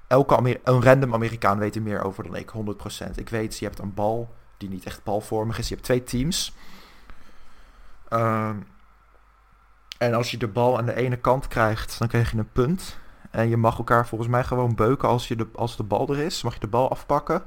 elke 0.08 0.60
een 0.64 0.84
random 0.84 1.14
Amerikaan 1.14 1.60
weet 1.60 1.76
er 1.76 1.82
meer 1.82 2.04
over 2.04 2.24
dan 2.24 2.36
ik, 2.36 2.52
100%. 2.52 3.16
Ik 3.16 3.30
weet, 3.30 3.58
je 3.58 3.66
hebt 3.66 3.80
een 3.80 3.94
bal 3.94 4.36
die 4.58 4.70
niet 4.70 4.86
echt 4.86 5.04
balvormig 5.04 5.58
is. 5.58 5.68
Je 5.68 5.74
hebt 5.74 5.86
twee 5.86 6.04
teams. 6.04 6.56
Uh, 8.10 8.50
en 10.02 10.14
als 10.14 10.32
je 10.32 10.38
de 10.38 10.48
bal 10.48 10.78
aan 10.78 10.86
de 10.86 10.96
ene 10.96 11.16
kant 11.16 11.48
krijgt, 11.48 12.00
dan 12.00 12.08
krijg 12.08 12.32
je 12.32 12.38
een 12.38 12.52
punt. 12.52 12.98
En 13.32 13.50
je 13.50 13.58
mag 13.58 13.78
elkaar 13.78 14.08
volgens 14.08 14.30
mij 14.30 14.44
gewoon 14.44 14.76
beuken 14.76 15.10
als, 15.10 15.28
je 15.28 15.36
de, 15.36 15.48
als 15.56 15.78
de 15.78 15.84
bal 15.84 16.10
er 16.10 16.20
is. 16.20 16.44
Mag 16.44 16.54
je 16.54 16.60
de 16.60 16.68
bal 16.68 16.90
afpakken. 16.90 17.44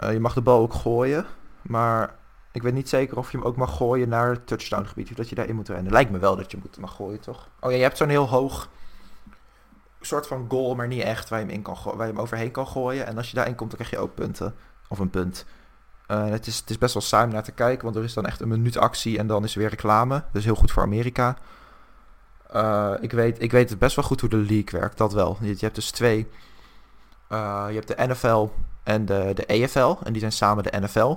Uh, 0.00 0.12
je 0.12 0.20
mag 0.20 0.34
de 0.34 0.40
bal 0.40 0.60
ook 0.60 0.74
gooien. 0.74 1.26
Maar 1.62 2.14
ik 2.52 2.62
weet 2.62 2.74
niet 2.74 2.88
zeker 2.88 3.18
of 3.18 3.30
je 3.30 3.36
hem 3.36 3.46
ook 3.46 3.56
mag 3.56 3.76
gooien 3.76 4.08
naar 4.08 4.30
het 4.30 4.46
touchdowngebied. 4.46 5.10
Of 5.10 5.16
dat 5.16 5.28
je 5.28 5.34
daarin 5.34 5.54
moet 5.54 5.68
rennen. 5.68 5.92
Lijkt 5.92 6.10
me 6.10 6.18
wel 6.18 6.36
dat 6.36 6.50
je 6.50 6.58
moet, 6.62 6.78
mag 6.78 6.94
gooien, 6.94 7.20
toch? 7.20 7.48
Oh 7.60 7.70
ja, 7.70 7.76
je 7.76 7.82
hebt 7.82 7.96
zo'n 7.96 8.08
heel 8.08 8.28
hoog 8.28 8.68
soort 10.00 10.26
van 10.26 10.46
goal, 10.48 10.74
maar 10.74 10.88
niet 10.88 11.02
echt, 11.02 11.28
waar 11.28 11.38
je 11.38 11.44
hem, 11.44 11.54
in 11.54 11.62
kan 11.62 11.76
waar 11.84 12.06
je 12.06 12.12
hem 12.12 12.20
overheen 12.20 12.50
kan 12.50 12.66
gooien. 12.66 13.06
En 13.06 13.16
als 13.16 13.28
je 13.28 13.34
daarin 13.34 13.54
komt, 13.54 13.70
dan 13.70 13.78
krijg 13.78 13.94
je 13.94 13.98
ook 14.06 14.14
punten. 14.14 14.54
Of 14.88 14.98
een 14.98 15.10
punt. 15.10 15.46
Uh, 16.10 16.28
het, 16.28 16.46
is, 16.46 16.58
het 16.58 16.70
is 16.70 16.78
best 16.78 16.94
wel 16.94 17.02
saai 17.02 17.24
om 17.24 17.32
naar 17.32 17.42
te 17.42 17.52
kijken, 17.52 17.84
want 17.84 17.96
er 17.96 18.04
is 18.04 18.14
dan 18.14 18.26
echt 18.26 18.40
een 18.40 18.48
minuut 18.48 18.76
actie 18.76 19.18
en 19.18 19.26
dan 19.26 19.44
is 19.44 19.54
er 19.54 19.60
weer 19.60 19.68
reclame. 19.68 20.24
Dus 20.32 20.44
heel 20.44 20.54
goed 20.54 20.72
voor 20.72 20.82
Amerika. 20.82 21.36
Uh, 22.54 22.92
ik, 23.00 23.12
weet, 23.12 23.42
ik 23.42 23.50
weet 23.50 23.78
best 23.78 23.96
wel 23.96 24.04
goed 24.04 24.20
hoe 24.20 24.30
de 24.30 24.36
league 24.36 24.80
werkt, 24.80 24.98
dat 24.98 25.12
wel. 25.12 25.38
Je, 25.40 25.56
hebt 25.58 25.74
dus 25.74 25.90
twee. 25.90 26.28
Uh, 27.32 27.64
je 27.68 27.74
hebt 27.74 27.88
de 27.88 28.06
NFL 28.06 28.48
en 28.82 29.06
de, 29.06 29.30
de 29.34 29.46
EFL. 29.46 29.94
En 30.04 30.12
die 30.12 30.20
zijn 30.20 30.32
samen 30.32 30.64
de 30.64 30.80
NFL. 30.80 31.16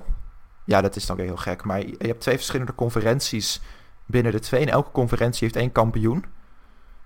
Ja, 0.66 0.82
dat 0.82 0.96
is 0.96 1.06
dan 1.06 1.16
weer 1.16 1.26
heel 1.26 1.38
gek. 1.38 1.64
Maar 1.64 1.80
je, 1.80 1.96
je 1.98 2.08
hebt 2.08 2.22
twee 2.22 2.36
verschillende 2.36 2.76
conferenties 2.76 3.62
binnen 4.06 4.32
de 4.32 4.39
twee. 4.39 4.62
En 4.62 4.70
elke 4.72 4.92
conferentie 4.92 5.44
heeft 5.44 5.56
één 5.56 5.72
kampioen. 5.72 6.26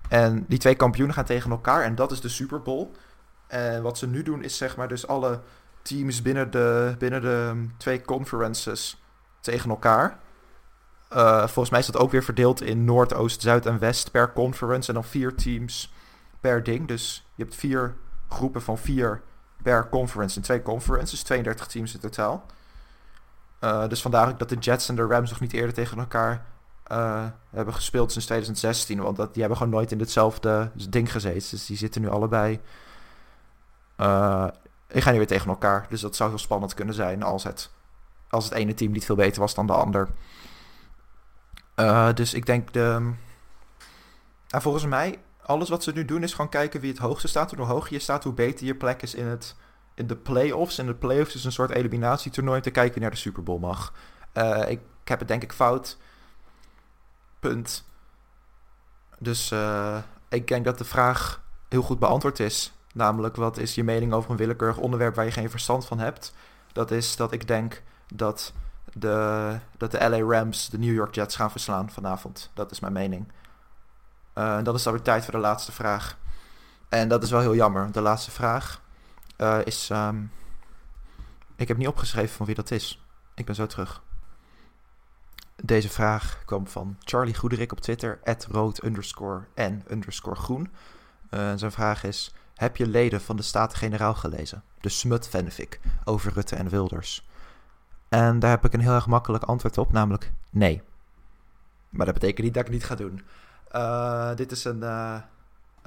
En 0.09 0.45
die 0.47 0.59
twee 0.59 0.75
kampioenen 0.75 1.15
gaan 1.15 1.25
tegen 1.25 1.51
elkaar. 1.51 1.83
En 1.83 1.95
dat 1.95 2.11
is 2.11 2.21
de 2.21 2.29
Super 2.29 2.61
Bowl. 2.61 2.91
En 3.47 3.81
wat 3.81 3.97
ze 3.97 4.07
nu 4.07 4.23
doen 4.23 4.43
is 4.43 4.57
zeg 4.57 4.75
maar 4.75 4.87
dus 4.87 5.07
alle 5.07 5.39
teams 5.85 6.21
binnen 6.21 6.51
de, 6.51 6.95
binnen 6.97 7.21
de 7.21 7.67
twee 7.77 8.01
conferences 8.01 9.03
tegen 9.41 9.69
elkaar. 9.69 10.19
Uh, 11.13 11.37
volgens 11.37 11.69
mij 11.69 11.79
is 11.79 11.85
dat 11.85 11.97
ook 11.97 12.11
weer 12.11 12.23
verdeeld 12.23 12.61
in 12.61 12.85
Noord, 12.85 13.13
Oost, 13.13 13.41
Zuid 13.41 13.65
en 13.65 13.79
West 13.79 14.11
per 14.11 14.31
conference. 14.33 14.87
En 14.87 14.93
dan 14.93 15.03
vier 15.03 15.35
teams 15.35 15.93
per 16.39 16.63
ding. 16.63 16.87
Dus 16.87 17.27
je 17.35 17.43
hebt 17.43 17.55
vier 17.55 17.95
groepen 18.29 18.61
van 18.61 18.77
vier 18.77 19.21
per 19.63 19.89
conference. 19.89 20.35
En 20.35 20.41
twee 20.41 20.61
conferences, 20.61 21.23
32 21.23 21.67
teams 21.67 21.93
in 21.93 21.99
totaal. 21.99 22.45
Uh, 23.61 23.87
dus 23.87 24.01
vandaar 24.01 24.37
dat 24.37 24.49
de 24.49 24.55
Jets 24.55 24.89
en 24.89 24.95
de 24.95 25.05
Rams 25.05 25.29
nog 25.29 25.39
niet 25.39 25.53
eerder 25.53 25.73
tegen 25.73 25.97
elkaar 25.97 26.45
uh, 26.91 27.25
hebben 27.49 27.73
gespeeld 27.73 28.11
sinds 28.11 28.25
2016. 28.27 29.01
Want 29.01 29.17
dat, 29.17 29.31
die 29.33 29.41
hebben 29.41 29.57
gewoon 29.57 29.73
nooit 29.73 29.91
in 29.91 29.99
hetzelfde 29.99 30.71
ding 30.89 31.11
gezeten. 31.11 31.49
Dus 31.49 31.65
die 31.65 31.77
zitten 31.77 32.01
nu 32.01 32.09
allebei. 32.09 32.59
Die 34.87 35.01
gaan 35.01 35.11
nu 35.11 35.17
weer 35.17 35.27
tegen 35.27 35.49
elkaar. 35.49 35.85
Dus 35.89 36.01
dat 36.01 36.15
zou 36.15 36.29
heel 36.29 36.39
spannend 36.39 36.73
kunnen 36.73 36.95
zijn 36.95 37.23
als 37.23 37.43
het, 37.43 37.71
als 38.29 38.43
het 38.43 38.53
ene 38.53 38.73
team 38.73 38.91
niet 38.91 39.05
veel 39.05 39.15
beter 39.15 39.41
was 39.41 39.55
dan 39.55 39.67
de 39.67 39.73
ander. 39.73 40.09
Uh, 41.75 42.13
dus 42.13 42.33
ik 42.33 42.45
denk 42.45 42.73
de. 42.73 43.13
Uh, 44.55 44.61
volgens 44.61 44.85
mij, 44.85 45.19
alles 45.41 45.69
wat 45.69 45.83
ze 45.83 45.91
nu 45.91 46.05
doen 46.05 46.23
is 46.23 46.31
gewoon 46.31 46.49
kijken 46.49 46.79
wie 46.79 46.91
het 46.91 46.99
hoogste 46.99 47.27
staat. 47.27 47.51
Hoe 47.51 47.65
hoger 47.65 47.93
je 47.93 47.99
staat, 47.99 48.23
hoe 48.23 48.33
beter 48.33 48.65
je 48.65 48.75
plek 48.75 49.01
is 49.01 49.15
in, 49.15 49.25
het, 49.25 49.55
in 49.93 50.07
de 50.07 50.15
playoffs. 50.15 50.77
En 50.77 50.85
de 50.85 50.95
playoffs 50.95 51.35
is 51.35 51.45
een 51.45 51.51
soort 51.51 51.71
eliminatietoernooi 51.71 52.61
te 52.61 52.71
kijken 52.71 53.01
naar 53.01 53.11
de 53.11 53.17
Super 53.17 53.43
Bowl 53.43 53.59
mag. 53.59 53.93
Uh, 54.33 54.59
ik, 54.59 54.79
ik, 55.01 55.07
heb 55.07 55.19
het 55.19 55.27
denk 55.27 55.43
ik 55.43 55.53
fout. 55.53 55.97
Punt. 57.39 57.85
Dus 59.19 59.51
uh, 59.51 59.97
ik 60.29 60.47
denk 60.47 60.65
dat 60.65 60.77
de 60.77 60.85
vraag 60.85 61.43
heel 61.69 61.81
goed 61.81 61.99
beantwoord 61.99 62.39
is. 62.39 62.73
Namelijk, 62.95 63.35
wat 63.35 63.57
is 63.57 63.75
je 63.75 63.83
mening 63.83 64.13
over 64.13 64.31
een 64.31 64.37
willekeurig 64.37 64.77
onderwerp 64.77 65.15
waar 65.15 65.25
je 65.25 65.31
geen 65.31 65.49
verstand 65.49 65.85
van 65.85 65.99
hebt? 65.99 66.33
Dat 66.71 66.91
is 66.91 67.15
dat 67.15 67.31
ik 67.31 67.47
denk 67.47 67.83
dat 68.13 68.53
de, 68.93 69.59
dat 69.77 69.91
de 69.91 70.09
LA 70.09 70.37
Rams 70.37 70.69
de 70.69 70.77
New 70.77 70.93
York 70.93 71.15
Jets 71.15 71.35
gaan 71.35 71.51
verslaan 71.51 71.89
vanavond. 71.89 72.51
Dat 72.53 72.71
is 72.71 72.79
mijn 72.79 72.93
mening. 72.93 73.31
Uh, 74.35 74.63
dan 74.63 74.73
is 74.73 74.79
het 74.79 74.85
alweer 74.85 75.01
tijd 75.01 75.23
voor 75.23 75.33
de 75.33 75.39
laatste 75.39 75.71
vraag. 75.71 76.17
En 76.89 77.07
dat 77.07 77.23
is 77.23 77.31
wel 77.31 77.39
heel 77.39 77.55
jammer. 77.55 77.91
De 77.91 78.01
laatste 78.01 78.31
vraag 78.31 78.81
uh, 79.37 79.59
is... 79.63 79.89
Um, 79.89 80.31
ik 81.55 81.67
heb 81.67 81.77
niet 81.77 81.87
opgeschreven 81.87 82.35
van 82.35 82.45
wie 82.45 82.55
dat 82.55 82.71
is. 82.71 83.05
Ik 83.33 83.45
ben 83.45 83.55
zo 83.55 83.65
terug. 83.65 84.03
Deze 85.63 85.89
vraag 85.89 86.41
kwam 86.45 86.67
van 86.67 86.97
Charlie 86.99 87.35
Goederik 87.35 87.71
op 87.71 87.79
Twitter, 87.79 88.19
rood 88.49 88.83
underscore 88.83 89.43
en 89.53 89.83
underscore 89.89 90.35
groen. 90.35 90.71
Zijn 91.55 91.71
vraag 91.71 92.03
is, 92.03 92.33
heb 92.55 92.77
je 92.77 92.87
leden 92.87 93.21
van 93.21 93.35
de 93.35 93.43
Staten-Generaal 93.43 94.13
gelezen? 94.13 94.63
De 94.79 94.89
smut 94.89 95.27
fanfic 95.27 95.79
over 96.03 96.33
Rutte 96.33 96.55
en 96.55 96.69
Wilders. 96.69 97.27
En 98.09 98.39
daar 98.39 98.49
heb 98.49 98.65
ik 98.65 98.73
een 98.73 98.79
heel 98.79 98.93
erg 98.93 99.07
makkelijk 99.07 99.43
antwoord 99.43 99.77
op, 99.77 99.91
namelijk 99.91 100.31
nee. 100.49 100.81
Maar 101.89 102.05
dat 102.05 102.15
betekent 102.15 102.45
niet 102.45 102.53
dat 102.53 102.65
ik 102.65 102.71
het 102.71 102.79
niet 102.79 102.89
ga 102.89 102.95
doen. 102.95 103.21
Uh, 103.71 104.35
dit 104.35 104.51
is 104.51 104.63
een... 104.63 104.79
Uh, 104.79 105.17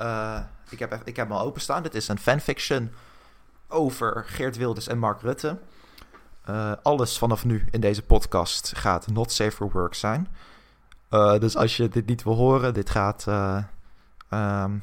uh, 0.01 0.41
ik, 0.69 0.79
heb, 0.79 1.01
ik 1.05 1.17
heb 1.17 1.29
hem 1.29 1.37
al 1.37 1.47
openstaan. 1.47 1.83
Dit 1.83 1.95
is 1.95 2.09
een 2.09 2.19
fanfiction 2.19 2.93
over 3.69 4.25
Geert 4.27 4.57
Wilders 4.57 4.87
en 4.87 4.99
Mark 4.99 5.21
Rutte. 5.21 5.59
Alles 6.83 7.19
vanaf 7.19 7.45
nu 7.45 7.65
in 7.71 7.81
deze 7.81 8.03
podcast 8.03 8.77
gaat 8.77 9.07
not 9.07 9.33
safe 9.33 9.51
for 9.51 9.71
work 9.71 9.95
zijn. 9.95 10.29
Dus 11.39 11.57
als 11.57 11.77
je 11.77 11.89
dit 11.89 12.07
niet 12.07 12.23
wil 12.23 12.35
horen, 12.35 12.75
dit 12.75 12.91
gaat. 12.91 13.27
Um, 14.31 14.83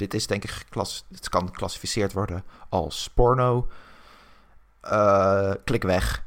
dit 0.00 0.14
is 0.14 0.26
denk 0.26 0.44
ik 0.44 0.50
geklas. 0.50 1.04
Het 1.12 1.28
kan 1.28 1.46
geclassificeerd 1.46 2.12
worden 2.12 2.44
als 2.68 3.10
porno. 3.14 3.66
klik 5.64 5.82
weg. 5.82 6.24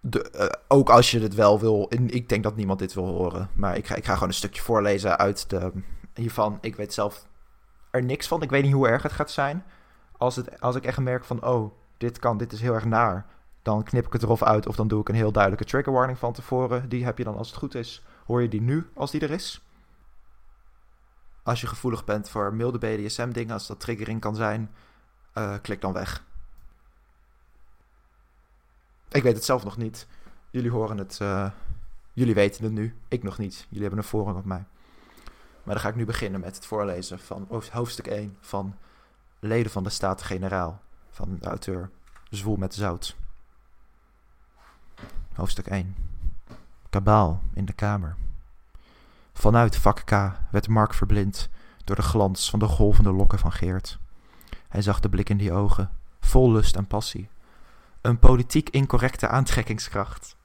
De, 0.00 0.58
ook 0.68 0.90
als 0.90 1.10
je 1.10 1.20
dit 1.20 1.34
wel 1.34 1.60
wil. 1.60 1.86
Ik 2.06 2.28
denk 2.28 2.42
dat 2.42 2.56
niemand 2.56 2.78
dit 2.78 2.94
wil 2.94 3.06
horen. 3.06 3.48
Maar 3.52 3.76
ik 3.76 3.86
ga, 3.86 3.94
ik 3.94 4.04
ga 4.04 4.12
gewoon 4.12 4.28
een 4.28 4.34
stukje 4.34 4.62
voorlezen 4.62 5.18
uit 5.18 5.50
de, 5.50 5.72
hiervan. 6.14 6.58
Ik 6.60 6.76
weet 6.76 6.94
zelf 6.94 7.26
er 7.90 8.02
niks 8.02 8.28
van. 8.28 8.42
Ik 8.42 8.50
weet 8.50 8.62
niet 8.62 8.72
hoe 8.72 8.88
erg 8.88 9.02
het 9.02 9.12
gaat 9.12 9.30
zijn. 9.30 9.64
Als, 10.16 10.36
het, 10.36 10.60
als 10.60 10.76
ik 10.76 10.84
echt 10.84 10.98
merk 10.98 11.24
van. 11.24 11.44
Oh, 11.44 11.72
dit 11.96 12.18
kan. 12.18 12.36
Dit 12.36 12.52
is 12.52 12.60
heel 12.60 12.74
erg 12.74 12.84
naar 12.84 13.26
dan 13.62 13.82
knip 13.82 14.06
ik 14.06 14.12
het 14.12 14.22
erop 14.22 14.42
uit 14.42 14.66
of 14.66 14.76
dan 14.76 14.88
doe 14.88 15.00
ik 15.00 15.08
een 15.08 15.14
heel 15.14 15.32
duidelijke 15.32 15.64
trigger 15.64 15.92
warning 15.92 16.18
van 16.18 16.32
tevoren. 16.32 16.88
Die 16.88 17.04
heb 17.04 17.18
je 17.18 17.24
dan 17.24 17.36
als 17.36 17.48
het 17.48 17.58
goed 17.58 17.74
is, 17.74 18.02
hoor 18.26 18.42
je 18.42 18.48
die 18.48 18.60
nu 18.60 18.90
als 18.94 19.10
die 19.10 19.20
er 19.20 19.30
is. 19.30 19.62
Als 21.42 21.60
je 21.60 21.66
gevoelig 21.66 22.04
bent 22.04 22.28
voor 22.28 22.54
milde 22.54 22.78
BDSM 22.78 23.30
dingen, 23.30 23.52
als 23.52 23.66
dat 23.66 23.80
triggering 23.80 24.20
kan 24.20 24.36
zijn, 24.36 24.70
uh, 25.34 25.54
klik 25.62 25.80
dan 25.80 25.92
weg. 25.92 26.24
Ik 29.08 29.22
weet 29.22 29.34
het 29.34 29.44
zelf 29.44 29.64
nog 29.64 29.76
niet. 29.76 30.06
Jullie 30.50 30.70
horen 30.70 30.98
het, 30.98 31.18
uh, 31.22 31.50
jullie 32.12 32.34
weten 32.34 32.64
het 32.64 32.72
nu. 32.72 32.96
Ik 33.08 33.22
nog 33.22 33.38
niet. 33.38 33.66
Jullie 33.68 33.80
hebben 33.80 33.98
een 33.98 34.04
voorrang 34.04 34.36
op 34.36 34.44
mij. 34.44 34.64
Maar 35.62 35.74
dan 35.74 35.80
ga 35.80 35.88
ik 35.88 35.94
nu 35.94 36.04
beginnen 36.04 36.40
met 36.40 36.56
het 36.56 36.66
voorlezen 36.66 37.18
van 37.18 37.46
hoofdstuk 37.70 38.06
1 38.06 38.36
van 38.40 38.76
Leden 39.38 39.70
van 39.70 39.82
de 39.82 39.90
Staten-Generaal 39.90 40.82
van 41.10 41.38
de 41.40 41.46
auteur 41.46 41.90
Zwoel 42.30 42.56
met 42.56 42.74
Zout. 42.74 43.16
Hoofdstuk 45.34 45.66
1. 45.66 45.96
Kabaal 46.90 47.42
in 47.54 47.64
de 47.64 47.72
kamer. 47.72 48.16
Vanuit 49.32 49.76
vak 49.76 50.02
K 50.04 50.10
werd 50.50 50.68
Mark 50.68 50.94
verblind 50.94 51.48
door 51.84 51.96
de 51.96 52.02
glans 52.02 52.50
van 52.50 52.58
de 52.58 52.66
golvende 52.66 53.12
lokken 53.12 53.38
van 53.38 53.52
Geert. 53.52 53.98
Hij 54.68 54.82
zag 54.82 55.00
de 55.00 55.08
blik 55.08 55.28
in 55.28 55.36
die 55.36 55.52
ogen, 55.52 55.90
vol 56.20 56.52
lust 56.52 56.76
en 56.76 56.86
passie. 56.86 57.28
Een 58.00 58.18
politiek 58.18 58.70
incorrecte 58.70 59.28
aantrekkingskracht. 59.28 60.36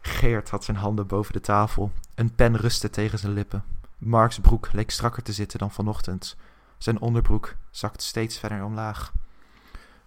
Geert 0.00 0.50
had 0.50 0.64
zijn 0.64 0.76
handen 0.76 1.06
boven 1.06 1.32
de 1.32 1.40
tafel, 1.40 1.90
een 2.14 2.34
pen 2.34 2.56
rustte 2.56 2.90
tegen 2.90 3.18
zijn 3.18 3.32
lippen. 3.32 3.64
Marks 3.98 4.38
broek 4.38 4.72
leek 4.72 4.90
strakker 4.90 5.22
te 5.22 5.32
zitten 5.32 5.58
dan 5.58 5.70
vanochtend. 5.70 6.36
Zijn 6.78 7.00
onderbroek 7.00 7.54
zakte 7.70 8.04
steeds 8.04 8.38
verder 8.38 8.64
omlaag. 8.64 9.12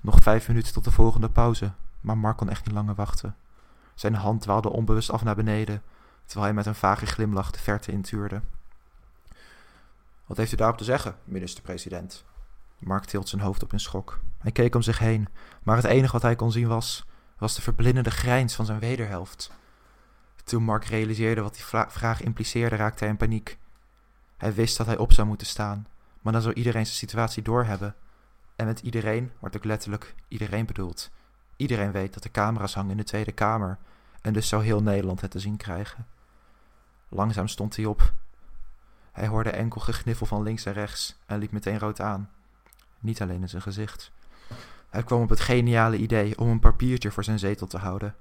Nog 0.01 0.20
vijf 0.22 0.47
minuten 0.47 0.74
tot 0.74 0.84
de 0.84 0.91
volgende 0.91 1.30
pauze, 1.30 1.72
maar 2.01 2.18
Mark 2.18 2.38
kon 2.38 2.49
echt 2.49 2.66
niet 2.66 2.76
langer 2.76 2.95
wachten. 2.95 3.36
Zijn 3.95 4.16
hand 4.16 4.41
dwaalde 4.41 4.70
onbewust 4.70 5.12
af 5.12 5.24
naar 5.24 5.36
beneden, 5.36 5.82
terwijl 6.30 6.45
hij 6.45 6.53
met 6.53 6.65
een 6.65 6.75
vage 6.75 7.05
glimlach 7.05 7.51
de 7.51 7.59
verte 7.59 7.91
intuurde. 7.91 8.41
Wat 10.25 10.38
heeft 10.38 10.51
u 10.51 10.55
daarop 10.55 10.77
te 10.77 10.84
zeggen, 10.84 11.15
minister-president? 11.23 12.23
Mark 12.80 13.05
tilt 13.05 13.30
zijn 13.30 13.41
hoofd 13.41 13.63
op 13.63 13.73
in 13.73 13.80
schok. 13.80 14.19
Hij 14.38 14.51
keek 14.51 14.75
om 14.75 14.82
zich 14.82 14.99
heen, 14.99 15.27
maar 15.63 15.75
het 15.75 15.86
enige 15.86 16.11
wat 16.11 16.21
hij 16.21 16.36
kon 16.36 16.51
zien 16.51 16.67
was, 16.67 17.05
was 17.38 17.55
de 17.55 17.61
verblindende 17.61 18.11
grijns 18.11 18.55
van 18.55 18.65
zijn 18.65 18.80
wederhelft. 18.80 19.51
Toen 20.43 20.63
Mark 20.63 20.86
realiseerde 20.86 21.41
wat 21.41 21.53
die 21.53 21.65
vraag 21.88 22.21
impliceerde, 22.21 22.75
raakte 22.75 23.03
hij 23.03 23.09
in 23.13 23.17
paniek. 23.17 23.57
Hij 24.38 24.53
wist 24.53 24.77
dat 24.77 24.88
hij 24.88 24.97
op 24.97 25.13
zou 25.13 25.27
moeten 25.27 25.47
staan, 25.47 25.88
maar 26.21 26.34
dan 26.34 26.41
zou 26.41 26.53
iedereen 26.53 26.86
zijn 26.86 26.97
situatie 26.97 27.43
doorhebben. 27.43 27.95
En 28.55 28.65
met 28.65 28.80
iedereen 28.80 29.32
wordt 29.39 29.55
ook 29.55 29.63
letterlijk 29.63 30.15
iedereen 30.27 30.65
bedoeld. 30.65 31.09
Iedereen 31.55 31.91
weet 31.91 32.13
dat 32.13 32.23
er 32.23 32.32
camera's 32.32 32.73
hangen 32.73 32.91
in 32.91 32.97
de 32.97 33.03
Tweede 33.03 33.32
Kamer 33.32 33.77
en 34.21 34.34
dus 34.34 34.47
zou 34.47 34.63
heel 34.63 34.82
Nederland 34.82 35.21
het 35.21 35.32
te 35.32 35.39
zien 35.39 35.57
krijgen. 35.57 36.07
Langzaam 37.10 37.47
stond 37.47 37.76
hij 37.76 37.86
op. 37.86 38.14
Hij 39.12 39.28
hoorde 39.28 39.49
enkel 39.49 39.82
gegniffel 39.82 40.26
van 40.26 40.43
links 40.43 40.66
en 40.66 40.74
rechts 40.74 41.20
en 41.26 41.39
liep 41.39 41.51
meteen 41.51 41.80
rood 41.80 42.01
aan. 42.01 42.30
Niet 42.99 43.22
alleen 43.22 43.41
in 43.41 43.49
zijn 43.49 43.62
gezicht. 43.62 44.12
Hij 44.89 45.03
kwam 45.03 45.22
op 45.22 45.30
het 45.30 45.39
geniale 45.39 45.97
idee 45.97 46.38
om 46.38 46.49
een 46.49 46.60
papiertje 46.60 47.12
voor 47.12 47.24
zijn 47.24 47.39
zetel 47.39 47.68
te 47.68 47.78
houden. 47.78 48.16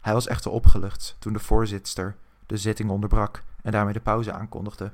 Hij 0.00 0.12
was 0.12 0.26
echter 0.26 0.50
opgelucht 0.50 1.16
toen 1.18 1.32
de 1.32 1.38
voorzitster 1.38 2.16
de 2.46 2.56
zitting 2.56 2.90
onderbrak 2.90 3.42
en 3.62 3.72
daarmee 3.72 3.92
de 3.92 4.00
pauze 4.00 4.32
aankondigde. 4.32 4.92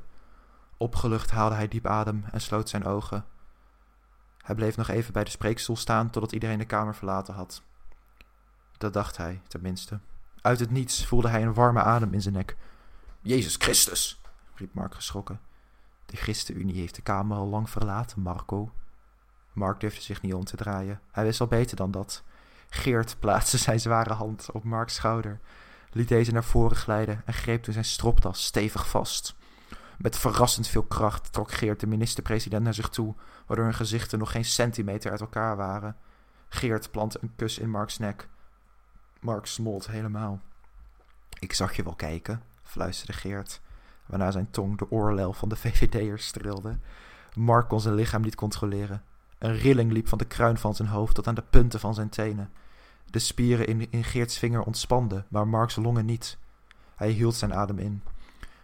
Opgelucht 0.76 1.30
haalde 1.30 1.55
hij 1.55 1.68
diep 1.68 1.86
adem 1.86 2.24
en 2.30 2.40
sloot 2.40 2.68
zijn 2.68 2.84
ogen. 2.84 3.24
Hij 4.42 4.55
bleef 4.55 4.76
nog 4.76 4.88
even 4.88 5.12
bij 5.12 5.24
de 5.24 5.30
spreekstoel 5.30 5.76
staan 5.76 6.11
totdat 6.11 6.32
iedereen 6.32 6.59
de 6.59 6.64
kamer 6.64 6.94
verlaten 6.94 7.34
had. 7.34 7.62
Dat 8.78 8.92
dacht 8.92 9.16
hij, 9.16 9.40
tenminste. 9.48 9.98
Uit 10.40 10.61
het 10.61 10.70
niets 10.70 11.07
voelde 11.07 11.28
hij 11.28 11.42
een 11.42 11.55
warme 11.55 11.82
adem 11.82 12.12
in 12.12 12.22
zijn 12.22 12.34
nek. 12.34 12.57
Jezus 13.22 13.56
Christus, 13.56 14.20
riep 14.54 14.74
Mark 14.74 14.94
geschrokken. 14.94 15.40
De 16.06 16.16
ChristenUnie 16.16 16.80
heeft 16.80 16.94
de 16.94 17.02
kamer 17.02 17.36
al 17.36 17.46
lang 17.46 17.70
verlaten, 17.70 18.22
Marco. 18.22 18.72
Mark 19.52 19.80
durfde 19.80 20.00
zich 20.00 20.22
niet 20.22 20.34
om 20.34 20.44
te 20.44 20.56
draaien. 20.56 21.00
Hij 21.10 21.24
wist 21.24 21.40
al 21.40 21.46
beter 21.46 21.76
dan 21.76 21.90
dat. 21.90 22.22
Geert 22.70 23.16
plaatste 23.18 23.58
zijn 23.68 23.80
zware 23.80 24.12
hand 24.12 24.50
op 24.52 24.64
Marks 24.64 24.94
schouder, 24.94 25.40
liet 25.90 26.08
deze 26.08 26.32
naar 26.32 26.44
voren 26.44 26.76
glijden 26.76 27.22
en 27.24 27.32
greep 27.32 27.62
toen 27.62 27.72
zijn 27.72 27.84
stropdas 27.84 28.44
stevig 28.44 28.88
vast. 28.88 29.34
Met 29.98 30.18
verrassend 30.18 30.68
veel 30.68 30.84
kracht 30.84 31.32
trok 31.32 31.52
Geert 31.52 31.80
de 31.80 31.86
minister-president 31.86 32.62
naar 32.62 32.74
zich 32.74 32.88
toe, 32.88 33.14
waardoor 33.46 33.66
hun 33.66 33.74
gezichten 33.74 34.18
nog 34.18 34.30
geen 34.30 34.44
centimeter 34.44 35.10
uit 35.10 35.20
elkaar 35.20 35.56
waren. 35.56 35.96
Geert 36.48 36.90
plantte 36.90 37.18
een 37.22 37.34
kus 37.36 37.58
in 37.58 37.70
Marks 37.70 37.98
nek, 37.98 38.28
Mark 39.20 39.46
smolt 39.46 39.86
helemaal. 39.86 40.40
Ik 41.38 41.52
zag 41.52 41.76
je 41.76 41.82
wel 41.82 41.94
kijken, 41.94 42.42
fluisterde 42.70 43.12
Geert, 43.12 43.60
waarna 44.06 44.30
zijn 44.30 44.50
tong 44.50 44.78
de 44.78 44.90
oorlel 44.90 45.32
van 45.32 45.48
de 45.48 45.56
VVD'er 45.56 46.18
strilde. 46.18 46.78
Mark 47.34 47.68
kon 47.68 47.80
zijn 47.80 47.94
lichaam 47.94 48.22
niet 48.22 48.34
controleren. 48.34 49.02
Een 49.38 49.56
rilling 49.56 49.92
liep 49.92 50.08
van 50.08 50.18
de 50.18 50.24
kruin 50.24 50.58
van 50.58 50.74
zijn 50.74 50.88
hoofd 50.88 51.14
tot 51.14 51.26
aan 51.26 51.34
de 51.34 51.44
punten 51.50 51.80
van 51.80 51.94
zijn 51.94 52.08
tenen. 52.08 52.50
De 53.10 53.18
spieren 53.18 53.66
in, 53.66 53.90
in 53.90 54.04
Geerts 54.04 54.38
vinger 54.38 54.62
ontspanden, 54.62 55.26
maar 55.28 55.48
Marks 55.48 55.76
longen 55.76 56.04
niet. 56.04 56.38
Hij 56.94 57.10
hield 57.10 57.34
zijn 57.34 57.54
adem 57.54 57.78
in. 57.78 58.02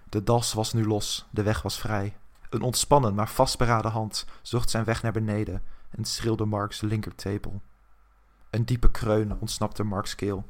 De 0.09 0.22
das 0.22 0.52
was 0.52 0.72
nu 0.72 0.86
los, 0.86 1.26
de 1.30 1.42
weg 1.42 1.62
was 1.62 1.78
vrij. 1.78 2.16
Een 2.50 2.62
ontspannen, 2.62 3.14
maar 3.14 3.28
vastberaden 3.28 3.90
hand 3.90 4.26
zocht 4.42 4.70
zijn 4.70 4.84
weg 4.84 5.02
naar 5.02 5.12
beneden 5.12 5.62
en 5.90 6.04
schreeuwde 6.04 6.44
Marks 6.44 6.80
linkertepel. 6.80 7.61
Een 8.50 8.64
diepe 8.64 8.90
kreun 8.90 9.38
ontsnapte 9.40 9.82
Marks 9.82 10.14
keel. 10.14 10.46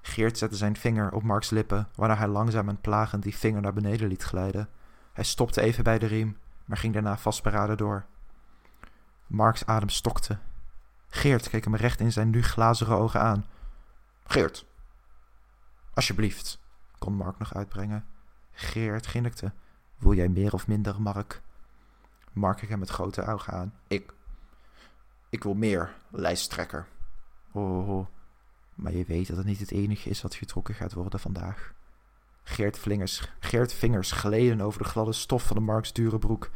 Geert 0.00 0.38
zette 0.38 0.56
zijn 0.56 0.76
vinger 0.76 1.12
op 1.12 1.22
Marks 1.22 1.50
lippen, 1.50 1.88
waarna 1.94 2.16
hij 2.16 2.28
langzaam 2.28 2.68
en 2.68 2.80
plagend 2.80 3.22
die 3.22 3.36
vinger 3.36 3.60
naar 3.60 3.72
beneden 3.72 4.08
liet 4.08 4.22
glijden. 4.22 4.68
Hij 5.12 5.24
stopte 5.24 5.60
even 5.60 5.84
bij 5.84 5.98
de 5.98 6.06
riem, 6.06 6.38
maar 6.64 6.76
ging 6.76 6.92
daarna 6.92 7.16
vastberaden 7.16 7.76
door. 7.76 8.04
Marks 9.26 9.66
adem 9.66 9.88
stokte. 9.88 10.38
Geert 11.08 11.48
keek 11.48 11.64
hem 11.64 11.76
recht 11.76 12.00
in 12.00 12.12
zijn 12.12 12.30
nu 12.30 12.42
glazige 12.42 12.92
ogen 12.92 13.20
aan. 13.20 13.46
Geert, 14.24 14.66
alsjeblieft, 15.94 16.60
kon 16.98 17.14
Mark 17.14 17.38
nog 17.38 17.54
uitbrengen. 17.54 18.06
Geert 18.52 19.06
grinnikte. 19.06 19.52
Wil 19.96 20.14
jij 20.14 20.28
meer 20.28 20.52
of 20.52 20.66
minder, 20.66 21.02
Mark? 21.02 21.40
Mark 22.32 22.56
keek 22.58 22.68
hem 22.68 22.78
met 22.78 22.88
grote 22.88 23.26
ogen 23.26 23.52
aan. 23.52 23.74
Ik. 23.86 24.12
Ik 25.28 25.42
wil 25.42 25.54
meer, 25.54 25.94
lijsttrekker. 26.10 26.86
Oh, 27.52 27.88
oh, 27.88 28.06
maar 28.78 28.92
je 28.92 29.04
weet 29.04 29.26
dat 29.28 29.36
het 29.36 29.46
niet 29.46 29.58
het 29.58 29.70
enige 29.70 30.10
is 30.10 30.22
wat 30.22 30.34
getrokken 30.34 30.74
gaat 30.74 30.92
worden 30.92 31.20
vandaag. 31.20 31.72
Geert, 32.42 32.78
Vlingers, 32.78 33.32
Geert 33.40 33.72
vingers 33.72 34.12
gleden 34.12 34.60
over 34.60 34.82
de 34.82 34.88
gladde 34.88 35.12
stof 35.12 35.46
van 35.46 35.56
de 35.56 35.62
Marks 35.62 35.92
dure 35.92 36.18
broek. 36.18 36.50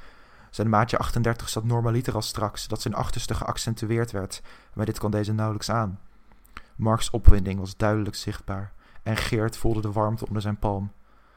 Zijn 0.51 0.68
maatje 0.68 0.99
38 0.99 1.49
zat 1.49 1.64
normaliter 1.64 2.14
als 2.14 2.29
straks, 2.29 2.68
dat 2.68 2.81
zijn 2.81 2.95
achterste 2.95 3.35
geaccentueerd 3.35 4.11
werd, 4.11 4.43
maar 4.75 4.87
dit 4.87 4.99
kon 4.99 5.11
deze 5.11 5.33
nauwelijks 5.33 5.70
aan. 5.70 6.01
Marks 6.77 7.11
opwinding 7.11 7.59
was 7.59 7.77
duidelijk 7.77 8.16
zichtbaar, 8.16 8.73
en 9.03 9.16
Geert 9.16 9.57
voelde 9.57 9.81
de 9.81 9.93
warmte 9.93 10.27
onder 10.27 10.43
zijn 10.43 10.59
palm. 10.59 10.93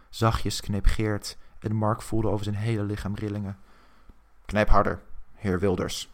Zachtjes 0.10 0.62
kneep 0.62 0.86
Geert, 0.86 1.38
en 1.60 1.76
Mark 1.76 2.02
voelde 2.02 2.28
over 2.28 2.44
zijn 2.44 2.56
hele 2.56 2.84
lichaam 2.84 3.16
rillingen. 3.16 3.58
Knijp 4.46 4.70
harder, 4.70 5.02
heer 5.34 5.60
Wilders. 5.60 6.10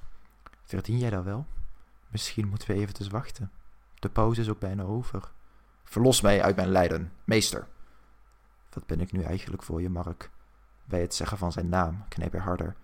Verdien 0.64 0.98
jij 0.98 1.10
dat 1.10 1.24
wel? 1.24 1.46
Misschien 2.08 2.48
moeten 2.48 2.68
we 2.68 2.74
eventjes 2.74 3.08
wachten. 3.08 3.52
De 4.02 4.10
pauze 4.10 4.42
is 4.42 4.50
ook 4.50 4.60
bijna 4.60 4.84
over. 4.84 5.32
Verlos 5.84 6.22
mij 6.22 6.42
uit 6.44 6.56
mijn 6.56 6.70
lijden, 6.70 7.12
meester. 7.24 7.68
Wat 8.70 8.86
ben 8.86 9.00
ik 9.00 9.12
nu 9.12 9.24
eigenlijk 9.24 9.64
voor 9.64 9.82
je, 9.82 9.90
Mark? 9.90 10.30
Bij 10.86 11.02
het 11.02 11.16
zeggen 11.16 11.38
van 11.38 11.52
zijn 11.52 11.70
naam 11.70 12.06
kneep 12.08 12.32
hij 12.32 12.42
harder. 12.42 12.76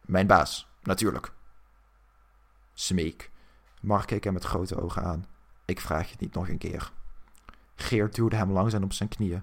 Mijn 0.00 0.26
baas, 0.26 0.68
natuurlijk. 0.82 1.32
Smeek. 2.72 3.30
Mark 3.80 4.06
keek 4.06 4.24
hem 4.24 4.32
met 4.32 4.44
grote 4.44 4.80
ogen 4.80 5.02
aan. 5.02 5.26
Ik 5.64 5.80
vraag 5.80 6.04
je 6.04 6.10
het 6.10 6.20
niet 6.20 6.34
nog 6.34 6.48
een 6.48 6.58
keer. 6.58 6.92
Geert 7.74 8.14
duwde 8.14 8.36
hem 8.36 8.50
langzaam 8.50 8.82
op 8.82 8.92
zijn 8.92 9.08
knieën. 9.08 9.42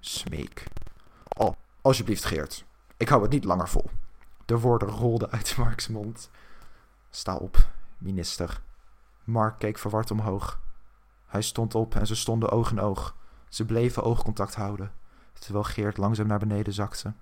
Smeek. 0.00 0.64
Oh, 1.36 1.54
alsjeblieft, 1.80 2.24
Geert. 2.24 2.64
Ik 2.96 3.08
hou 3.08 3.22
het 3.22 3.30
niet 3.30 3.44
langer 3.44 3.68
vol. 3.68 3.90
De 4.44 4.58
woorden 4.58 4.88
rolden 4.88 5.30
uit 5.30 5.56
Marks 5.56 5.88
mond. 5.88 6.30
Sta 7.10 7.36
op, 7.36 7.68
minister. 7.98 8.60
Mark 9.26 9.58
keek 9.58 9.78
verward 9.78 10.10
omhoog. 10.10 10.60
Hij 11.26 11.42
stond 11.42 11.74
op 11.74 11.94
en 11.94 12.06
ze 12.06 12.14
stonden 12.14 12.50
oog 12.50 12.70
in 12.70 12.80
oog. 12.80 13.16
Ze 13.48 13.64
bleven 13.64 14.02
oogcontact 14.02 14.54
houden, 14.54 14.92
terwijl 15.32 15.64
Geert 15.64 15.96
langzaam 15.96 16.26
naar 16.26 16.38
beneden 16.38 16.72
zakte. 16.72 17.12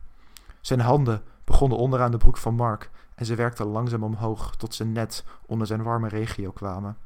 Zijn 0.60 0.80
handen 0.80 1.22
begonnen 1.44 1.78
onderaan 1.78 2.10
de 2.10 2.16
broek 2.16 2.36
van 2.36 2.54
Mark 2.54 2.90
en 3.14 3.26
ze 3.26 3.34
werkten 3.34 3.66
langzaam 3.66 4.02
omhoog 4.02 4.56
tot 4.56 4.74
ze 4.74 4.84
net 4.84 5.24
onder 5.46 5.66
zijn 5.66 5.82
warme 5.82 6.08
regio 6.08 6.50
kwamen. 6.50 6.96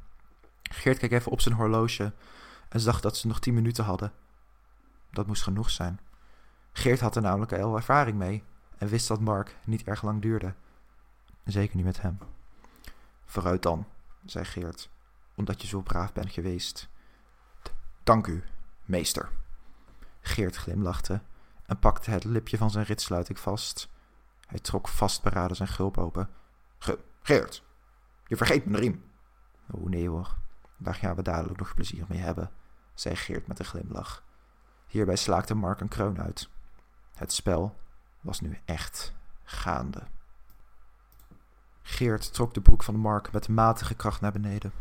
Geert 0.63 0.99
keek 0.99 1.13
even 1.13 1.33
op 1.33 1.41
zijn 1.41 1.55
horloge 1.55 2.13
en 2.69 2.81
zag 2.81 3.01
dat 3.01 3.17
ze 3.17 3.27
nog 3.27 3.41
tien 3.41 3.55
minuten 3.55 3.85
hadden. 3.85 4.13
Dat 5.11 5.27
moest 5.27 5.43
genoeg 5.43 5.71
zijn. 5.71 6.01
Geert 6.73 7.01
had 7.01 7.17
er 7.17 7.23
namelijk 7.23 7.53
al 7.53 7.77
ervaring 7.77 8.17
mee 8.17 8.45
en 8.79 8.89
wist 8.89 9.09
dat 9.09 9.21
Mark 9.21 9.57
niet 9.65 9.85
erg 9.85 10.03
lang 10.03 10.23
duurde. 10.23 10.55
Zeker 11.45 11.77
niet 11.77 11.85
met 11.85 12.03
hem. 12.03 12.19
Vooruit 13.25 13.63
dan, 13.63 13.87
zei 14.31 14.45
Geert, 14.45 14.91
omdat 15.35 15.62
je 15.62 15.68
zo 15.68 15.81
braaf 15.81 16.12
bent 16.12 16.33
geweest. 16.33 16.89
Dank 18.03 18.26
u, 18.26 18.45
meester. 18.85 19.31
Geert 20.20 20.57
glimlachte 20.57 21.22
en 21.66 21.79
pakte 21.79 22.11
het 22.11 22.24
lipje 22.24 22.57
van 22.57 22.70
zijn 22.70 22.85
ritsluiting 22.85 23.39
vast. 23.39 23.89
Hij 24.47 24.59
trok 24.59 24.89
vastberaden 24.89 25.57
zijn 25.57 25.68
gulp 25.68 25.99
open. 25.99 26.31
Ge 26.79 26.99
Geert, 27.22 27.62
je 28.26 28.37
vergeet 28.37 28.64
mijn 28.64 28.83
riem. 28.83 29.05
Oh 29.70 29.89
nee 29.89 30.09
hoor, 30.09 30.37
daar 30.76 30.95
gaan 30.95 31.16
we 31.16 31.22
dadelijk 31.22 31.59
nog 31.59 31.74
plezier 31.74 32.05
mee 32.09 32.20
hebben, 32.20 32.51
zei 32.95 33.16
Geert 33.16 33.47
met 33.47 33.59
een 33.59 33.64
glimlach. 33.64 34.24
Hierbij 34.87 35.16
slaakte 35.16 35.55
Mark 35.55 35.81
een 35.81 35.89
kroon 35.89 36.20
uit. 36.20 36.49
Het 37.14 37.33
spel 37.33 37.76
was 38.20 38.41
nu 38.41 38.59
echt 38.64 39.14
gaande. 39.45 40.07
Geert 41.91 42.32
trok 42.32 42.55
de 42.55 42.61
broek 42.61 42.82
van 42.82 42.97
Mark 42.97 43.32
met 43.32 43.49
matige 43.49 43.95
kracht 43.95 44.20
naar 44.20 44.32
beneden, 44.32 44.72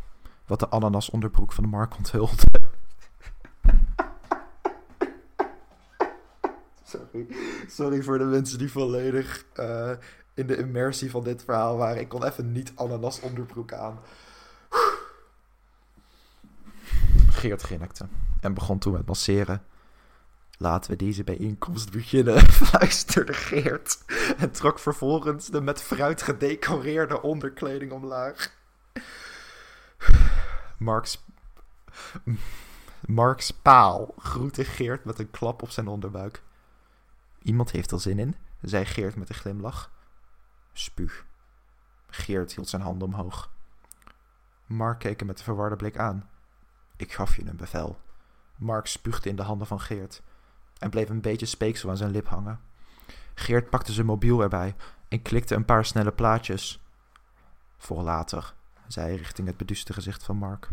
wat 0.45 0.59
de 0.59 0.69
ananas 0.69 1.09
onderbroek 1.09 1.51
van 1.51 1.63
de 1.63 1.69
Mark 1.69 1.97
onthulde. 1.97 2.43
Sorry. 6.83 7.27
Sorry 7.67 8.03
voor 8.03 8.17
de 8.17 8.23
mensen 8.23 8.57
die 8.57 8.71
volledig 8.71 9.45
uh, 9.59 9.91
in 10.33 10.47
de 10.47 10.57
immersie 10.57 11.11
van 11.11 11.23
dit 11.23 11.43
verhaal 11.43 11.77
waren. 11.77 12.01
Ik 12.01 12.09
kon 12.09 12.23
even 12.23 12.51
niet 12.51 12.71
ananas 12.75 13.19
onderbroek 13.19 13.73
aan. 13.73 13.99
Geert 17.29 17.61
grinnikte 17.61 18.07
en 18.41 18.53
begon 18.53 18.79
toen 18.79 18.93
met 18.93 19.05
masseren. 19.05 19.61
Laten 20.59 20.91
we 20.91 20.97
deze 20.97 21.23
bijeenkomst 21.23 21.91
beginnen, 21.91 22.39
fluisterde 22.61 23.33
Geert 23.33 24.03
en 24.37 24.51
trok 24.51 24.79
vervolgens 24.79 25.47
de 25.47 25.61
met 25.61 25.81
fruit 25.81 26.21
gedecoreerde 26.21 27.21
onderkleding 27.21 27.91
omlaag. 27.91 28.55
Marks, 30.77 31.23
Marks 33.05 33.51
paal 33.51 34.13
groette 34.17 34.65
Geert 34.65 35.05
met 35.05 35.19
een 35.19 35.31
klap 35.31 35.61
op 35.61 35.69
zijn 35.69 35.87
onderbuik. 35.87 36.41
Iemand 37.41 37.71
heeft 37.71 37.91
er 37.91 38.01
zin 38.01 38.19
in, 38.19 38.35
zei 38.61 38.85
Geert 38.85 39.15
met 39.15 39.29
een 39.29 39.35
glimlach. 39.35 39.91
Spuug. 40.73 41.25
Geert 42.07 42.53
hield 42.53 42.69
zijn 42.69 42.81
handen 42.81 43.07
omhoog. 43.07 43.51
Mark 44.65 44.99
keek 44.99 45.19
hem 45.19 45.27
met 45.27 45.37
een 45.37 45.43
verwarde 45.43 45.75
blik 45.75 45.97
aan. 45.97 46.29
Ik 46.95 47.13
gaf 47.13 47.35
je 47.35 47.45
een 47.45 47.55
bevel. 47.55 47.99
Mark 48.55 48.87
spuugde 48.87 49.29
in 49.29 49.35
de 49.35 49.43
handen 49.43 49.67
van 49.67 49.79
Geert 49.79 50.21
en 50.79 50.89
bleef 50.89 51.09
een 51.09 51.21
beetje 51.21 51.45
speeksel 51.45 51.89
aan 51.89 51.97
zijn 51.97 52.11
lip 52.11 52.27
hangen. 52.27 52.59
Geert 53.33 53.69
pakte 53.69 53.91
zijn 53.91 54.05
mobiel 54.05 54.41
erbij 54.41 54.75
en 55.07 55.21
klikte 55.21 55.55
een 55.55 55.65
paar 55.65 55.85
snelle 55.85 56.11
plaatjes. 56.11 56.81
Voor 57.77 58.01
later, 58.01 58.53
zei 58.87 59.07
hij 59.07 59.15
richting 59.15 59.47
het 59.47 59.57
beduuste 59.57 59.93
gezicht 59.93 60.23
van 60.23 60.37
Mark. 60.37 60.69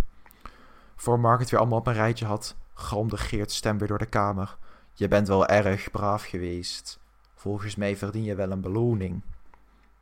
Voor 0.96 1.20
Mark 1.20 1.40
het 1.40 1.50
weer 1.50 1.60
allemaal 1.60 1.78
op 1.78 1.86
een 1.86 1.92
rijtje 1.92 2.26
had, 2.26 2.56
galmde 2.74 3.16
Geert's 3.16 3.56
stem 3.56 3.78
weer 3.78 3.88
door 3.88 3.98
de 3.98 4.06
kamer. 4.06 4.56
Je 4.92 5.08
bent 5.08 5.28
wel 5.28 5.46
erg 5.46 5.90
braaf 5.90 6.24
geweest. 6.24 7.00
Volgens 7.34 7.74
mij 7.74 7.96
verdien 7.96 8.24
je 8.24 8.34
wel 8.34 8.50
een 8.50 8.60
beloning. 8.60 9.22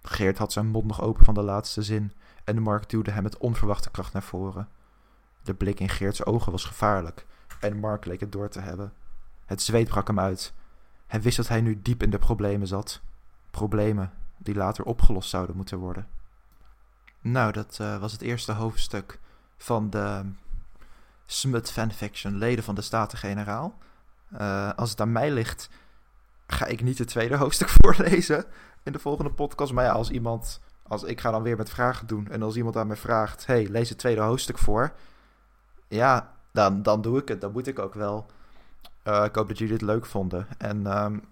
Geert 0.03 0.39
had 0.39 0.53
zijn 0.53 0.67
mond 0.67 0.87
nog 0.87 1.03
open 1.03 1.25
van 1.25 1.35
de 1.35 1.43
laatste 1.43 1.83
zin 1.83 2.13
en 2.45 2.63
Mark 2.63 2.89
duwde 2.89 3.11
hem 3.11 3.23
met 3.23 3.39
onverwachte 3.39 3.91
kracht 3.91 4.13
naar 4.13 4.23
voren. 4.23 4.69
De 5.43 5.55
blik 5.55 5.81
in 5.81 5.89
Geerts 5.89 6.25
ogen 6.25 6.53
was 6.53 6.65
gevaarlijk 6.65 7.27
en 7.61 7.77
Mark 7.77 8.05
leek 8.05 8.21
het 8.21 8.33
door 8.33 8.49
te 8.49 8.61
hebben. 8.61 8.93
Het 9.53 9.63
zweet 9.63 9.89
brak 9.89 10.07
hem 10.07 10.21
uit. 10.21 10.53
Hij 11.07 11.23
wist 11.23 11.37
dat 11.37 11.49
hij 11.49 11.61
nu 11.61 11.83
diep 11.83 12.03
in 12.03 12.11
de 12.11 12.19
problemen 12.19 12.67
zat. 12.67 13.01
Problemen 13.51 14.13
die 14.37 14.55
later 14.55 14.85
opgelost 14.85 15.31
zouden 15.31 15.57
moeten 15.57 15.79
worden. 15.79 16.09
Nou, 17.21 17.53
dat 17.53 17.79
uh, 17.81 17.99
was 17.99 18.13
het 18.13 18.23
eerste 18.23 18.53
hoofdstuk 18.53 19.21
van 19.57 19.91
de 19.91 20.25
Smut 21.27 21.71
fanfiction 21.71 22.37
Leden 22.37 22.65
van 22.65 22.75
de 22.75 22.83
Staten-Generaal. 22.83 23.79
Uh, 24.33 24.71
als 24.77 24.91
het 24.91 25.01
aan 25.01 25.13
mij 25.13 25.31
ligt, 25.31 25.69
ga 26.47 26.67
ik 26.67 26.83
niet 26.83 26.99
het 26.99 27.09
tweede 27.09 27.37
hoofdstuk 27.37 27.69
voorlezen 27.81 28.45
in 28.83 28.93
de 28.93 28.99
volgende 28.99 29.31
podcast. 29.31 29.73
Maar 29.73 29.85
ja, 29.85 29.93
als 29.93 30.11
iemand, 30.11 30.61
als 30.83 31.03
ik 31.03 31.21
ga 31.21 31.31
dan 31.31 31.43
weer 31.43 31.57
met 31.57 31.71
vragen 31.71 32.07
doen 32.07 32.29
en 32.31 32.43
als 32.43 32.57
iemand 32.57 32.77
aan 32.77 32.87
mij 32.87 32.97
vraagt, 32.97 33.47
hey, 33.47 33.69
lees 33.69 33.89
het 33.89 33.99
tweede 33.99 34.21
hoofdstuk 34.21 34.59
voor. 34.59 34.93
Ja, 35.89 36.33
dan, 36.53 36.83
dan 36.83 37.03
doe 37.03 37.19
ik 37.19 37.29
het. 37.29 37.41
Dan 37.41 37.53
moet 37.53 37.67
ik 37.67 37.79
ook 37.79 37.95
wel. 37.95 38.27
Uh, 39.05 39.25
ik 39.25 39.35
hoop 39.35 39.49
dat 39.49 39.59
jullie 39.59 39.73
het 39.73 39.83
leuk 39.83 40.07
vonden. 40.07 40.47
En 40.59 41.03
um, 41.05 41.25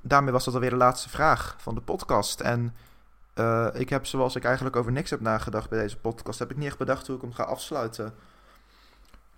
daarmee 0.00 0.32
was 0.32 0.44
dat 0.44 0.54
alweer 0.54 0.70
de 0.70 0.76
laatste 0.76 1.08
vraag 1.08 1.54
van 1.58 1.74
de 1.74 1.80
podcast. 1.80 2.40
En 2.40 2.74
uh, 3.34 3.68
ik 3.72 3.88
heb, 3.88 4.06
zoals 4.06 4.36
ik 4.36 4.44
eigenlijk 4.44 4.76
over 4.76 4.92
niks 4.92 5.10
heb 5.10 5.20
nagedacht 5.20 5.70
bij 5.70 5.78
deze 5.78 5.98
podcast, 5.98 6.38
heb 6.38 6.50
ik 6.50 6.56
niet 6.56 6.66
echt 6.66 6.78
bedacht 6.78 7.06
hoe 7.06 7.16
ik 7.16 7.22
hem 7.22 7.32
ga 7.32 7.42
afsluiten. 7.42 8.14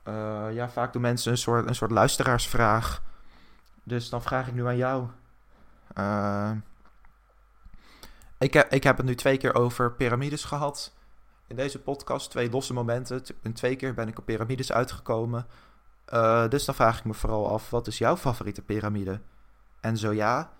Uh, 0.05 0.47
ja, 0.53 0.69
vaak 0.69 0.93
doen 0.93 1.03
mensen 1.03 1.33
een 1.33 1.39
soort, 1.39 1.69
een 1.69 1.75
soort 1.75 1.91
luisteraarsvraag. 1.91 3.03
Dus 3.83 4.09
dan 4.09 4.23
vraag 4.23 4.47
ik 4.49 4.55
nu 4.55 4.67
aan 4.67 4.77
jou. 4.77 5.07
Uh, 5.99 6.51
ik, 8.39 8.53
heb, 8.53 8.73
ik 8.73 8.83
heb 8.83 8.97
het 8.97 9.07
nu 9.07 9.15
twee 9.15 9.37
keer 9.37 9.55
over 9.55 9.93
piramides 9.93 10.45
gehad. 10.45 10.93
in 11.47 11.57
deze 11.57 11.79
podcast 11.79 12.31
twee 12.31 12.51
losse 12.51 12.73
momenten. 12.73 13.23
In 13.43 13.53
twee 13.53 13.77
keer 13.77 13.95
ben 13.95 14.09
ik 14.09 14.19
op 14.19 14.25
piramides 14.25 14.73
uitgekomen. 14.73 15.47
Uh, 16.13 16.49
dus 16.49 16.65
dan 16.65 16.75
vraag 16.75 16.99
ik 16.99 17.05
me 17.05 17.15
vooral 17.15 17.51
af, 17.51 17.71
wat 17.71 17.87
is 17.87 17.99
jouw 17.99 18.17
favoriete 18.17 18.63
piramide? 18.63 19.21
En 19.81 19.97
zo 19.97 20.13
ja, 20.13 20.53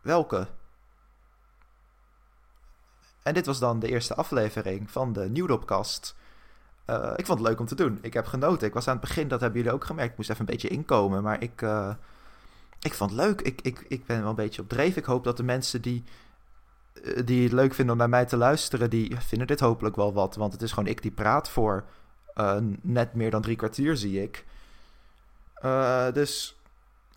welke? 0.00 0.46
En 3.22 3.34
dit 3.34 3.46
was 3.46 3.58
dan 3.58 3.78
de 3.78 3.88
eerste 3.88 4.14
aflevering 4.14 4.90
van 4.90 5.12
de 5.12 5.28
Nieuwdopkast. 5.28 6.16
Uh, 6.86 7.12
ik 7.16 7.26
vond 7.26 7.38
het 7.38 7.48
leuk 7.48 7.60
om 7.60 7.66
te 7.66 7.74
doen. 7.74 7.98
Ik 8.02 8.12
heb 8.12 8.26
genoten. 8.26 8.66
Ik 8.66 8.74
was 8.74 8.88
aan 8.88 8.96
het 8.96 9.04
begin, 9.04 9.28
dat 9.28 9.40
hebben 9.40 9.58
jullie 9.58 9.74
ook 9.74 9.84
gemerkt. 9.84 10.10
Ik 10.10 10.16
moest 10.16 10.30
even 10.30 10.40
een 10.40 10.52
beetje 10.52 10.68
inkomen. 10.68 11.22
Maar 11.22 11.42
ik, 11.42 11.62
uh, 11.62 11.94
ik 12.80 12.94
vond 12.94 13.10
het 13.10 13.20
leuk. 13.20 13.40
Ik, 13.40 13.60
ik, 13.60 13.84
ik 13.88 14.06
ben 14.06 14.20
wel 14.20 14.28
een 14.28 14.34
beetje 14.34 14.62
op 14.62 14.68
dreef. 14.68 14.96
Ik 14.96 15.04
hoop 15.04 15.24
dat 15.24 15.36
de 15.36 15.42
mensen 15.42 15.82
die, 15.82 16.04
die 17.24 17.42
het 17.42 17.52
leuk 17.52 17.74
vinden 17.74 17.92
om 17.92 18.00
naar 18.00 18.08
mij 18.08 18.26
te 18.26 18.36
luisteren, 18.36 18.90
die 18.90 19.16
vinden 19.16 19.46
dit 19.46 19.60
hopelijk 19.60 19.96
wel 19.96 20.12
wat. 20.12 20.34
Want 20.34 20.52
het 20.52 20.62
is 20.62 20.72
gewoon 20.72 20.88
ik 20.90 21.02
die 21.02 21.10
praat 21.10 21.50
voor 21.50 21.84
net 22.80 23.14
meer 23.14 23.30
dan 23.30 23.42
drie 23.42 23.56
kwartier, 23.56 23.96
zie 23.96 24.22
ik. 24.22 24.44
dus 26.12 26.58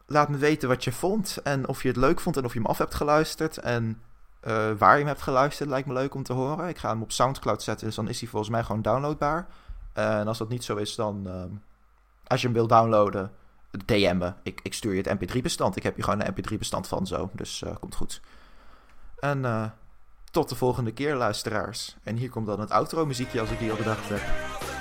laat 0.05 0.29
me 0.29 0.37
weten 0.37 0.69
wat 0.69 0.83
je 0.83 0.91
vond. 0.91 1.37
En 1.43 1.67
of 1.67 1.81
je 1.81 1.87
het 1.87 1.97
leuk 1.97 2.19
vond 2.19 2.37
en 2.37 2.45
of 2.45 2.53
je 2.53 2.59
hem 2.59 2.67
af 2.67 2.77
hebt 2.77 2.95
geluisterd. 2.95 3.57
En 3.57 4.01
waar 4.77 4.91
je 4.91 4.97
hem 4.97 5.07
hebt 5.07 5.21
geluisterd, 5.21 5.69
lijkt 5.69 5.87
me 5.87 5.93
leuk 5.93 6.15
om 6.15 6.23
te 6.23 6.33
horen. 6.33 6.67
Ik 6.67 6.77
ga 6.77 6.89
hem 6.89 7.01
op 7.01 7.11
Soundcloud 7.11 7.63
zetten, 7.63 7.87
dus 7.87 7.95
dan 7.95 8.07
is 8.07 8.19
hij 8.19 8.29
volgens 8.29 8.51
mij 8.51 8.63
gewoon 8.63 8.81
downloadbaar. 8.81 9.47
en 9.93 10.27
als 10.27 10.37
dat 10.37 10.49
niet 10.49 10.63
zo 10.63 10.75
is, 10.75 10.95
dan 10.95 11.23
uh, 11.27 11.43
als 12.27 12.41
je 12.41 12.47
hem 12.47 12.55
wil 12.55 12.67
downloaden, 12.67 13.31
DM 13.85 14.17
me. 14.17 14.33
Ik, 14.43 14.59
ik 14.63 14.73
stuur 14.73 14.93
je 14.93 15.01
het 15.01 15.31
mp3-bestand. 15.31 15.75
Ik 15.75 15.83
heb 15.83 15.95
hier 15.95 16.03
gewoon 16.03 16.21
een 16.21 16.33
mp3-bestand 16.33 16.87
van 16.87 17.07
zo, 17.07 17.29
dus 17.33 17.63
komt 17.79 17.95
goed. 17.95 18.21
En 19.19 19.73
tot 20.31 20.49
de 20.49 20.55
volgende 20.55 20.91
keer, 20.91 21.15
luisteraars. 21.15 21.95
En 22.03 22.15
hier 22.15 22.29
komt 22.29 22.47
dan 22.47 22.59
het 22.59 22.71
outro-muziekje 22.71 23.39
als 23.39 23.49
ik 23.49 23.59
die 23.59 23.71
al 23.71 23.77
bedacht 23.77 24.09
heb. 24.09 24.72